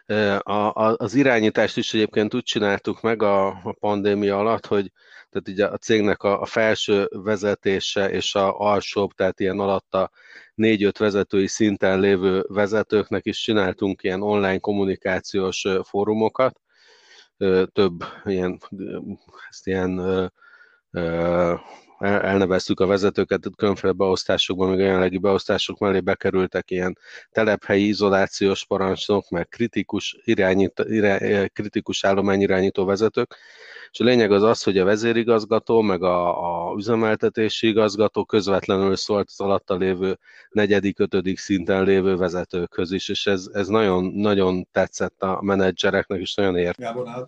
a, 0.05 0.51
a, 0.51 0.95
az 0.97 1.13
irányítást 1.13 1.77
is 1.77 1.93
egyébként 1.93 2.33
úgy 2.33 2.43
csináltuk 2.43 3.01
meg 3.01 3.21
a, 3.21 3.47
a 3.47 3.75
pandémia 3.79 4.39
alatt, 4.39 4.65
hogy 4.65 4.91
tehát 5.29 5.47
így 5.49 5.61
a 5.61 5.77
cégnek 5.77 6.23
a, 6.23 6.41
a 6.41 6.45
felső 6.45 7.07
vezetése 7.09 8.09
és 8.09 8.35
a 8.35 8.59
alsóbb, 8.59 9.11
tehát 9.11 9.39
ilyen 9.39 9.59
alatta 9.59 10.11
négy-öt 10.55 10.97
vezetői 10.97 11.47
szinten 11.47 11.99
lévő 11.99 12.45
vezetőknek 12.47 13.25
is 13.25 13.41
csináltunk 13.41 14.03
ilyen 14.03 14.21
online 14.21 14.59
kommunikációs 14.59 15.65
fórumokat, 15.83 16.59
több 17.73 18.03
ilyen, 18.25 18.59
ezt 19.49 19.67
ilyen 19.67 20.31
elneveztük 21.99 22.79
a 22.79 22.85
vezetőket, 22.85 23.47
különféle 23.55 23.93
beosztásokban, 23.93 24.69
még 24.69 24.79
a 24.79 24.83
jelenlegi 24.83 25.17
beosztások 25.17 25.79
mellé 25.79 25.99
bekerültek 25.99 26.71
ilyen 26.71 26.97
telephelyi 27.31 27.87
izolációs 27.87 28.65
parancsnok, 28.65 29.29
meg 29.29 29.47
kritikus, 29.47 30.17
irányít, 30.23 30.83
irá, 30.87 31.45
kritikus 31.47 32.03
állományirányító 32.03 32.85
vezetők, 32.85 33.35
és 33.93 33.99
a 33.99 34.03
lényeg 34.03 34.31
az 34.31 34.43
az, 34.43 34.63
hogy 34.63 34.77
a 34.77 34.85
vezérigazgató, 34.85 35.81
meg 35.81 36.03
a, 36.03 36.69
a 36.69 36.75
üzemeltetési 36.75 37.67
igazgató 37.67 38.25
közvetlenül 38.25 38.95
szólt 38.95 39.27
az 39.27 39.39
alatta 39.39 39.75
lévő 39.75 40.19
negyedik, 40.49 40.99
ötödik 40.99 41.37
szinten 41.37 41.83
lévő 41.83 42.15
vezetőkhöz 42.15 42.91
is, 42.91 43.09
és 43.09 43.27
ez, 43.27 43.49
ez 43.53 43.67
nagyon, 43.67 44.05
nagyon 44.05 44.67
tetszett 44.71 45.21
a 45.21 45.41
menedzsereknek, 45.41 46.19
és 46.19 46.35
nagyon 46.35 46.57
ért. 46.57 46.77
Gábor, 46.77 47.25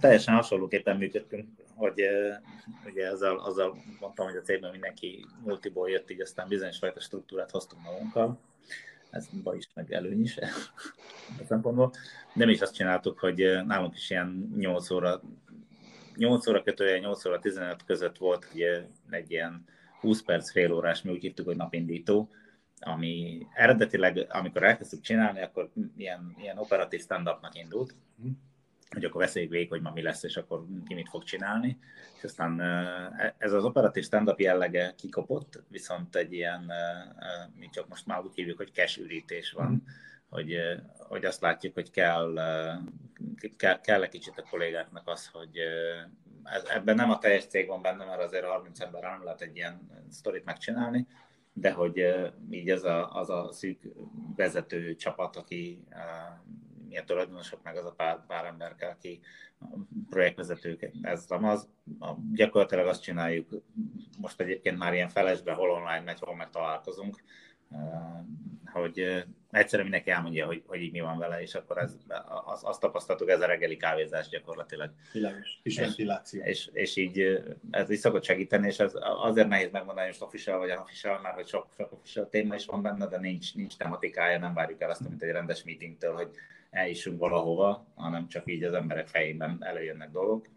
Teljesen 0.00 0.34
hasonlóképpen 0.34 0.96
működtünk, 0.96 1.48
hogy 1.74 2.02
ugye 2.90 3.10
azzal, 3.10 3.38
azzal 3.38 3.76
mondtam, 4.00 4.26
hogy 4.26 4.36
a 4.36 4.42
cégben 4.42 4.70
mindenki 4.70 5.26
multiból 5.44 5.90
jött, 5.90 6.10
így 6.10 6.20
aztán 6.20 6.48
bizonyos 6.48 6.78
fajta 6.78 7.00
struktúrát 7.00 7.50
hoztunk 7.50 7.82
magunkkal, 7.82 8.38
ez 9.10 9.28
baj 9.42 9.56
is, 9.56 9.68
meg 9.74 9.92
előny 9.92 10.20
is 10.20 10.36
a 11.40 11.44
szempontból. 11.48 11.92
De 12.34 12.50
is 12.50 12.60
azt 12.60 12.74
csináltuk, 12.74 13.18
hogy 13.18 13.64
nálunk 13.66 13.94
is 13.94 14.10
ilyen 14.10 14.52
8 14.56 14.90
óra, 14.90 15.20
8 16.16 16.46
óra 16.46 16.62
kötője, 16.62 16.98
8 16.98 17.24
óra 17.24 17.38
15 17.38 17.84
között 17.84 18.18
volt 18.18 18.48
ugye, 18.54 18.86
egy 19.10 19.30
ilyen 19.30 19.64
20 20.00 20.22
perc, 20.22 20.50
fél 20.50 20.72
órás, 20.72 21.02
mi 21.02 21.10
úgy 21.10 21.20
hívtuk, 21.22 21.46
hogy 21.46 21.56
napindító, 21.56 22.30
ami 22.80 23.46
eredetileg, 23.54 24.26
amikor 24.28 24.62
elkezdtük 24.62 25.00
csinálni, 25.00 25.42
akkor 25.42 25.70
ilyen, 25.96 26.34
ilyen 26.38 26.58
operatív 26.58 27.00
stand-upnak 27.00 27.54
indult, 27.54 27.94
hogy 28.90 29.04
akkor 29.04 29.20
beszéljük 29.20 29.52
végig, 29.52 29.68
hogy 29.68 29.80
ma 29.80 29.90
mi 29.90 30.02
lesz, 30.02 30.22
és 30.22 30.36
akkor 30.36 30.64
ki 30.86 30.94
mit 30.94 31.08
fog 31.08 31.22
csinálni. 31.22 31.78
És 32.16 32.24
aztán 32.24 32.60
e, 32.60 33.34
ez 33.38 33.52
az 33.52 33.64
operatív 33.64 34.04
stand-up 34.04 34.40
jellege 34.40 34.94
kikopott, 34.96 35.62
viszont 35.68 36.16
egy 36.16 36.32
ilyen, 36.32 36.72
mi 37.54 37.68
csak 37.72 37.88
most 37.88 38.06
már 38.06 38.20
úgy 38.20 38.34
hívjuk, 38.34 38.56
hogy 38.56 38.72
cash 38.72 38.98
ürítés 38.98 39.52
van, 39.52 39.70
mm. 39.70 39.76
hogy, 40.28 40.56
hogy 40.98 41.24
azt 41.24 41.40
látjuk, 41.40 41.74
hogy 41.74 41.90
kell, 41.90 42.34
kell, 43.56 43.80
kell 43.80 44.02
egy 44.02 44.08
kicsit 44.08 44.38
a 44.38 44.48
kollégáknak 44.50 45.08
az, 45.08 45.26
hogy 45.26 45.58
ez, 46.44 46.64
ebben 46.64 46.94
nem 46.94 47.10
a 47.10 47.18
teljes 47.18 47.46
cég 47.46 47.66
van 47.66 47.82
benne, 47.82 48.04
mert 48.04 48.22
azért 48.22 48.44
30 48.44 48.80
ember 48.80 49.02
nem 49.02 49.24
lehet 49.24 49.40
egy 49.40 49.56
ilyen 49.56 50.04
sztorit 50.10 50.44
megcsinálni, 50.44 51.06
de 51.52 51.72
hogy 51.72 52.06
így 52.50 52.70
az 52.70 52.84
a, 52.84 53.12
az 53.12 53.30
a 53.30 53.52
szűk 53.52 53.82
vezető 54.36 54.94
csapat, 54.94 55.36
aki 55.36 55.84
mi 56.88 56.98
a 56.98 57.04
tulajdonosok, 57.04 57.62
meg 57.62 57.76
az 57.76 57.84
a 57.84 57.92
pár, 57.92 58.26
pár 58.26 58.44
ember 58.44 58.74
kell, 58.74 58.90
aki 58.90 59.20
projektvezetők, 60.10 60.90
ez 61.02 61.24
az, 61.28 61.68
gyakorlatilag 62.32 62.86
azt 62.86 63.02
csináljuk, 63.02 63.62
most 64.18 64.40
egyébként 64.40 64.78
már 64.78 64.94
ilyen 64.94 65.08
felesbe, 65.08 65.52
hol 65.52 65.70
online 65.70 66.00
megy, 66.00 66.18
hol 66.20 66.36
meg 66.36 66.50
találkozunk, 66.50 67.22
hogy 68.72 69.26
egyszerűen 69.50 69.88
mindenki 69.88 70.10
elmondja, 70.10 70.46
hogy, 70.46 70.62
hogy 70.66 70.80
így 70.80 70.92
mi 70.92 71.00
van 71.00 71.18
vele, 71.18 71.40
és 71.40 71.54
akkor 71.54 71.78
ez, 71.78 71.96
az, 72.44 72.60
azt 72.64 72.80
tapasztaltuk, 72.80 73.28
ez 73.28 73.40
a 73.40 73.46
reggeli 73.46 73.76
kávézás 73.76 74.28
gyakorlatilag. 74.28 74.90
Világos, 75.12 75.60
kis 75.62 75.78
ventiláció. 75.78 76.42
És, 76.42 76.70
és, 76.72 76.96
így 76.96 77.42
ez 77.70 77.90
is 77.90 77.98
szokott 77.98 78.24
segíteni, 78.24 78.66
és 78.66 78.78
ez 78.78 78.92
azért 79.00 79.48
nehéz 79.48 79.70
megmondani, 79.70 80.00
hogy 80.00 80.08
most 80.08 80.22
official 80.22 80.58
vagy 80.58 80.70
unofficial, 80.70 81.20
mert 81.20 81.34
hogy 81.34 81.46
sok, 81.46 81.66
sok 81.76 81.92
official 81.92 82.28
téma 82.28 82.54
is 82.54 82.66
van 82.66 82.82
benne, 82.82 83.06
de 83.06 83.18
nincs, 83.18 83.54
nincs 83.54 83.76
tematikája, 83.76 84.38
nem 84.38 84.54
várjuk 84.54 84.80
el 84.80 84.90
azt, 84.90 85.08
mint 85.08 85.22
egy 85.22 85.30
rendes 85.30 85.64
meetingtől, 85.64 86.14
hogy 86.14 86.30
eljussunk 86.70 87.18
valahova, 87.18 87.86
hanem 87.94 88.28
csak 88.28 88.50
így 88.50 88.62
az 88.62 88.72
emberek 88.72 89.08
fejében 89.08 89.58
előjönnek 89.60 90.10
dolgok. 90.10 90.48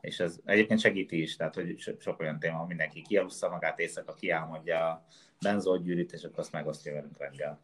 És 0.00 0.20
ez 0.20 0.40
egyébként 0.44 0.80
segíti 0.80 1.22
is, 1.22 1.36
tehát 1.36 1.54
hogy 1.54 1.96
sok 1.98 2.20
olyan 2.20 2.38
téma, 2.38 2.66
mindenki 2.66 3.02
kialussza 3.02 3.48
magát 3.48 3.78
éjszaka, 3.78 4.14
kiálmodja 4.14 4.88
a 4.88 5.06
benzolgyűrűt, 5.40 6.12
és 6.12 6.24
akkor 6.24 6.38
azt 6.38 6.52
megosztja 6.52 6.92
velünk 6.92 7.18
reggel. 7.18 7.60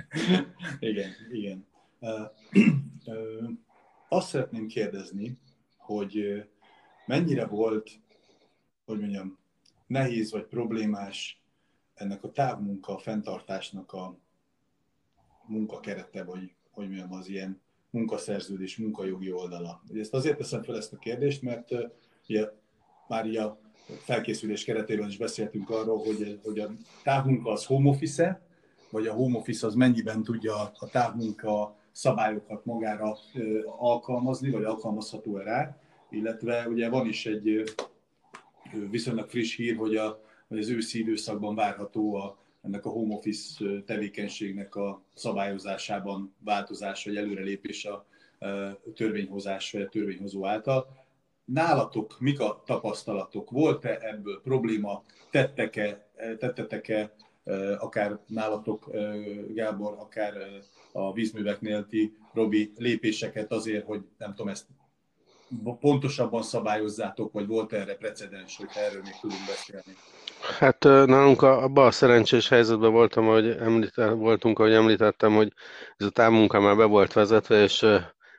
igen, 0.80 1.10
igen. 1.30 1.66
azt 4.08 4.28
szeretném 4.28 4.66
kérdezni, 4.66 5.38
hogy 5.76 6.44
mennyire 7.06 7.46
volt, 7.46 7.90
hogy 8.84 9.00
mondjam, 9.00 9.38
nehéz 9.86 10.32
vagy 10.32 10.44
problémás 10.44 11.42
ennek 11.94 12.24
a 12.24 12.30
távmunka 12.30 12.98
fenntartásnak 12.98 13.92
a 13.92 14.18
munkakerete, 15.46 16.24
vagy 16.24 16.52
hogy 16.70 16.86
mondjam, 16.86 17.12
az 17.12 17.28
ilyen 17.28 17.60
munkaszerződés, 17.90 18.76
munkajogi 18.76 19.32
oldala. 19.32 19.82
Ezt 19.94 20.14
azért 20.14 20.36
teszem 20.36 20.62
fel 20.62 20.76
ezt 20.76 20.92
a 20.92 20.96
kérdést, 20.96 21.42
mert 21.42 21.70
ugye, 22.28 22.48
már 23.08 23.26
így 23.26 23.36
a 23.36 23.60
felkészülés 23.86 24.64
keretében 24.64 25.08
is 25.08 25.16
beszéltünk 25.16 25.70
arról, 25.70 25.98
hogy, 25.98 26.40
hogy 26.42 26.58
a 26.58 26.72
távmunka 27.02 27.50
az 27.50 27.64
home 27.64 27.88
office 27.88 28.42
vagy 28.94 29.06
a 29.06 29.12
home 29.12 29.38
office 29.38 29.66
az 29.66 29.74
mennyiben 29.74 30.22
tudja 30.22 30.72
a 30.78 30.88
távmunka 30.90 31.76
szabályokat 31.92 32.64
magára 32.64 33.16
alkalmazni, 33.78 34.50
vagy 34.50 34.64
alkalmazható 34.64 35.36
rá, 35.36 35.78
illetve 36.10 36.68
ugye 36.68 36.88
van 36.88 37.06
is 37.06 37.26
egy 37.26 37.74
viszonylag 38.90 39.28
friss 39.28 39.56
hír, 39.56 39.76
hogy, 39.76 39.96
a, 39.96 40.20
hogy 40.48 40.58
az 40.58 40.68
őszi 40.68 40.98
időszakban 40.98 41.54
várható 41.54 42.14
a, 42.14 42.38
ennek 42.64 42.86
a 42.86 42.90
home 42.90 43.14
office 43.14 43.64
tevékenységnek 43.86 44.74
a 44.74 45.02
szabályozásában 45.14 46.34
változás 46.44 47.04
vagy 47.04 47.16
előrelépés 47.16 47.84
a 47.84 48.06
törvényhozás 48.94 49.72
vagy 49.72 49.82
a 49.82 49.88
törvényhozó 49.88 50.46
által. 50.46 50.86
Nálatok 51.44 52.20
mik 52.20 52.40
a 52.40 52.62
tapasztalatok? 52.66 53.50
Volt-e 53.50 53.98
ebből 54.00 54.40
probléma? 54.42 55.02
Tettek-e, 55.30 56.08
tettetek-e 56.38 57.14
akár 57.78 58.18
nálatok, 58.26 58.90
Gábor, 59.54 59.96
akár 59.98 60.34
a 60.92 61.12
vízműveknél 61.12 61.86
ti, 61.86 62.16
Robi, 62.32 62.72
lépéseket 62.76 63.52
azért, 63.52 63.86
hogy 63.86 64.02
nem 64.18 64.30
tudom, 64.30 64.48
ezt 64.48 64.66
pontosabban 65.80 66.42
szabályozzátok, 66.42 67.32
vagy 67.32 67.46
volt 67.46 67.72
erre 67.72 67.94
precedens, 67.94 68.56
hogy 68.56 68.68
erről 68.74 69.02
még 69.02 69.14
tudunk 69.20 69.40
beszélni? 69.46 69.96
Hát 70.58 70.84
nálunk 70.84 71.42
abban 71.42 71.86
a 71.86 71.90
szerencsés 71.90 72.48
helyzetben 72.48 72.92
voltam, 72.92 73.26
hogy 73.26 73.48
említett, 73.48 74.10
voltunk, 74.10 74.58
ahogy 74.58 74.72
említettem, 74.72 75.34
hogy 75.34 75.52
ez 75.96 76.06
a 76.06 76.10
távmunka 76.10 76.60
már 76.60 76.76
be 76.76 76.84
volt 76.84 77.12
vezetve, 77.12 77.62
és 77.62 77.86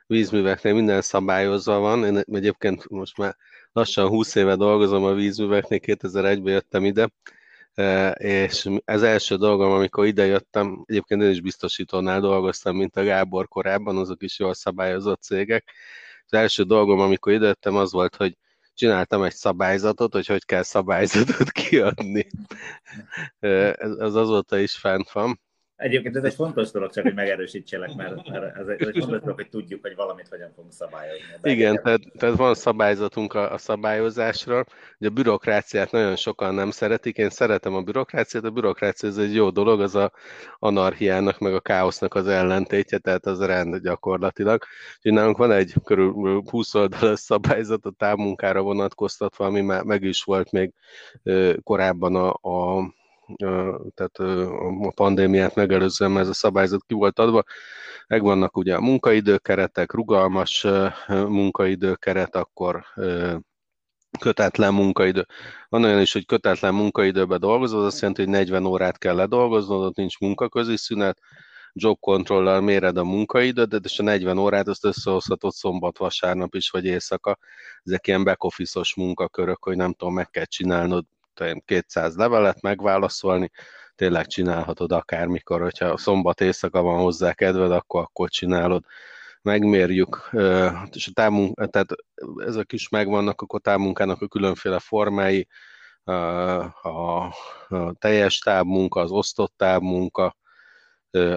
vízműveknél 0.08 0.74
minden 0.74 1.02
szabályozva 1.02 1.80
van. 1.80 2.06
Én 2.06 2.22
egyébként 2.32 2.90
most 2.90 3.18
már 3.18 3.36
lassan 3.72 4.08
20 4.08 4.36
éve 4.36 4.56
dolgozom 4.56 5.04
a 5.04 5.14
vízműveknél, 5.14 5.80
2001-ben 5.82 6.54
jöttem 6.54 6.86
ide, 6.86 7.10
és 8.14 8.70
ez 8.86 9.04
első 9.04 9.36
dolgom, 9.36 9.72
amikor 9.72 10.06
ide 10.06 10.26
jöttem, 10.26 10.84
egyébként 10.86 11.22
én 11.22 11.30
is 11.30 11.42
biztosítónál 11.42 12.20
dolgoztam, 12.20 12.76
mint 12.76 12.96
a 12.96 13.04
Gábor 13.04 13.48
korábban, 13.48 13.98
azok 13.98 14.24
is 14.24 14.40
jól 14.40 14.54
szabályozott 14.54 15.22
cégek. 15.22 15.72
Az 16.36 16.42
első 16.42 16.64
dolgom, 16.64 17.00
amikor 17.00 17.34
ide 17.34 17.46
jöttem, 17.46 17.76
az 17.76 17.92
volt, 17.92 18.16
hogy 18.16 18.38
csináltam 18.74 19.24
egy 19.24 19.34
szabályzatot, 19.34 20.14
hogy 20.14 20.26
hogy 20.26 20.46
kell 20.46 20.64
szabályzatot 20.64 21.52
kiadni. 21.60 22.28
Ez, 23.40 24.14
azóta 24.16 24.58
is 24.58 24.76
fent 24.76 25.12
van. 25.12 25.40
Egyébként 25.76 26.16
ez 26.16 26.24
egy 26.24 26.34
fontos 26.34 26.72
dolog, 26.72 26.92
csak 26.92 27.04
hogy 27.04 27.14
megerősítselek, 27.14 27.96
mert, 27.96 28.16
mert 28.30 28.56
ez, 28.56 28.68
egy, 28.68 28.82
ez 28.82 28.88
egy 28.88 28.98
fontos 28.98 29.20
dolog, 29.20 29.36
hogy 29.36 29.50
tudjuk, 29.50 29.82
hogy 29.82 29.96
valamit 29.96 30.28
hogyan 30.28 30.52
fogunk 30.56 30.74
szabályozni. 30.74 31.26
De 31.42 31.50
Igen, 31.50 31.80
tehát, 31.84 32.02
tehát 32.18 32.36
van 32.36 32.54
szabályzatunk 32.54 33.34
a, 33.34 33.54
a 33.54 33.58
szabályozásra. 33.58 34.66
Ugye 35.00 35.10
a 35.10 35.14
bürokráciát 35.14 35.92
nagyon 35.92 36.16
sokan 36.16 36.54
nem 36.54 36.72
szeretik. 36.72 37.18
Én 37.18 37.30
szeretem 37.30 37.76
a 37.76 37.82
bürokráciát, 37.82 38.44
a 38.44 38.50
bürokrácia 38.50 39.10
ez 39.10 39.18
egy 39.18 39.34
jó 39.34 39.50
dolog, 39.50 39.82
az 39.82 39.96
a 39.96 40.12
anarchiának, 40.60 41.40
meg 41.40 41.54
a 41.54 41.60
káosznak 41.60 42.14
az 42.14 42.28
ellentétje, 42.28 42.98
tehát 42.98 43.26
az 43.26 43.46
rend 43.46 43.78
gyakorlatilag. 43.78 44.64
Úgyhogy 44.96 45.14
nálunk 45.14 45.38
van 45.38 45.52
egy 45.52 45.74
körülbelül 45.84 46.44
20 46.50 46.74
oldalas 46.74 47.20
szabályzat 47.20 47.86
a 47.86 47.92
távmunkára 47.98 48.62
vonatkoztatva, 48.62 49.46
ami 49.46 49.62
már 49.62 49.84
meg 49.84 50.04
is 50.04 50.24
volt 50.24 50.52
még 50.52 50.74
korábban 51.64 52.16
a, 52.16 52.30
a 52.30 52.84
tehát 53.94 54.18
a 54.18 54.92
pandémiát 54.96 55.56
megelőzően 55.56 56.18
ez 56.18 56.28
a 56.28 56.34
szabályzat 56.34 56.84
ki 56.88 56.94
volt 56.94 57.20
adva. 57.20 57.44
Megvannak 58.08 58.58
ugye 58.58 58.76
a 58.76 58.82
munkaidőkeretek, 58.82 59.94
rugalmas 59.94 60.68
munkaidőkeret, 61.08 62.36
akkor 62.36 62.84
kötetlen 64.20 64.74
munkaidő. 64.74 65.26
Van 65.70 65.84
olyan 65.84 66.02
is, 66.02 66.14
hogy 66.14 66.26
kötetlen 66.26 66.74
munkaidőben 66.74 67.40
dolgozod, 67.40 67.86
azt 67.86 68.00
jelenti, 68.00 68.22
hogy 68.22 68.32
40 68.32 68.66
órát 68.66 68.98
kell 68.98 69.16
ledolgoznod, 69.16 69.86
ott 69.86 69.96
nincs 69.96 70.20
munkaközi 70.20 70.78
szünet, 70.78 71.20
job 71.74 72.00
controller 72.00 72.62
méred 72.62 72.98
a 72.98 73.04
munkaidőt, 73.04 73.86
és 73.86 74.00
a 74.00 74.04
40 74.04 74.38
órát 74.38 74.68
azt 74.68 74.86
összehozhatod 74.86 75.52
szombat, 75.52 75.98
vasárnap 75.98 76.56
is, 76.56 76.70
vagy 76.70 76.86
éjszaka. 76.86 77.38
Ezek 77.84 78.08
ilyen 78.08 78.24
back 78.24 78.44
office 78.44 78.82
munkakörök, 78.96 79.64
hogy 79.64 79.76
nem 79.76 79.94
tudom, 79.94 80.14
meg 80.14 80.30
kell 80.30 80.46
csinálnod 80.46 81.06
200 81.66 82.16
levelet 82.16 82.62
megválaszolni, 82.62 83.52
tényleg 83.96 84.28
csinálhatod 84.28 84.92
akármikor, 84.92 85.62
hogyha 85.62 85.98
szombat 85.98 86.42
éjszaka 86.42 86.82
van 86.82 87.00
hozzá 87.00 87.34
kedved, 87.34 87.72
akkor 87.72 88.02
akkor 88.02 88.30
csinálod. 88.30 88.84
Megmérjük, 89.42 90.30
és 90.92 91.08
a 91.08 91.12
távmunk, 91.14 91.70
tehát 91.70 91.90
ezek 92.46 92.74
is 92.74 92.90
megvannak, 92.90 93.42
akkor 93.42 93.62
távmunkának 93.62 94.22
a 94.22 94.28
különféle 94.28 94.80
formái, 94.80 95.48
a, 96.04 96.12
a, 96.90 97.34
teljes 98.00 98.38
távmunka, 98.38 99.00
az 99.00 99.12
osztott 99.12 99.54
távmunka, 99.58 100.36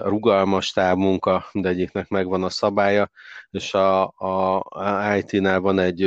rugalmas 0.03 0.71
távmunka, 0.71 1.45
egyiknek 1.51 2.09
megvan 2.09 2.43
a 2.43 2.49
szabálya, 2.49 3.09
és 3.51 3.73
a, 3.73 4.03
a, 4.03 5.15
IT-nál 5.17 5.59
van 5.59 5.79
egy, 5.79 6.03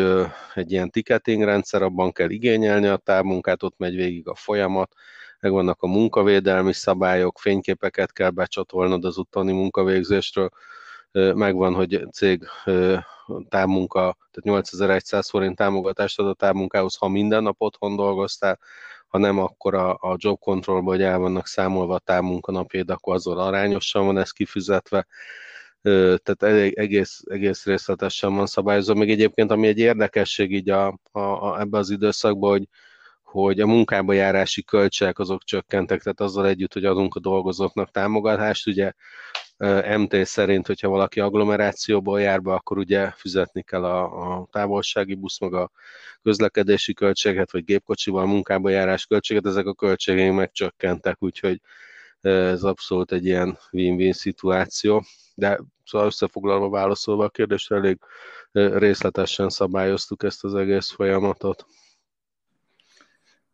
egy 0.55 0.73
ilyen 0.73 0.91
ticketing 0.91 1.43
rendszer, 1.43 1.83
abban 1.83 2.13
kell 2.13 2.31
igényelni 2.31 2.87
a 2.87 2.97
távmunkát, 2.97 3.63
ott 3.63 3.79
megy 3.79 3.95
végig 3.95 4.29
a 4.29 4.35
folyamat, 4.35 4.93
megvannak 5.41 5.83
a 5.83 5.87
munkavédelmi 5.87 6.73
szabályok, 6.73 7.39
fényképeket 7.39 8.13
kell 8.13 8.31
becsatolnod 8.31 9.05
az 9.05 9.19
utáni 9.19 9.53
munkavégzésről, 9.53 10.51
megvan, 11.13 11.75
hogy 11.75 12.07
cég 12.13 12.45
távmunka, 13.49 14.01
tehát 14.01 14.43
8100 14.43 15.29
forint 15.29 15.57
támogatást 15.57 16.19
ad 16.19 16.27
a 16.27 16.35
távmunkához, 16.35 16.97
ha 16.97 17.09
minden 17.09 17.43
nap 17.43 17.57
otthon 17.59 17.97
dolgoztál, 17.97 18.59
ha 19.13 19.19
nem, 19.19 19.39
akkor 19.39 19.75
a, 19.75 19.91
a 19.91 20.15
job 20.17 20.39
controlba, 20.39 20.91
hogy 20.91 21.03
el 21.03 21.19
vannak 21.19 21.47
számolva 21.47 21.95
a 21.95 21.99
távmunkanapjaid, 21.99 22.91
akkor 22.91 23.15
azon 23.15 23.39
arányosan 23.39 24.05
van 24.07 24.19
ez 24.19 24.31
kifizetve, 24.31 25.07
tehát 26.23 26.43
egész, 26.75 27.23
egész 27.25 27.65
részletesen 27.65 28.35
van 28.35 28.47
szabályozva. 28.47 28.95
Még 28.95 29.11
egyébként, 29.11 29.51
ami 29.51 29.67
egy 29.67 29.79
érdekesség 29.79 30.53
így 30.53 30.71
a, 30.71 30.99
a, 31.11 31.21
a, 31.21 31.61
ebbe 31.61 31.79
az 31.79 31.91
időszakban, 31.91 32.51
hogy, 32.51 32.69
hogy 33.33 33.61
a 33.61 33.67
munkába 33.67 34.13
járási 34.13 34.63
költségek 34.63 35.19
azok 35.19 35.45
csökkentek, 35.45 36.03
tehát 36.03 36.21
azzal 36.21 36.47
együtt, 36.47 36.73
hogy 36.73 36.85
adunk 36.85 37.15
a 37.15 37.21
dolgozóknak 37.21 37.91
támogatást, 37.91 38.67
ugye 38.67 38.93
MT 39.97 40.27
szerint, 40.27 40.67
hogyha 40.67 40.89
valaki 40.89 41.21
agglomerációból 41.21 42.21
jár 42.21 42.43
be, 42.43 42.53
akkor 42.53 42.79
ugye 42.79 43.11
fizetni 43.17 43.63
kell 43.63 43.85
a, 43.85 44.03
a 44.41 44.49
távolsági 44.51 45.15
busz, 45.15 45.41
meg 45.41 45.55
a 45.55 45.71
közlekedési 46.23 46.95
költséget, 46.95 47.53
vagy 47.53 47.65
gépkocsival 47.65 48.27
munkába 48.27 48.71
járás 48.71 49.07
költséget, 49.07 49.47
ezek 49.47 49.67
a 49.67 49.75
költségeink 49.75 50.37
megcsökkentek, 50.37 51.23
úgyhogy 51.23 51.61
ez 52.21 52.63
abszolút 52.63 53.13
egy 53.13 53.25
ilyen 53.25 53.59
win-win 53.73 54.13
szituáció. 54.13 55.05
De 55.35 55.61
szóval 55.85 56.07
összefoglalva 56.07 56.69
válaszolva 56.69 57.25
a 57.25 57.29
kérdésre, 57.29 57.77
elég 57.77 57.99
részletesen 58.53 59.49
szabályoztuk 59.49 60.23
ezt 60.23 60.45
az 60.45 60.55
egész 60.55 60.91
folyamatot. 60.91 61.67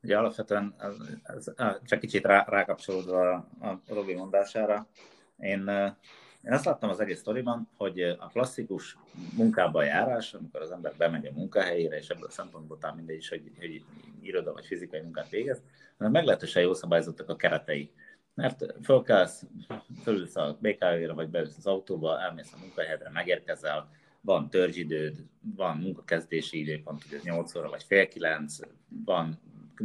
Ugye 0.02 0.18
alapvetően, 0.18 0.74
ez, 0.78 0.94
ez, 1.22 1.52
csak 1.84 2.00
kicsit 2.00 2.24
rá, 2.24 2.44
rákapcsolódva 2.48 3.30
a, 3.60 3.80
Robi 3.88 4.14
mondására, 4.14 4.88
én, 5.38 5.68
én 6.42 6.52
azt 6.52 6.64
láttam 6.64 6.90
az 6.90 7.00
egész 7.00 7.18
sztoriban, 7.18 7.68
hogy 7.76 8.00
a 8.00 8.28
klasszikus 8.32 8.96
munkába 9.36 9.82
járás, 9.82 10.34
amikor 10.34 10.60
az 10.60 10.70
ember 10.70 10.94
bemegy 10.96 11.26
a 11.26 11.32
munkahelyére, 11.32 11.96
és 11.96 12.08
ebből 12.08 12.26
a 12.26 12.30
szempontból 12.30 12.78
talán 12.78 12.96
mindegy 12.96 13.16
is, 13.16 13.28
hogy, 13.28 13.52
hogy 13.58 13.84
iroda 14.20 14.52
vagy 14.52 14.66
fizikai 14.66 15.00
munkát 15.00 15.28
végez, 15.28 15.62
hanem 15.96 16.12
meglehetősen 16.12 16.62
jól 16.62 16.74
szabályozottak 16.74 17.28
a 17.28 17.36
keretei. 17.36 17.92
Mert 18.34 18.64
fölkelsz, 18.82 19.44
fölülsz 20.02 20.36
a 20.36 20.58
BKV-re, 20.60 21.12
vagy 21.12 21.28
beülsz 21.28 21.56
az 21.56 21.66
autóba, 21.66 22.20
elmész 22.20 22.52
a 22.52 22.58
munkahelyre, 22.60 23.10
megérkezel, 23.10 23.90
van 24.20 24.50
törzsidőd, 24.50 25.24
van 25.56 25.76
munkakezdési 25.76 26.58
időpont, 26.58 27.04
ugye 27.04 27.18
8 27.22 27.54
óra 27.54 27.68
vagy 27.68 27.82
fél 27.82 28.08
9, 28.08 28.56
van 29.04 29.40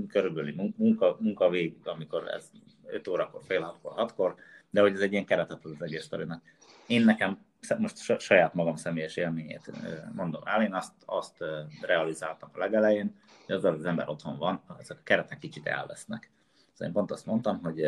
körülbelül 0.08 0.74
munka, 0.78 1.18
munkavég, 1.20 1.76
amikor 1.84 2.28
ez 2.28 2.52
5 2.86 3.08
órakor, 3.08 3.42
fél 3.46 3.62
hatkor, 3.62 3.92
hatkor, 3.92 4.36
de 4.70 4.82
hogy 4.82 4.94
ez 4.94 5.00
egy 5.00 5.12
ilyen 5.12 5.26
keretet 5.26 5.66
az 5.66 5.82
egész 5.82 6.04
sztorinak. 6.04 6.42
Én 6.88 7.04
nekem 7.06 7.46
most 7.78 8.20
saját 8.20 8.54
magam 8.54 8.76
személyes 8.76 9.16
élményét 9.16 9.72
mondom 10.16 10.42
el, 10.46 10.64
én 10.64 10.74
azt, 10.74 10.94
azt 11.06 11.44
realizáltam 11.82 12.50
a 12.54 12.58
legelején, 12.58 13.16
hogy 13.46 13.56
az 13.56 13.64
az 13.64 13.86
ember 13.86 14.10
otthon 14.10 14.38
van, 14.38 14.62
ezek 14.80 14.98
a 14.98 15.04
keretek 15.04 15.40
kicsit 15.40 15.68
elvesznek. 15.68 16.32
Szóval 16.72 16.88
én 16.88 16.94
pont 16.94 17.12
azt 17.12 17.26
mondtam, 17.26 17.60
hogy 17.60 17.86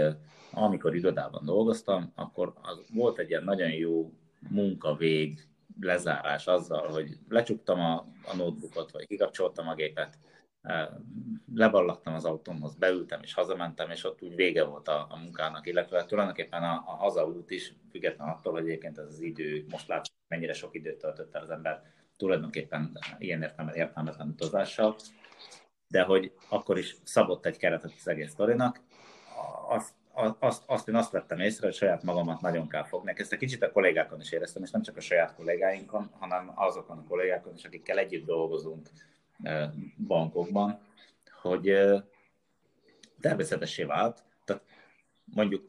amikor 0.52 0.96
irodában 0.96 1.46
dolgoztam, 1.46 2.12
akkor 2.16 2.54
az 2.62 2.80
volt 2.94 3.18
egy 3.18 3.30
ilyen 3.30 3.44
nagyon 3.44 3.72
jó 3.72 4.14
munkavég 4.50 5.48
lezárás 5.80 6.48
azzal, 6.48 6.88
hogy 6.88 7.18
lecsuktam 7.30 7.80
a, 7.80 7.96
a 8.26 8.36
notebookot, 8.36 8.92
vagy 8.92 9.08
kikapcsoltam 9.08 9.68
a 9.68 9.76
gépet, 9.76 10.18
leballagtam 11.54 12.14
az 12.14 12.26
autómhoz, 12.26 12.76
beültem 12.76 13.22
és 13.22 13.34
hazamentem, 13.34 13.90
és 13.90 14.04
ott 14.04 14.22
úgy 14.22 14.36
vége 14.36 14.64
volt 14.64 14.88
a, 14.88 15.08
a 15.10 15.18
munkának, 15.18 15.68
illetve 15.68 16.06
tulajdonképpen 16.06 16.64
a, 16.64 16.84
a 16.86 16.96
hazaút 16.96 17.52
is, 17.52 17.74
független 17.92 18.28
attól, 18.28 18.54
hogy 18.54 18.64
egyébként 18.64 18.98
ez 18.98 19.06
az 19.06 19.22
idő, 19.22 19.66
most 19.70 19.88
látjuk, 19.88 20.16
mennyire 20.28 20.54
sok 20.54 20.76
időt 20.76 20.98
töltött 20.98 21.36
el 21.36 21.42
az 21.42 21.50
ember 21.50 21.84
tulajdonképpen 22.18 23.00
ilyen 23.18 23.42
értelme, 23.42 23.74
értelmetlen 23.76 24.28
utazással, 24.28 24.96
de 25.88 26.04
hogy 26.04 26.32
akkor 26.50 26.78
is 26.78 26.96
szabott 27.04 27.46
egy 27.46 27.58
keretet 27.58 27.94
az 27.98 28.08
egész 28.08 28.32
sztorinak, 28.32 28.80
azt, 29.68 29.94
azt, 30.40 30.64
azt 30.66 30.88
én 30.88 30.96
azt 30.96 31.12
vettem 31.12 31.40
észre, 31.40 31.66
hogy 31.66 31.76
saját 31.76 32.04
magamat 32.04 32.42
nagyon 32.42 32.68
kell 32.68 32.84
fogni. 32.84 33.14
Ezt 33.16 33.34
egy 33.34 33.40
kicsit 33.40 33.64
a 33.64 33.72
kollégákon 33.72 34.20
is 34.22 34.32
éreztem, 34.32 34.64
és 34.64 34.72
nem 34.72 34.82
csak 34.82 34.98
a 34.98 35.02
saját 35.02 35.36
kollégáinkon, 35.36 36.10
hanem 36.20 36.52
azokon 36.56 36.98
a 36.98 37.08
kollégákon 37.08 37.54
is, 37.54 37.64
akikkel 37.64 37.98
együtt 37.98 38.26
dolgozunk, 38.26 38.90
bankokban, 39.98 40.80
hogy 41.42 41.78
természetesé 43.20 43.84
vált, 43.84 44.24
tehát 44.46 44.64
mondjuk 45.26 45.66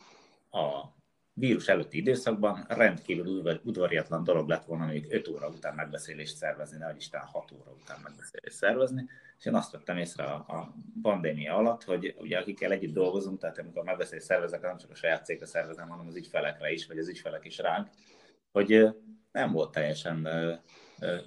a 0.51 0.95
vírus 1.33 1.69
előtti 1.69 1.97
időszakban 1.97 2.65
rendkívül 2.69 3.61
udvariatlan 3.65 4.25
dolog 4.25 4.49
lett 4.49 4.65
volna 4.65 4.87
még 4.87 5.07
5 5.11 5.29
óra 5.29 5.49
után 5.49 5.75
megbeszélést 5.75 6.37
szervezni, 6.37 6.79
nehogy 6.79 6.97
Isten 6.97 7.21
6 7.21 7.53
óra 7.53 7.71
után 7.83 7.99
megbeszélést 8.03 8.57
szervezni, 8.57 9.09
és 9.39 9.45
én 9.45 9.55
azt 9.55 9.73
vettem 9.73 9.97
észre 9.97 10.25
a, 10.25 10.35
a 10.35 10.75
pandémia 11.03 11.57
alatt, 11.57 11.85
hogy 11.85 12.15
ugye 12.19 12.39
akikkel 12.39 12.73
együtt 12.73 12.93
dolgozunk, 12.93 13.41
tehát 13.41 13.59
amikor 13.59 13.85
megbeszélést 13.85 14.27
szervezek, 14.27 14.63
nem 14.63 14.79
csak 14.79 14.91
a 14.91 14.95
saját 14.95 15.25
cégre 15.25 15.47
szervezem, 15.47 15.89
hanem 15.89 16.07
az 16.07 16.17
ügyfelekre 16.17 16.73
is, 16.73 16.87
vagy 16.87 16.99
az 16.99 17.09
ügyfelek 17.09 17.45
is 17.45 17.59
ránk, 17.59 17.89
hogy 18.53 18.89
nem 19.33 19.53
volt 19.53 19.73
teljesen 19.73 20.29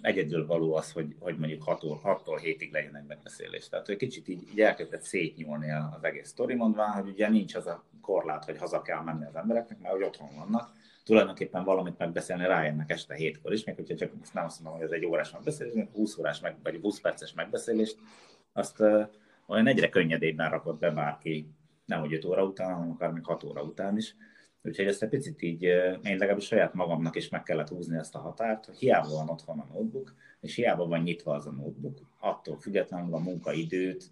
egyedül 0.01 0.45
való 0.45 0.73
az, 0.73 0.91
hogy, 0.91 1.15
hogy 1.19 1.37
mondjuk 1.37 1.63
6-tól 1.65 1.97
6 2.01 2.21
7-ig 2.25 2.71
legyenek 2.71 3.07
megbeszélés. 3.07 3.69
Tehát, 3.69 3.85
hogy 3.85 3.95
kicsit 3.95 4.27
így, 4.27 4.47
így 4.51 4.61
elkezdett 4.61 5.01
szétnyúlni 5.01 5.71
az 5.71 6.03
egész 6.03 6.27
sztori, 6.27 6.55
mondván, 6.55 6.91
hogy 6.91 7.07
ugye 7.07 7.29
nincs 7.29 7.55
az 7.55 7.67
a 7.67 7.83
korlát, 8.01 8.45
hogy 8.45 8.57
haza 8.57 8.81
kell 8.81 9.01
menni 9.01 9.25
az 9.25 9.35
embereknek, 9.35 9.79
mert 9.79 9.93
hogy 9.93 10.03
otthon 10.03 10.29
vannak. 10.37 10.71
Tulajdonképpen 11.03 11.63
valamit 11.63 11.97
megbeszélni 11.97 12.45
rájönnek 12.45 12.91
este 12.91 13.15
hétkor 13.15 13.53
is, 13.53 13.63
még 13.63 13.75
hogyha 13.75 13.95
csak 13.95 14.13
most 14.19 14.33
nem 14.33 14.45
azt 14.45 14.61
mondom, 14.61 14.81
hogy 14.81 14.89
ez 14.91 14.95
egy 14.95 15.05
órás 15.05 15.31
megbeszélés, 15.31 15.87
20 15.93 16.17
órás 16.17 16.39
meg, 16.39 16.55
vagy 16.63 16.79
20 16.81 16.99
perces 16.99 17.33
megbeszélést, 17.33 17.97
azt 18.53 18.79
uh, 18.79 19.07
olyan 19.45 19.67
egyre 19.67 19.89
könnyedében 19.89 20.49
rakott 20.49 20.79
be 20.79 20.91
bárki, 20.91 21.49
nem 21.85 21.99
hogy 21.99 22.13
5 22.13 22.25
óra 22.25 22.43
után, 22.43 22.73
hanem 22.73 22.91
akár 22.91 23.11
még 23.11 23.25
6 23.25 23.43
óra 23.43 23.63
után 23.63 23.97
is 23.97 24.15
Úgyhogy 24.63 24.87
ezt 24.87 25.03
egy 25.03 25.09
picit 25.09 25.41
így, 25.41 25.61
én 25.61 25.99
legalábbis 26.03 26.45
saját 26.45 26.73
magamnak 26.73 27.15
is 27.15 27.29
meg 27.29 27.43
kellett 27.43 27.69
húzni 27.69 27.97
ezt 27.97 28.15
a 28.15 28.19
határt, 28.19 28.65
hogy 28.65 28.77
hiába 28.77 29.09
van 29.09 29.29
otthon 29.29 29.59
a 29.59 29.67
notebook, 29.73 30.13
és 30.41 30.55
hiába 30.55 30.87
van 30.87 31.01
nyitva 31.01 31.33
az 31.33 31.45
a 31.45 31.51
notebook, 31.51 31.99
attól 32.19 32.57
függetlenül 32.57 33.13
a 33.13 33.19
munkaidőt 33.19 34.11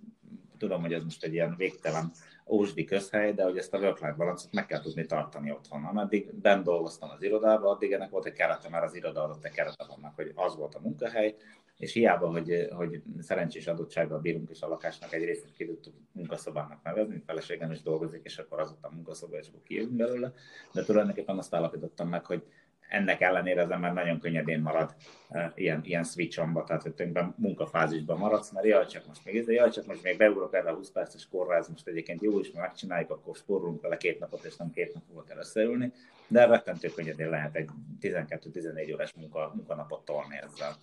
tudom, 0.57 0.81
hogy 0.81 0.93
ez 0.93 1.03
most 1.03 1.23
egy 1.23 1.33
ilyen 1.33 1.55
végtelen 1.57 2.11
ósdi 2.47 2.83
közhely, 2.83 3.33
de 3.33 3.43
hogy 3.43 3.57
ezt 3.57 3.73
a 3.73 3.77
work-life 3.77 4.35
meg 4.51 4.65
kell 4.65 4.81
tudni 4.81 5.05
tartani 5.05 5.51
otthon. 5.51 5.83
Ameddig 5.83 6.33
bent 6.33 6.63
dolgoztam 6.63 7.09
az 7.09 7.23
irodában, 7.23 7.75
addig 7.75 7.91
ennek 7.91 8.09
volt 8.09 8.25
egy 8.25 8.33
kerete, 8.33 8.69
mert 8.69 8.83
az 8.83 8.95
iroda 8.95 9.23
adott 9.23 9.45
egy 9.45 9.51
kerete 9.51 9.85
vannak, 9.87 10.15
hogy 10.15 10.31
az 10.35 10.55
volt 10.55 10.75
a 10.75 10.79
munkahely, 10.79 11.35
és 11.77 11.93
hiába, 11.93 12.31
hogy, 12.31 12.67
hogy 12.71 13.01
szerencsés 13.19 13.67
adottsággal 13.67 14.19
bírunk, 14.19 14.49
és 14.49 14.61
a 14.61 14.67
lakásnak 14.67 15.13
egy 15.13 15.23
részét 15.23 15.51
ki 15.57 15.65
tudtuk 15.65 15.93
munkaszobának 16.11 16.83
nevezni, 16.83 17.23
feleségem 17.25 17.71
is 17.71 17.81
dolgozik, 17.81 18.21
és 18.23 18.37
akkor 18.37 18.59
az 18.59 18.75
a 18.81 18.93
munkaszoba, 18.93 19.37
és 19.37 19.47
akkor 19.47 19.63
kijövünk 19.63 19.95
belőle, 19.95 20.33
de 20.73 20.83
tulajdonképpen 20.83 21.37
azt 21.37 21.53
állapítottam 21.53 22.09
meg, 22.09 22.25
hogy 22.25 22.43
ennek 22.87 23.21
ellenére 23.21 23.61
az 23.61 23.69
ember 23.69 23.93
nagyon 23.93 24.19
könnyedén 24.19 24.61
marad 24.61 24.95
uh, 25.29 25.43
ilyen, 25.55 25.81
ilyen 25.83 26.03
switch-omba, 26.03 26.63
tehát 26.63 26.81
hogy 26.81 27.11
munkafázisban 27.35 28.17
maradsz, 28.17 28.51
mert 28.51 28.65
jaj, 28.65 28.85
csak 28.85 29.07
most 29.07 29.25
még, 29.25 29.43
jaj, 29.47 29.69
csak 29.69 29.85
most 29.85 30.03
még 30.03 30.17
beugrok 30.17 30.53
erre 30.53 30.69
a 30.69 30.75
20 30.75 30.91
perces 30.91 31.27
korra, 31.27 31.55
ez 31.55 31.67
most 31.67 31.87
egyébként 31.87 32.21
jó 32.21 32.39
is, 32.39 32.51
mert 32.51 32.67
megcsináljuk, 32.67 33.09
akkor 33.11 33.35
spórolunk 33.35 33.81
vele 33.81 33.97
két 33.97 34.19
napot, 34.19 34.43
és 34.43 34.55
nem 34.55 34.71
két 34.71 34.93
napot 34.93 35.27
kell 35.27 35.37
összeülni, 35.37 35.93
de 36.27 36.45
rettentő 36.45 36.87
könnyedén 36.87 37.29
lehet 37.29 37.55
egy 37.55 37.69
12-14 38.01 38.93
órás 38.93 39.13
munka, 39.13 39.51
munkanapot 39.55 40.05
tolni 40.05 40.35
ezzel. 40.35 40.75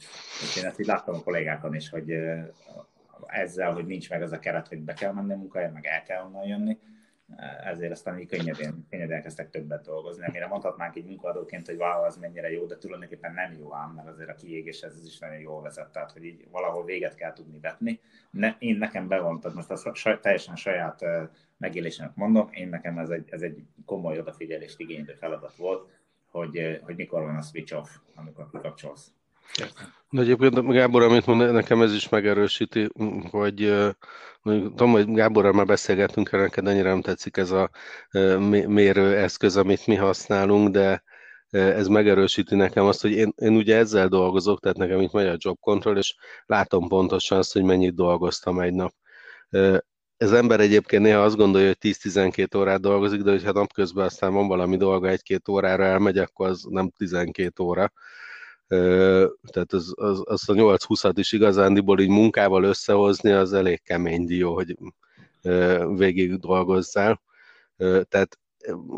És 0.42 0.56
én 0.56 0.64
ezt 0.64 0.80
így 0.80 0.86
láttam 0.86 1.14
a 1.14 1.22
kollégákon 1.22 1.74
is, 1.74 1.90
hogy 1.90 2.12
uh, 2.12 2.38
ezzel, 3.26 3.72
hogy 3.72 3.86
nincs 3.86 4.10
meg 4.10 4.22
ez 4.22 4.32
a 4.32 4.38
keret, 4.38 4.68
hogy 4.68 4.78
be 4.78 4.92
kell 4.92 5.12
menni 5.12 5.32
a 5.32 5.36
munkáért, 5.36 5.72
meg 5.72 5.86
el 5.86 6.02
kell 6.02 6.24
onnan 6.24 6.46
jönni, 6.46 6.78
ezért 7.64 7.92
aztán 7.92 8.18
így 8.18 8.28
könnyedén, 8.28 8.86
könnyedén 8.90 9.16
elkezdtek 9.16 9.50
többet 9.50 9.84
dolgozni. 9.84 10.26
Amire 10.26 10.46
mondhatnánk 10.46 10.96
egy 10.96 11.04
munkaadóként, 11.04 11.66
hogy 11.66 11.76
wow, 11.76 12.02
az 12.02 12.16
mennyire 12.16 12.50
jó, 12.50 12.66
de 12.66 12.78
tulajdonképpen 12.78 13.32
nem 13.32 13.52
jó 13.58 13.74
ám, 13.74 13.90
mert 13.90 14.08
azért 14.08 14.28
a 14.28 14.34
kiégés 14.34 14.82
ez 14.82 15.04
is 15.04 15.18
nagyon 15.18 15.38
jól 15.38 15.62
vezet, 15.62 15.92
tehát 15.92 16.12
hogy 16.12 16.24
így 16.24 16.46
valahol 16.50 16.84
véget 16.84 17.14
kell 17.14 17.32
tudni 17.32 17.58
vetni. 17.60 18.00
Ne, 18.30 18.56
én 18.58 18.76
nekem 18.76 19.08
bevontam, 19.08 19.52
most 19.54 19.70
azt 19.70 19.94
saj, 19.94 20.20
teljesen 20.20 20.56
saját 20.56 21.02
uh, 21.02 22.10
mondom, 22.14 22.48
én 22.52 22.68
nekem 22.68 22.98
ez 22.98 23.10
egy, 23.10 23.28
ez 23.30 23.42
egy 23.42 23.64
komoly 23.84 24.18
odafigyelést 24.18 24.80
igénylő 24.80 25.14
feladat 25.14 25.56
volt, 25.56 25.88
hogy, 26.30 26.80
hogy 26.82 26.96
mikor 26.96 27.22
van 27.22 27.36
a 27.36 27.42
switch 27.42 27.76
off, 27.76 27.88
amikor 28.14 28.50
kikapcsolsz. 28.50 29.12
De 30.10 30.20
egyébként 30.20 30.72
Gábor, 30.72 31.02
amit 31.02 31.26
mond, 31.26 31.52
nekem 31.52 31.82
ez 31.82 31.94
is 31.94 32.08
megerősíti, 32.08 32.88
hogy 33.30 33.74
tudom, 34.42 34.90
hogy 34.90 35.12
Gáborral 35.12 35.52
már 35.52 35.66
beszélgettünk, 35.66 36.30
neked 36.30 36.66
annyira 36.66 36.88
nem 36.88 37.00
tetszik 37.00 37.36
ez 37.36 37.50
a 37.50 37.70
mérőeszköz, 38.66 39.56
amit 39.56 39.86
mi 39.86 39.94
használunk, 39.94 40.68
de 40.68 41.02
ez 41.50 41.86
megerősíti 41.86 42.54
nekem 42.54 42.84
azt, 42.84 43.00
hogy 43.00 43.10
én, 43.10 43.32
én 43.36 43.56
ugye 43.56 43.76
ezzel 43.76 44.08
dolgozok, 44.08 44.60
tehát 44.60 44.76
nekem 44.76 45.00
itt 45.00 45.12
megy 45.12 45.26
a 45.26 45.36
job 45.38 45.58
control, 45.60 45.96
és 45.96 46.14
látom 46.46 46.88
pontosan 46.88 47.38
azt, 47.38 47.52
hogy 47.52 47.62
mennyit 47.62 47.94
dolgoztam 47.94 48.60
egy 48.60 48.72
nap. 48.72 48.94
Ez 50.16 50.32
ember 50.32 50.60
egyébként 50.60 51.02
néha 51.02 51.22
azt 51.22 51.36
gondolja, 51.36 51.66
hogy 51.66 51.76
10-12 51.80 52.56
órát 52.56 52.80
dolgozik, 52.80 53.22
de 53.22 53.30
hogyha 53.30 53.52
napközben 53.52 54.04
aztán 54.04 54.32
van 54.32 54.48
valami 54.48 54.76
dolga, 54.76 55.08
egy-két 55.08 55.48
órára 55.48 55.84
elmegy, 55.84 56.18
akkor 56.18 56.48
az 56.48 56.64
nem 56.68 56.90
12 56.96 57.62
óra 57.62 57.92
tehát 58.68 59.72
az, 59.72 59.92
az, 59.96 60.22
az 60.24 60.48
a 60.48 60.52
8-20-at 60.52 61.12
is 61.14 61.32
igazándiból 61.32 62.00
így 62.00 62.08
munkával 62.08 62.64
összehozni, 62.64 63.30
az 63.30 63.52
elég 63.52 63.82
kemény 63.82 64.24
dió, 64.24 64.54
hogy 64.54 64.76
végig 65.96 66.38
dolgozzál. 66.38 67.20
Tehát 67.76 68.38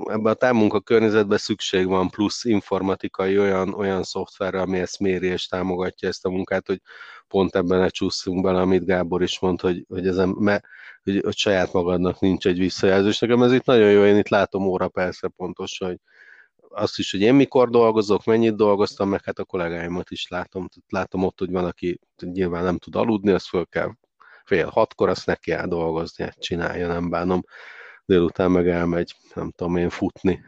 ebben 0.04 0.32
a 0.32 0.34
távmunka 0.34 0.80
környezetben 0.80 1.38
szükség 1.38 1.86
van 1.86 2.10
plusz 2.10 2.44
informatikai 2.44 3.38
olyan, 3.38 3.74
olyan 3.74 4.02
szoftverre, 4.02 4.60
ami 4.60 4.78
ezt 4.78 4.98
méri 4.98 5.26
és 5.26 5.46
támogatja 5.46 6.08
ezt 6.08 6.24
a 6.24 6.30
munkát, 6.30 6.66
hogy 6.66 6.80
pont 7.28 7.54
ebben 7.54 7.78
ne 7.78 7.88
csúszunk 7.88 8.42
bele, 8.42 8.60
amit 8.60 8.84
Gábor 8.84 9.22
is 9.22 9.40
mond, 9.40 9.60
hogy, 9.60 9.84
hogy, 9.88 10.06
ezen, 10.06 10.28
me, 10.28 10.62
hogy, 11.02 11.20
hogy 11.24 11.36
saját 11.36 11.72
magadnak 11.72 12.20
nincs 12.20 12.46
egy 12.46 12.58
visszajelzés. 12.58 13.18
Nekem 13.18 13.42
ez 13.42 13.52
itt 13.52 13.64
nagyon 13.64 13.90
jó, 13.90 14.04
én 14.04 14.16
itt 14.16 14.28
látom 14.28 14.66
óra 14.66 14.88
persze 14.88 15.28
pontosan, 15.36 15.88
hogy 15.88 15.98
azt 16.76 16.98
is, 16.98 17.10
hogy 17.10 17.20
én 17.20 17.34
mikor 17.34 17.70
dolgozok, 17.70 18.24
mennyit 18.24 18.56
dolgoztam, 18.56 19.08
meg 19.08 19.24
hát 19.24 19.38
a 19.38 19.44
kollégáimat 19.44 20.10
is 20.10 20.28
látom. 20.28 20.68
Látom 20.88 21.24
ott, 21.24 21.38
hogy 21.38 21.50
van, 21.50 21.64
aki 21.64 22.00
nyilván 22.20 22.64
nem 22.64 22.78
tud 22.78 22.96
aludni, 22.96 23.30
azt 23.30 23.46
föl 23.46 23.66
kell 23.66 23.90
fél 24.44 24.66
hatkor, 24.66 25.08
azt 25.08 25.26
neki 25.26 25.50
kell 25.50 25.66
dolgozni, 25.66 26.24
hát 26.24 26.40
csinálja, 26.40 26.86
nem 26.86 27.10
bánom. 27.10 27.42
Délután 28.04 28.50
meg 28.50 28.68
elmegy, 28.68 29.14
nem 29.34 29.50
tudom 29.50 29.76
én, 29.76 29.90
futni, 29.90 30.44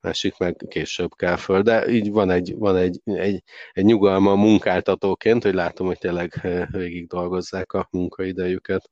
másik 0.00 0.38
meg 0.38 0.56
később 0.68 1.14
kell 1.16 1.36
föl, 1.36 1.62
de 1.62 1.88
így 1.88 2.10
van 2.10 2.30
egy, 2.30 2.54
van 2.56 2.76
egy, 2.76 3.00
egy, 3.04 3.42
egy 3.72 3.84
nyugalma 3.84 4.34
munkáltatóként, 4.34 5.42
hogy 5.42 5.54
látom, 5.54 5.86
hogy 5.86 5.98
tényleg 5.98 6.32
eh, 6.42 6.66
végig 6.70 7.06
dolgozzák 7.06 7.72
a 7.72 7.88
munkaidejüket. 7.90 8.90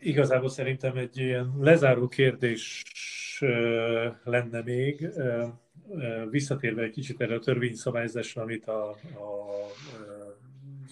Igazából 0.00 0.48
szerintem 0.48 0.96
egy 0.96 1.18
ilyen 1.18 1.54
lezáró 1.60 2.08
kérdés 2.08 2.82
lenne 4.24 4.62
még, 4.62 5.08
visszatérve 6.30 6.82
egy 6.82 6.90
kicsit 6.90 7.20
erre 7.20 7.34
a 7.34 7.38
törvényszabályzásra, 7.38 8.42
amit 8.42 8.66
a, 8.66 8.88
a, 8.90 8.96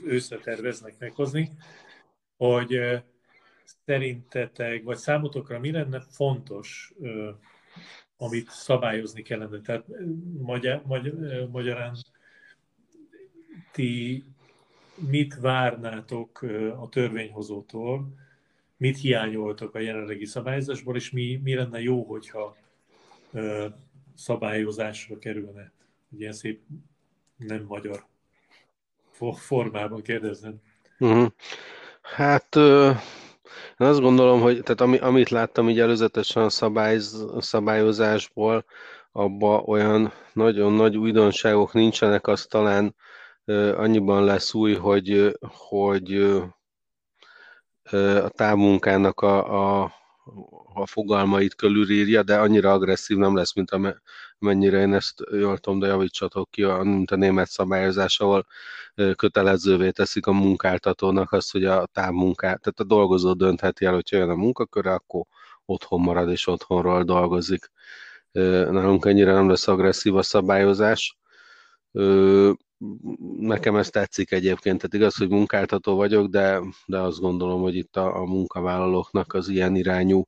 őszre 0.05 0.37
terveznek 0.37 0.95
meghozni, 0.99 1.51
hogy 2.37 2.81
szerintetek, 3.85 4.83
vagy 4.83 4.97
számotokra 4.97 5.59
mi 5.59 5.71
lenne 5.71 6.01
fontos, 6.01 6.95
amit 8.17 8.49
szabályozni 8.51 9.23
kellene? 9.23 9.61
Tehát 9.61 9.85
magyar, 10.39 10.83
magyar, 10.87 11.49
magyarán 11.51 11.97
ti 13.73 14.25
mit 15.09 15.35
várnátok 15.35 16.43
a 16.77 16.89
törvényhozótól, 16.89 18.24
mit 18.77 18.99
hiányoltak 18.99 19.75
a 19.75 19.79
jelenlegi 19.79 20.25
szabályozásból, 20.25 20.97
és 20.97 21.11
mi, 21.11 21.41
mi 21.43 21.55
lenne 21.55 21.81
jó, 21.81 22.03
hogyha 22.03 22.57
ö, 23.33 23.67
szabályozásra 24.15 25.19
kerülne. 25.19 25.73
Ilyen 26.19 26.33
szép 26.33 26.61
nem 27.37 27.65
magyar 27.69 28.05
formában 29.37 30.03
kérdezem. 30.03 30.55
Uh-huh. 30.99 31.27
Hát 32.03 32.57
ö, 32.57 32.91
én 33.79 33.87
azt 33.87 34.01
gondolom, 34.01 34.41
hogy 34.41 34.63
tehát 34.63 34.81
ami, 34.81 34.99
amit 34.99 35.29
láttam 35.29 35.69
így 35.69 35.81
előzetesen 35.81 36.43
a 36.43 36.49
szabályz, 36.49 37.27
szabályozásból, 37.39 38.65
abban 39.13 39.63
olyan 39.67 40.13
nagyon 40.33 40.73
nagy 40.73 40.97
újdonságok 40.97 41.73
nincsenek, 41.73 42.27
az 42.27 42.47
talán 42.47 42.95
ö, 43.45 43.77
annyiban 43.77 44.25
lesz 44.25 44.55
új, 44.55 44.75
hogy, 44.75 45.37
hogy 45.41 46.35
a 47.95 48.29
távmunkának 48.29 49.21
a, 49.21 49.83
a, 49.83 49.93
a 50.75 50.87
fogalmait 50.87 51.55
körülírja, 51.55 52.23
de 52.23 52.39
annyira 52.39 52.73
agresszív 52.73 53.17
nem 53.17 53.37
lesz, 53.37 53.55
mint 53.55 53.71
amennyire 54.39 54.81
én 54.81 54.95
ezt 54.95 55.23
jól 55.31 55.59
tudom, 55.59 55.79
de 55.79 55.87
javítsatok 55.87 56.51
ki, 56.51 56.65
mint 56.65 57.11
a 57.11 57.17
német 57.17 57.49
szabályozás, 57.49 58.21
ahol 58.21 58.47
kötelezővé 59.17 59.91
teszik 59.91 60.27
a 60.27 60.33
munkáltatónak 60.33 61.33
azt, 61.33 61.53
hogy 61.53 61.65
a 61.65 61.87
távmunkát, 61.87 62.61
tehát 62.61 62.81
a 62.81 62.85
dolgozó 62.85 63.33
döntheti 63.33 63.85
el, 63.85 63.93
hogy 63.95 64.11
jön 64.11 64.31
a 64.31 64.35
munkaköre, 64.35 64.93
akkor 64.93 65.25
otthon 65.65 66.01
marad 66.01 66.31
és 66.31 66.47
otthonról 66.47 67.03
dolgozik. 67.03 67.71
Nálunk 68.33 69.05
ennyire 69.05 69.33
nem 69.33 69.49
lesz 69.49 69.69
agresszív 69.69 70.17
a 70.17 70.23
szabályozás 70.23 71.19
nekem 73.39 73.77
ez 73.77 73.89
tetszik 73.91 74.33
egyébként, 74.33 74.77
tehát 74.77 74.95
igaz, 74.95 75.17
hogy 75.17 75.29
munkáltató 75.29 75.97
vagyok, 75.97 76.27
de, 76.27 76.61
de 76.87 76.99
azt 76.99 77.21
gondolom, 77.21 77.61
hogy 77.61 77.77
itt 77.77 77.97
a, 77.97 78.17
a 78.21 78.25
munkavállalóknak 78.25 79.35
az 79.35 79.49
ilyen 79.49 79.77
irányú 79.77 80.27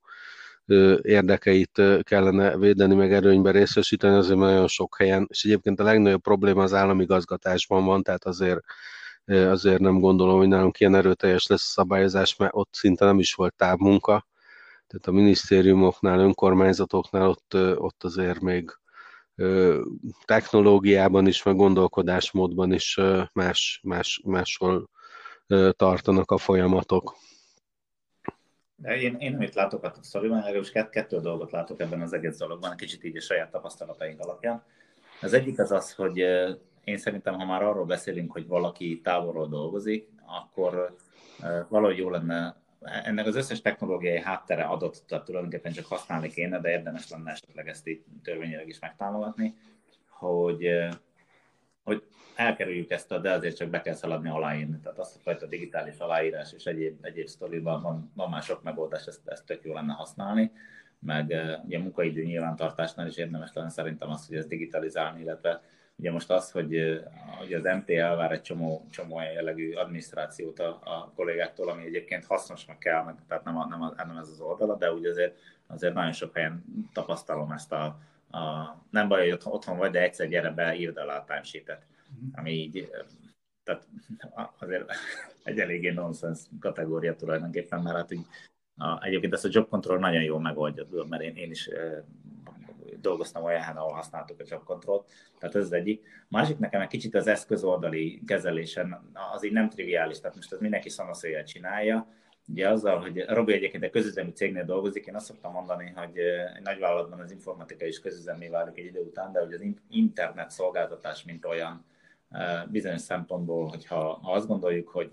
érdekeit 1.03 1.83
kellene 2.03 2.57
védeni, 2.57 2.95
meg 2.95 3.13
erőnyben 3.13 3.53
részesíteni, 3.53 4.17
azért 4.17 4.39
nagyon 4.39 4.69
sok 4.69 4.97
helyen, 4.99 5.27
és 5.31 5.45
egyébként 5.45 5.81
a 5.81 5.85
legnagyobb 5.85 6.23
probléma 6.23 6.63
az 6.63 6.73
állami 6.73 7.05
gazgatásban 7.05 7.85
van, 7.85 8.03
tehát 8.03 8.25
azért, 8.25 8.61
azért 9.25 9.81
nem 9.81 10.01
gondolom, 10.01 10.39
hogy 10.39 10.49
nálunk 10.49 10.81
ilyen 10.81 10.95
erőteljes 10.95 11.47
lesz 11.47 11.65
a 11.65 11.81
szabályozás, 11.81 12.37
mert 12.37 12.53
ott 12.55 12.75
szinte 12.75 13.05
nem 13.05 13.19
is 13.19 13.35
volt 13.35 13.55
távmunka, 13.55 14.27
tehát 14.87 15.07
a 15.07 15.13
minisztériumoknál, 15.13 16.19
önkormányzatoknál 16.19 17.29
ott, 17.29 17.55
ott 17.77 18.05
azért 18.05 18.41
még 18.41 18.71
technológiában 20.25 21.27
is, 21.27 21.43
meg 21.43 21.57
gondolkodásmódban 21.57 22.73
is 22.73 23.01
más, 23.33 23.81
más, 23.83 24.21
máshol 24.25 24.89
tartanak 25.71 26.31
a 26.31 26.39
folyamatok. 26.39 27.17
De 28.77 29.01
én, 29.01 29.17
én 29.19 29.35
amit 29.35 29.55
látok 29.55 29.83
a 29.83 29.93
szoriban, 30.01 30.39
legalábbis 30.39 30.73
kettő 30.91 31.21
dolgot 31.21 31.51
látok 31.51 31.81
ebben 31.81 32.01
az 32.01 32.13
egész 32.13 32.39
dologban, 32.39 32.77
kicsit 32.77 33.05
így 33.05 33.17
a 33.17 33.21
saját 33.21 33.51
tapasztalataink 33.51 34.21
alapján. 34.21 34.65
Az 35.23 35.33
egyik 35.33 35.59
az 35.59 35.73
az, 35.73 35.93
hogy 35.95 36.17
én 36.85 36.97
szerintem, 36.97 37.35
ha 37.35 37.45
már 37.45 37.63
arról 37.63 37.85
beszélünk, 37.85 38.33
hogy 38.33 38.47
valaki 38.47 39.01
távolról 39.01 39.49
dolgozik, 39.49 40.09
akkor 40.27 40.97
valahogy 41.69 41.97
jó 41.97 42.11
lenne 42.11 42.57
ennek 42.87 43.27
az 43.27 43.37
összes 43.37 43.61
technológiai 43.61 44.21
háttere 44.21 44.65
adott, 44.65 45.05
tehát 45.09 45.25
tulajdonképpen 45.25 45.73
csak 45.73 45.87
használni 45.87 46.29
kéne, 46.29 46.61
de 46.61 46.71
érdemes 46.71 47.11
lenne 47.11 47.31
esetleg 47.31 47.69
ezt 47.69 47.89
így 47.89 48.05
törvényileg 48.23 48.69
is 48.69 48.79
megtámogatni, 48.79 49.55
hogy 50.09 50.69
hogy 51.85 52.03
elkerüljük 52.35 52.91
ezt, 52.91 53.13
a, 53.13 53.19
de 53.19 53.31
azért 53.31 53.57
csak 53.57 53.69
be 53.69 53.81
kell 53.81 53.95
szaladni 53.95 54.29
aláírni. 54.29 54.79
Tehát 54.79 54.99
azt 54.99 55.17
a 55.17 55.19
fajta 55.23 55.47
digitális 55.47 55.99
aláírás 55.99 56.53
és 56.53 56.65
egyéb, 56.65 57.05
egyéb 57.05 57.27
sztoriban 57.27 57.83
van, 57.83 58.13
van 58.15 58.31
már 58.31 58.43
sok 58.43 58.63
megoldás, 58.63 59.07
ezt, 59.07 59.21
ezt 59.25 59.47
tök 59.47 59.65
jó 59.65 59.73
lenne 59.73 59.93
használni 59.93 60.53
meg 60.99 61.25
ugye 61.65 61.79
a 61.79 61.81
munkaidő 61.81 62.23
nyilvántartásnál 62.23 63.07
is 63.07 63.17
érdemes 63.17 63.51
lenne 63.55 63.69
szerintem 63.69 64.11
azt, 64.11 64.29
hogy 64.29 64.37
ezt 64.37 64.49
digitalizálni, 64.49 65.21
illetve 65.21 65.63
ugye 65.99 66.11
most 66.11 66.31
az, 66.31 66.51
hogy, 66.51 67.01
hogy 67.39 67.53
az 67.53 67.63
MT 67.63 67.91
elvár 67.91 68.33
egy 68.33 68.43
csomó, 68.43 68.87
csomó 68.91 69.21
jellegű 69.21 69.73
adminisztrációt 69.73 70.59
a, 70.59 70.81
a 70.85 71.13
kollégáktól, 71.15 71.69
ami 71.69 71.85
egyébként 71.85 72.25
hasznos, 72.25 72.65
meg 72.65 72.79
kell, 72.79 73.05
meg, 73.05 73.15
tehát 73.29 73.45
nem, 73.45 73.59
a, 73.59 73.67
nem, 73.67 73.83
a, 73.83 73.95
nem 73.97 74.17
ez 74.17 74.29
az 74.29 74.41
oldala, 74.41 74.77
de 74.77 74.93
úgy 74.93 75.07
azért, 75.07 75.39
azért 75.67 75.95
nagyon 75.95 76.13
sok 76.13 76.35
helyen 76.35 76.65
tapasztalom 76.93 77.51
ezt 77.51 77.73
a, 77.73 77.85
a 78.31 78.75
nem 78.91 79.09
baj, 79.09 79.31
hogy 79.31 79.41
otthon 79.45 79.77
vagy, 79.77 79.91
de 79.91 80.03
egyszer 80.03 80.29
gyere 80.29 80.51
be, 80.51 80.75
írd 80.75 80.97
alá 80.97 81.17
a 81.17 81.25
timesheet 81.25 81.87
ami 82.33 82.51
így 82.53 82.91
tehát 83.63 83.87
azért 84.59 84.91
egy 85.43 85.59
eléggé 85.59 85.91
nonsens 85.91 86.41
kategória 86.61 87.17
tulajdonképpen, 87.17 87.83
mert 87.83 87.97
hát 87.97 88.13
így 88.13 88.27
a, 88.77 89.05
egyébként 89.05 89.33
ezt 89.33 89.45
a 89.45 89.49
job 89.53 89.69
control 89.69 89.99
nagyon 89.99 90.23
jól 90.23 90.41
megoldja, 90.41 90.87
mert 91.09 91.23
én, 91.23 91.37
én 91.37 91.51
is 91.51 91.71
dolgoztam 93.01 93.45
olyan 93.45 93.77
ahol 93.77 93.93
használtuk 93.93 94.41
a 94.41 94.45
job 94.47 94.85
tehát 95.39 95.55
ez 95.55 95.63
az 95.63 95.73
egyik. 95.73 96.07
Másik 96.29 96.59
nekem 96.59 96.81
egy 96.81 96.89
kicsit 96.89 97.15
az 97.15 97.27
eszközoldali 97.27 98.23
kezelésen 98.27 99.11
az 99.35 99.45
így 99.45 99.53
nem 99.53 99.69
triviális, 99.69 100.21
tehát 100.21 100.37
most 100.37 100.53
ez 100.53 100.61
mindenki 100.61 100.89
szanaszéjjel 100.89 101.45
csinálja, 101.45 102.09
Ugye 102.49 102.69
azzal, 102.69 103.01
hogy 103.01 103.25
Robi 103.29 103.53
egyébként 103.53 103.83
egy 103.83 103.91
közüzemi 103.91 104.33
cégnél 104.33 104.65
dolgozik, 104.65 105.07
én 105.07 105.15
azt 105.15 105.27
szoktam 105.27 105.53
mondani, 105.53 105.93
hogy 105.95 106.19
egy 106.57 106.63
nagyvállalatban 106.63 107.21
az 107.21 107.31
informatika 107.31 107.87
is 107.87 108.01
közüzemé 108.01 108.49
válik 108.49 108.79
egy 108.79 108.85
idő 108.85 109.01
után, 109.01 109.33
de 109.33 109.41
hogy 109.41 109.53
az 109.53 109.65
internet 109.91 110.51
szolgáltatás, 110.51 111.25
mint 111.25 111.45
olyan 111.45 111.85
bizonyos 112.69 113.01
szempontból, 113.01 113.69
hogyha 113.69 114.19
ha 114.23 114.33
azt 114.33 114.47
gondoljuk, 114.47 114.89
hogy 114.89 115.11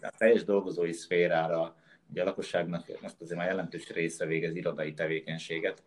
egy 0.00 0.10
teljes 0.18 0.44
dolgozói 0.44 0.92
szférára 0.92 1.76
Ugye 2.10 2.22
a 2.22 2.24
lakosságnak 2.24 3.00
most 3.00 3.20
azért 3.20 3.38
már 3.38 3.48
jelentős 3.48 3.90
része 3.90 4.26
végez 4.26 4.56
irodai 4.56 4.94
tevékenységet. 4.94 5.82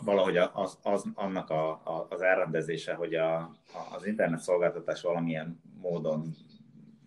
Valahogy 0.00 0.36
az, 0.36 0.78
az, 0.82 1.04
annak 1.14 1.50
a, 1.50 1.70
a, 1.70 2.06
az 2.08 2.22
elrendezése, 2.22 2.94
hogy 2.94 3.14
a, 3.14 3.56
az 3.94 4.06
internet 4.06 4.40
szolgáltatás 4.40 5.02
valamilyen 5.02 5.60
módon 5.80 6.34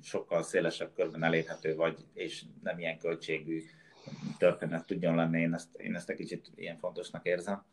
sokkal 0.01 0.43
szélesebb 0.43 0.93
körben 0.95 1.23
elérhető, 1.23 1.75
vagy 1.75 2.05
és 2.13 2.43
nem 2.63 2.79
ilyen 2.79 2.97
költségű 2.97 3.61
történet 4.37 4.85
tudjon 4.85 5.15
lenni, 5.15 5.41
én 5.41 5.53
ezt, 5.53 5.75
én 5.75 5.95
ezt 5.95 6.09
egy 6.09 6.15
kicsit 6.15 6.51
ilyen 6.55 6.77
fontosnak 6.77 7.25
érzem. 7.25 7.63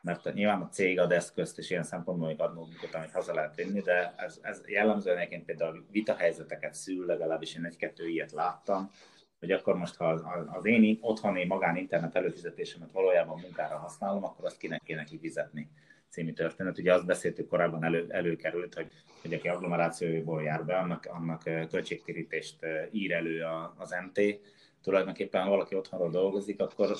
Mert 0.00 0.34
nyilván 0.34 0.60
a 0.60 0.68
cég 0.68 0.98
ad 0.98 1.12
eszközt, 1.12 1.58
és 1.58 1.70
ilyen 1.70 1.82
szempontból 1.82 2.28
még 2.28 2.40
ad 2.40 2.54
magukat, 2.54 2.94
amit 2.94 3.10
haza 3.10 3.34
lehet 3.34 3.54
vinni, 3.54 3.80
de 3.80 4.14
ez, 4.16 4.38
ez 4.42 4.62
jellemzően 4.66 5.16
egyébként 5.16 5.44
például 5.44 5.86
vitahelyzeteket 5.90 6.74
szül, 6.74 7.06
legalábbis 7.06 7.54
én 7.54 7.64
egy-kettő 7.64 8.08
ilyet 8.08 8.32
láttam, 8.32 8.90
hogy 9.38 9.50
akkor 9.50 9.76
most, 9.76 9.96
ha 9.96 10.08
az, 10.52 10.64
én 10.64 10.98
otthoni 11.00 11.44
magán 11.44 11.76
internet 11.76 12.14
előfizetésemet 12.14 12.92
valójában 12.92 13.40
munkára 13.40 13.76
használom, 13.76 14.24
akkor 14.24 14.44
azt 14.44 14.58
kinek 14.58 14.82
kéne 14.82 15.04
kifizetni 15.04 15.70
című 16.08 16.32
történet. 16.32 16.78
Ugye 16.78 16.94
azt 16.94 17.06
beszéltük 17.06 17.48
korábban 17.48 17.84
elő, 17.84 18.06
előkerült, 18.08 18.74
hogy, 18.74 18.90
hogy 19.22 19.34
aki 19.34 19.48
agglomerációból 19.48 20.42
jár 20.42 20.64
be, 20.64 20.76
annak, 20.76 21.08
annak 21.10 21.42
költségtérítést 21.42 22.66
ír 22.90 23.12
elő 23.12 23.44
az 23.76 23.94
MT, 24.06 24.40
tulajdonképpen 24.82 25.42
ha 25.42 25.50
valaki 25.50 25.74
otthonról 25.74 26.10
dolgozik, 26.10 26.60
akkor... 26.60 26.96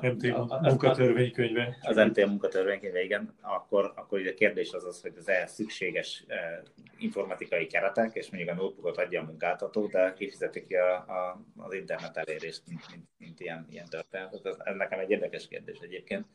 MT 0.00 0.22
munkatörvénykönyve. 0.60 1.76
Az 1.82 1.96
MT 1.96 2.26
munkatörvénykönyve, 2.26 3.02
igen. 3.02 3.34
Akkor, 3.40 3.92
akkor 3.96 4.18
ugye 4.18 4.30
a 4.30 4.34
kérdés 4.34 4.72
az 4.72 4.84
az, 4.84 5.00
hogy 5.00 5.14
az 5.16 5.28
ehhez 5.28 5.52
szükséges 5.52 6.24
eh, 6.26 6.58
informatikai 6.98 7.66
keretek, 7.66 8.14
és 8.14 8.30
mondjuk 8.30 8.52
a 8.52 8.62
notebookot 8.62 8.98
adja 8.98 9.20
a 9.20 9.24
munkáltató, 9.24 9.86
de 9.86 10.12
kifizetik 10.12 10.66
ki 10.66 10.74
a, 10.74 10.94
a, 10.94 11.44
az 11.56 11.72
internet 11.72 12.16
elérést, 12.16 12.62
mint, 12.66 12.90
mint, 12.90 13.04
mint 13.18 13.40
ilyen, 13.40 13.66
ilyen 13.70 13.86
történet. 13.88 14.34
Ez, 14.44 14.56
ez 14.58 14.76
nekem 14.76 14.98
egy 14.98 15.10
érdekes 15.10 15.48
kérdés 15.48 15.78
egyébként, 15.78 16.26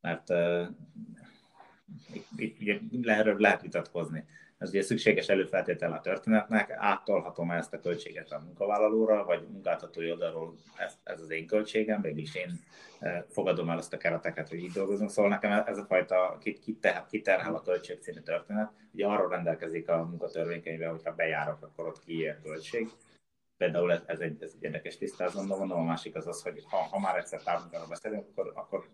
mert 0.00 0.30
uh, 0.30 0.66
itt, 2.12 2.26
itt, 2.36 2.82
itt 2.90 3.04
lehet, 3.04 3.40
lehet 3.40 3.62
vitatkozni 3.62 4.24
ez 4.64 4.70
ugye 4.70 4.82
szükséges 4.82 5.28
előfeltétel 5.28 5.92
a 5.92 6.00
történetnek, 6.00 6.70
áttolhatom 6.70 7.50
ezt 7.50 7.74
a 7.74 7.80
költséget 7.80 8.30
a 8.30 8.42
munkavállalóra, 8.44 9.24
vagy 9.24 9.46
munkáltatói 9.48 10.10
oldalról 10.10 10.54
ez, 10.76 10.98
ez 11.02 11.20
az 11.20 11.30
én 11.30 11.46
költségem, 11.46 12.00
végülis 12.00 12.34
én 12.34 12.60
e, 12.98 13.26
fogadom 13.28 13.70
el 13.70 13.78
ezt 13.78 13.92
a 13.92 13.96
kereteket, 13.96 14.48
hogy 14.48 14.58
így 14.58 14.72
dolgozunk. 14.72 15.10
Szóval 15.10 15.30
nekem 15.30 15.62
ez 15.66 15.78
a 15.78 15.84
fajta 15.84 16.38
kiterhel 17.10 17.54
a 17.54 17.62
költség 17.62 18.00
című 18.00 18.20
történet. 18.20 18.70
Ugye 18.92 19.06
arról 19.06 19.28
rendelkezik 19.28 19.88
a 19.88 20.04
munkatörvénykönyvben, 20.04 20.90
hogyha 20.90 21.14
bejárok, 21.14 21.62
akkor 21.62 21.86
ott 21.86 22.04
kiér 22.04 22.40
költség. 22.42 22.88
Például 23.56 23.92
ez, 23.92 24.00
ez, 24.06 24.20
egy, 24.20 24.42
ez 24.42 24.52
egy 24.56 24.62
érdekes 24.62 24.96
tisztázom, 24.96 25.48
de 25.48 25.56
mondom, 25.56 25.78
a 25.78 25.84
másik 25.84 26.16
az 26.16 26.26
az, 26.26 26.42
hogy 26.42 26.62
ha, 26.70 26.76
ha 26.76 26.98
már 26.98 27.16
egyszer 27.16 27.42
távmunkáról 27.42 27.88
beszélünk, 27.88 28.26
akkor, 28.28 28.52
akkor 28.54 28.88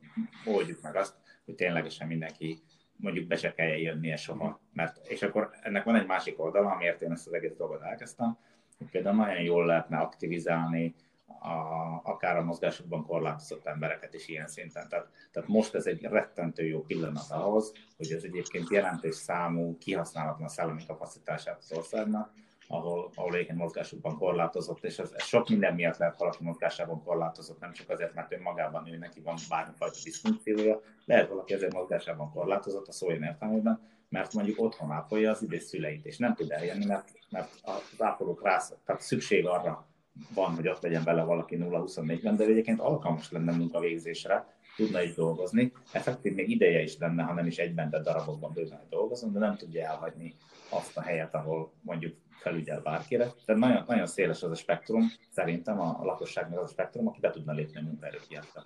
oldjuk 0.45 0.81
meg 0.83 0.97
azt, 0.97 1.15
hogy 1.45 1.55
ténylegesen 1.55 2.07
mindenki 2.07 2.63
mondjuk 3.01 3.27
be 3.27 3.37
se 3.37 3.53
kelljen 3.53 3.79
jönnie 3.79 4.17
soha. 4.17 4.61
Mert, 4.73 5.07
és 5.07 5.23
akkor 5.23 5.51
ennek 5.63 5.85
van 5.85 5.97
egy 5.97 6.07
másik 6.07 6.41
oldala, 6.41 6.71
amiért 6.71 7.03
én 7.03 7.13
ezt 7.13 7.27
az 7.27 7.33
egész 7.33 7.57
dolgot 7.57 7.83
elkezdtem, 7.83 8.39
hogy 8.79 8.91
például 8.91 9.17
nagyon 9.17 9.43
jól 9.43 9.67
lehetne 9.67 9.99
aktivizálni 9.99 10.95
a, 11.27 11.55
akár 12.03 12.37
a 12.37 12.43
mozgásokban 12.43 13.07
korlátozott 13.07 13.67
embereket 13.67 14.15
is 14.15 14.29
ilyen 14.29 14.47
szinten. 14.47 14.89
Tehát, 14.89 15.09
tehát 15.33 15.49
most 15.49 15.75
ez 15.75 15.87
egy 15.87 16.03
rettentő 16.03 16.67
jó 16.67 16.83
pillanat 16.83 17.31
ahhoz, 17.31 17.73
hogy 17.97 18.13
ez 18.13 18.23
egyébként 18.23 18.71
jelentős 18.71 19.15
számú 19.15 19.79
kihasználatlan 19.79 20.49
szellemi 20.49 20.87
kapacitását 20.87 21.59
az 21.59 21.73
országnak, 21.73 22.33
ahol, 22.71 23.11
ahol 23.15 23.35
egyébként 23.35 23.59
mozgásukban 23.59 24.19
korlátozott, 24.19 24.85
és 24.85 24.99
ez, 24.99 25.13
ez 25.17 25.25
sok 25.25 25.49
minden 25.49 25.75
miatt 25.75 25.97
lehet 25.97 26.19
valaki 26.19 26.45
mozgásában 26.45 27.03
korlátozott, 27.03 27.61
nem 27.61 27.73
csak 27.73 27.91
azért, 27.91 28.15
mert 28.15 28.33
önmagában 28.33 28.89
ő 28.89 28.97
neki 28.97 29.21
van 29.21 29.37
bármifajta 29.49 29.97
diszfunkciója, 30.05 30.81
lehet 31.05 31.29
valaki 31.29 31.55
azért 31.55 31.73
mozgásában 31.73 32.31
korlátozott 32.31 32.89
a 32.89 32.93
szó 32.93 33.13
értelmében, 33.13 33.81
mert 34.09 34.33
mondjuk 34.33 34.61
otthon 34.61 34.91
ápolja 34.91 35.31
az 35.31 35.43
idés 35.43 35.63
szüleit, 35.63 36.07
és 36.07 36.19
nem 36.19 36.35
tud 36.35 36.51
eljönni, 36.51 36.85
mert, 36.85 37.09
mert 37.31 37.51
az 37.63 38.03
ápolók 38.03 38.43
rász, 38.43 38.75
tehát 38.85 39.01
szükség 39.01 39.47
arra 39.47 39.89
van, 40.35 40.55
hogy 40.55 40.69
ott 40.69 40.83
legyen 40.83 41.05
vele 41.05 41.23
valaki 41.23 41.57
0-24-ben, 41.61 42.37
de 42.37 42.45
egyébként 42.45 42.81
alkalmas 42.81 43.31
lenne 43.31 43.53
munkavégzésre, 43.53 44.55
tudna 44.77 45.03
is 45.03 45.15
dolgozni, 45.15 45.73
effektív 45.93 46.35
még 46.35 46.51
ideje 46.51 46.83
is 46.83 46.99
lenne, 46.99 47.23
ha 47.23 47.35
nem 47.35 47.47
is 47.47 47.59
egyben, 47.59 47.91
de 47.91 48.01
darabokban 48.01 48.53
bőven 48.53 48.87
dolgozom, 48.91 49.33
de 49.33 49.39
nem 49.39 49.57
tudja 49.57 49.87
elhagyni 49.87 50.35
azt 50.69 50.97
a 50.97 51.03
helyet, 51.03 51.35
ahol 51.35 51.73
mondjuk 51.83 52.17
felügyel 52.41 52.81
bárkire. 52.81 53.33
Tehát 53.45 53.61
nagyon, 53.61 53.85
nagyon 53.87 54.07
széles 54.07 54.43
az 54.43 54.51
a 54.51 54.55
spektrum, 54.55 55.13
szerintem 55.31 55.81
a, 55.81 56.05
lakosságnak 56.05 56.59
az 56.59 56.65
a 56.65 56.73
spektrum, 56.73 57.07
aki 57.07 57.21
be 57.21 57.31
tudna 57.31 57.53
lépni 57.53 57.79
a 57.79 57.83
munkaerőpiacra. 57.83 58.65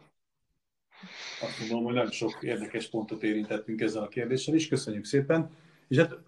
Azt 1.43 1.59
gondolom, 1.59 1.85
hogy 1.85 1.95
nagyon 1.95 2.11
sok 2.11 2.39
érdekes 2.41 2.89
pontot 2.89 3.23
érintettünk 3.23 3.81
ezzel 3.81 4.03
a 4.03 4.09
kérdéssel 4.09 4.55
is. 4.55 4.69
Köszönjük 4.69 5.05
szépen. 5.05 5.51
És 5.89 5.97
hát 5.97 6.19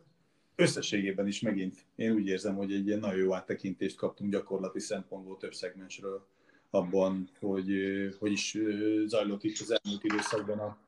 összességében 0.55 1.26
is 1.26 1.40
megint 1.40 1.84
én 1.94 2.12
úgy 2.12 2.26
érzem, 2.26 2.55
hogy 2.55 2.72
egy 2.72 2.86
ilyen 2.86 2.99
nagyon 2.99 3.18
jó 3.18 3.34
áttekintést 3.34 3.97
kaptunk 3.97 4.32
gyakorlati 4.32 4.80
szempontból 4.80 5.36
több 5.36 5.55
szegmensről 5.55 6.26
abban, 6.70 7.30
hogy 7.40 7.70
hogy 8.18 8.32
is 8.32 8.59
zajlott 9.07 9.44
itt 9.44 9.61
az 9.61 9.70
elmúlt 9.70 10.05
időszakban 10.05 10.59
a, 10.59 10.78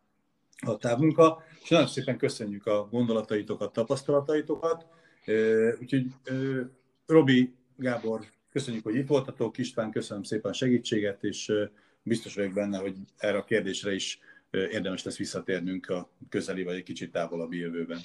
a 0.67 0.77
távmunka. 0.77 1.43
És 1.63 1.69
nagyon 1.69 1.87
szépen 1.87 2.19
köszönjük 2.19 2.67
a 2.67 2.89
gondolataitokat, 2.91 3.73
tapasztalataitokat. 3.73 4.87
Úgyhogy 5.81 6.07
Robi, 7.07 7.55
Gábor, 7.77 8.21
köszönjük, 8.53 8.85
hogy 8.85 8.95
itt 8.95 9.07
voltatok. 9.07 9.59
István, 9.59 9.91
köszönöm 9.91 10.23
szépen 10.23 10.51
a 10.51 10.55
segítséget, 10.55 11.25
és 11.25 11.53
biztos 12.03 12.35
vagyok 12.35 12.53
benne, 12.53 12.79
hogy 12.79 12.97
erre 13.17 13.39
a 13.39 13.45
kérdésre 13.45 13.95
is 13.95 14.19
érdemes 14.51 15.03
lesz 15.03 15.17
visszatérnünk 15.17 15.89
a 15.89 16.11
közeli 16.29 16.63
vagy 16.63 16.77
egy 16.77 16.83
kicsit 16.83 17.13
távolabbi 17.13 17.59
jövőben. 17.59 18.01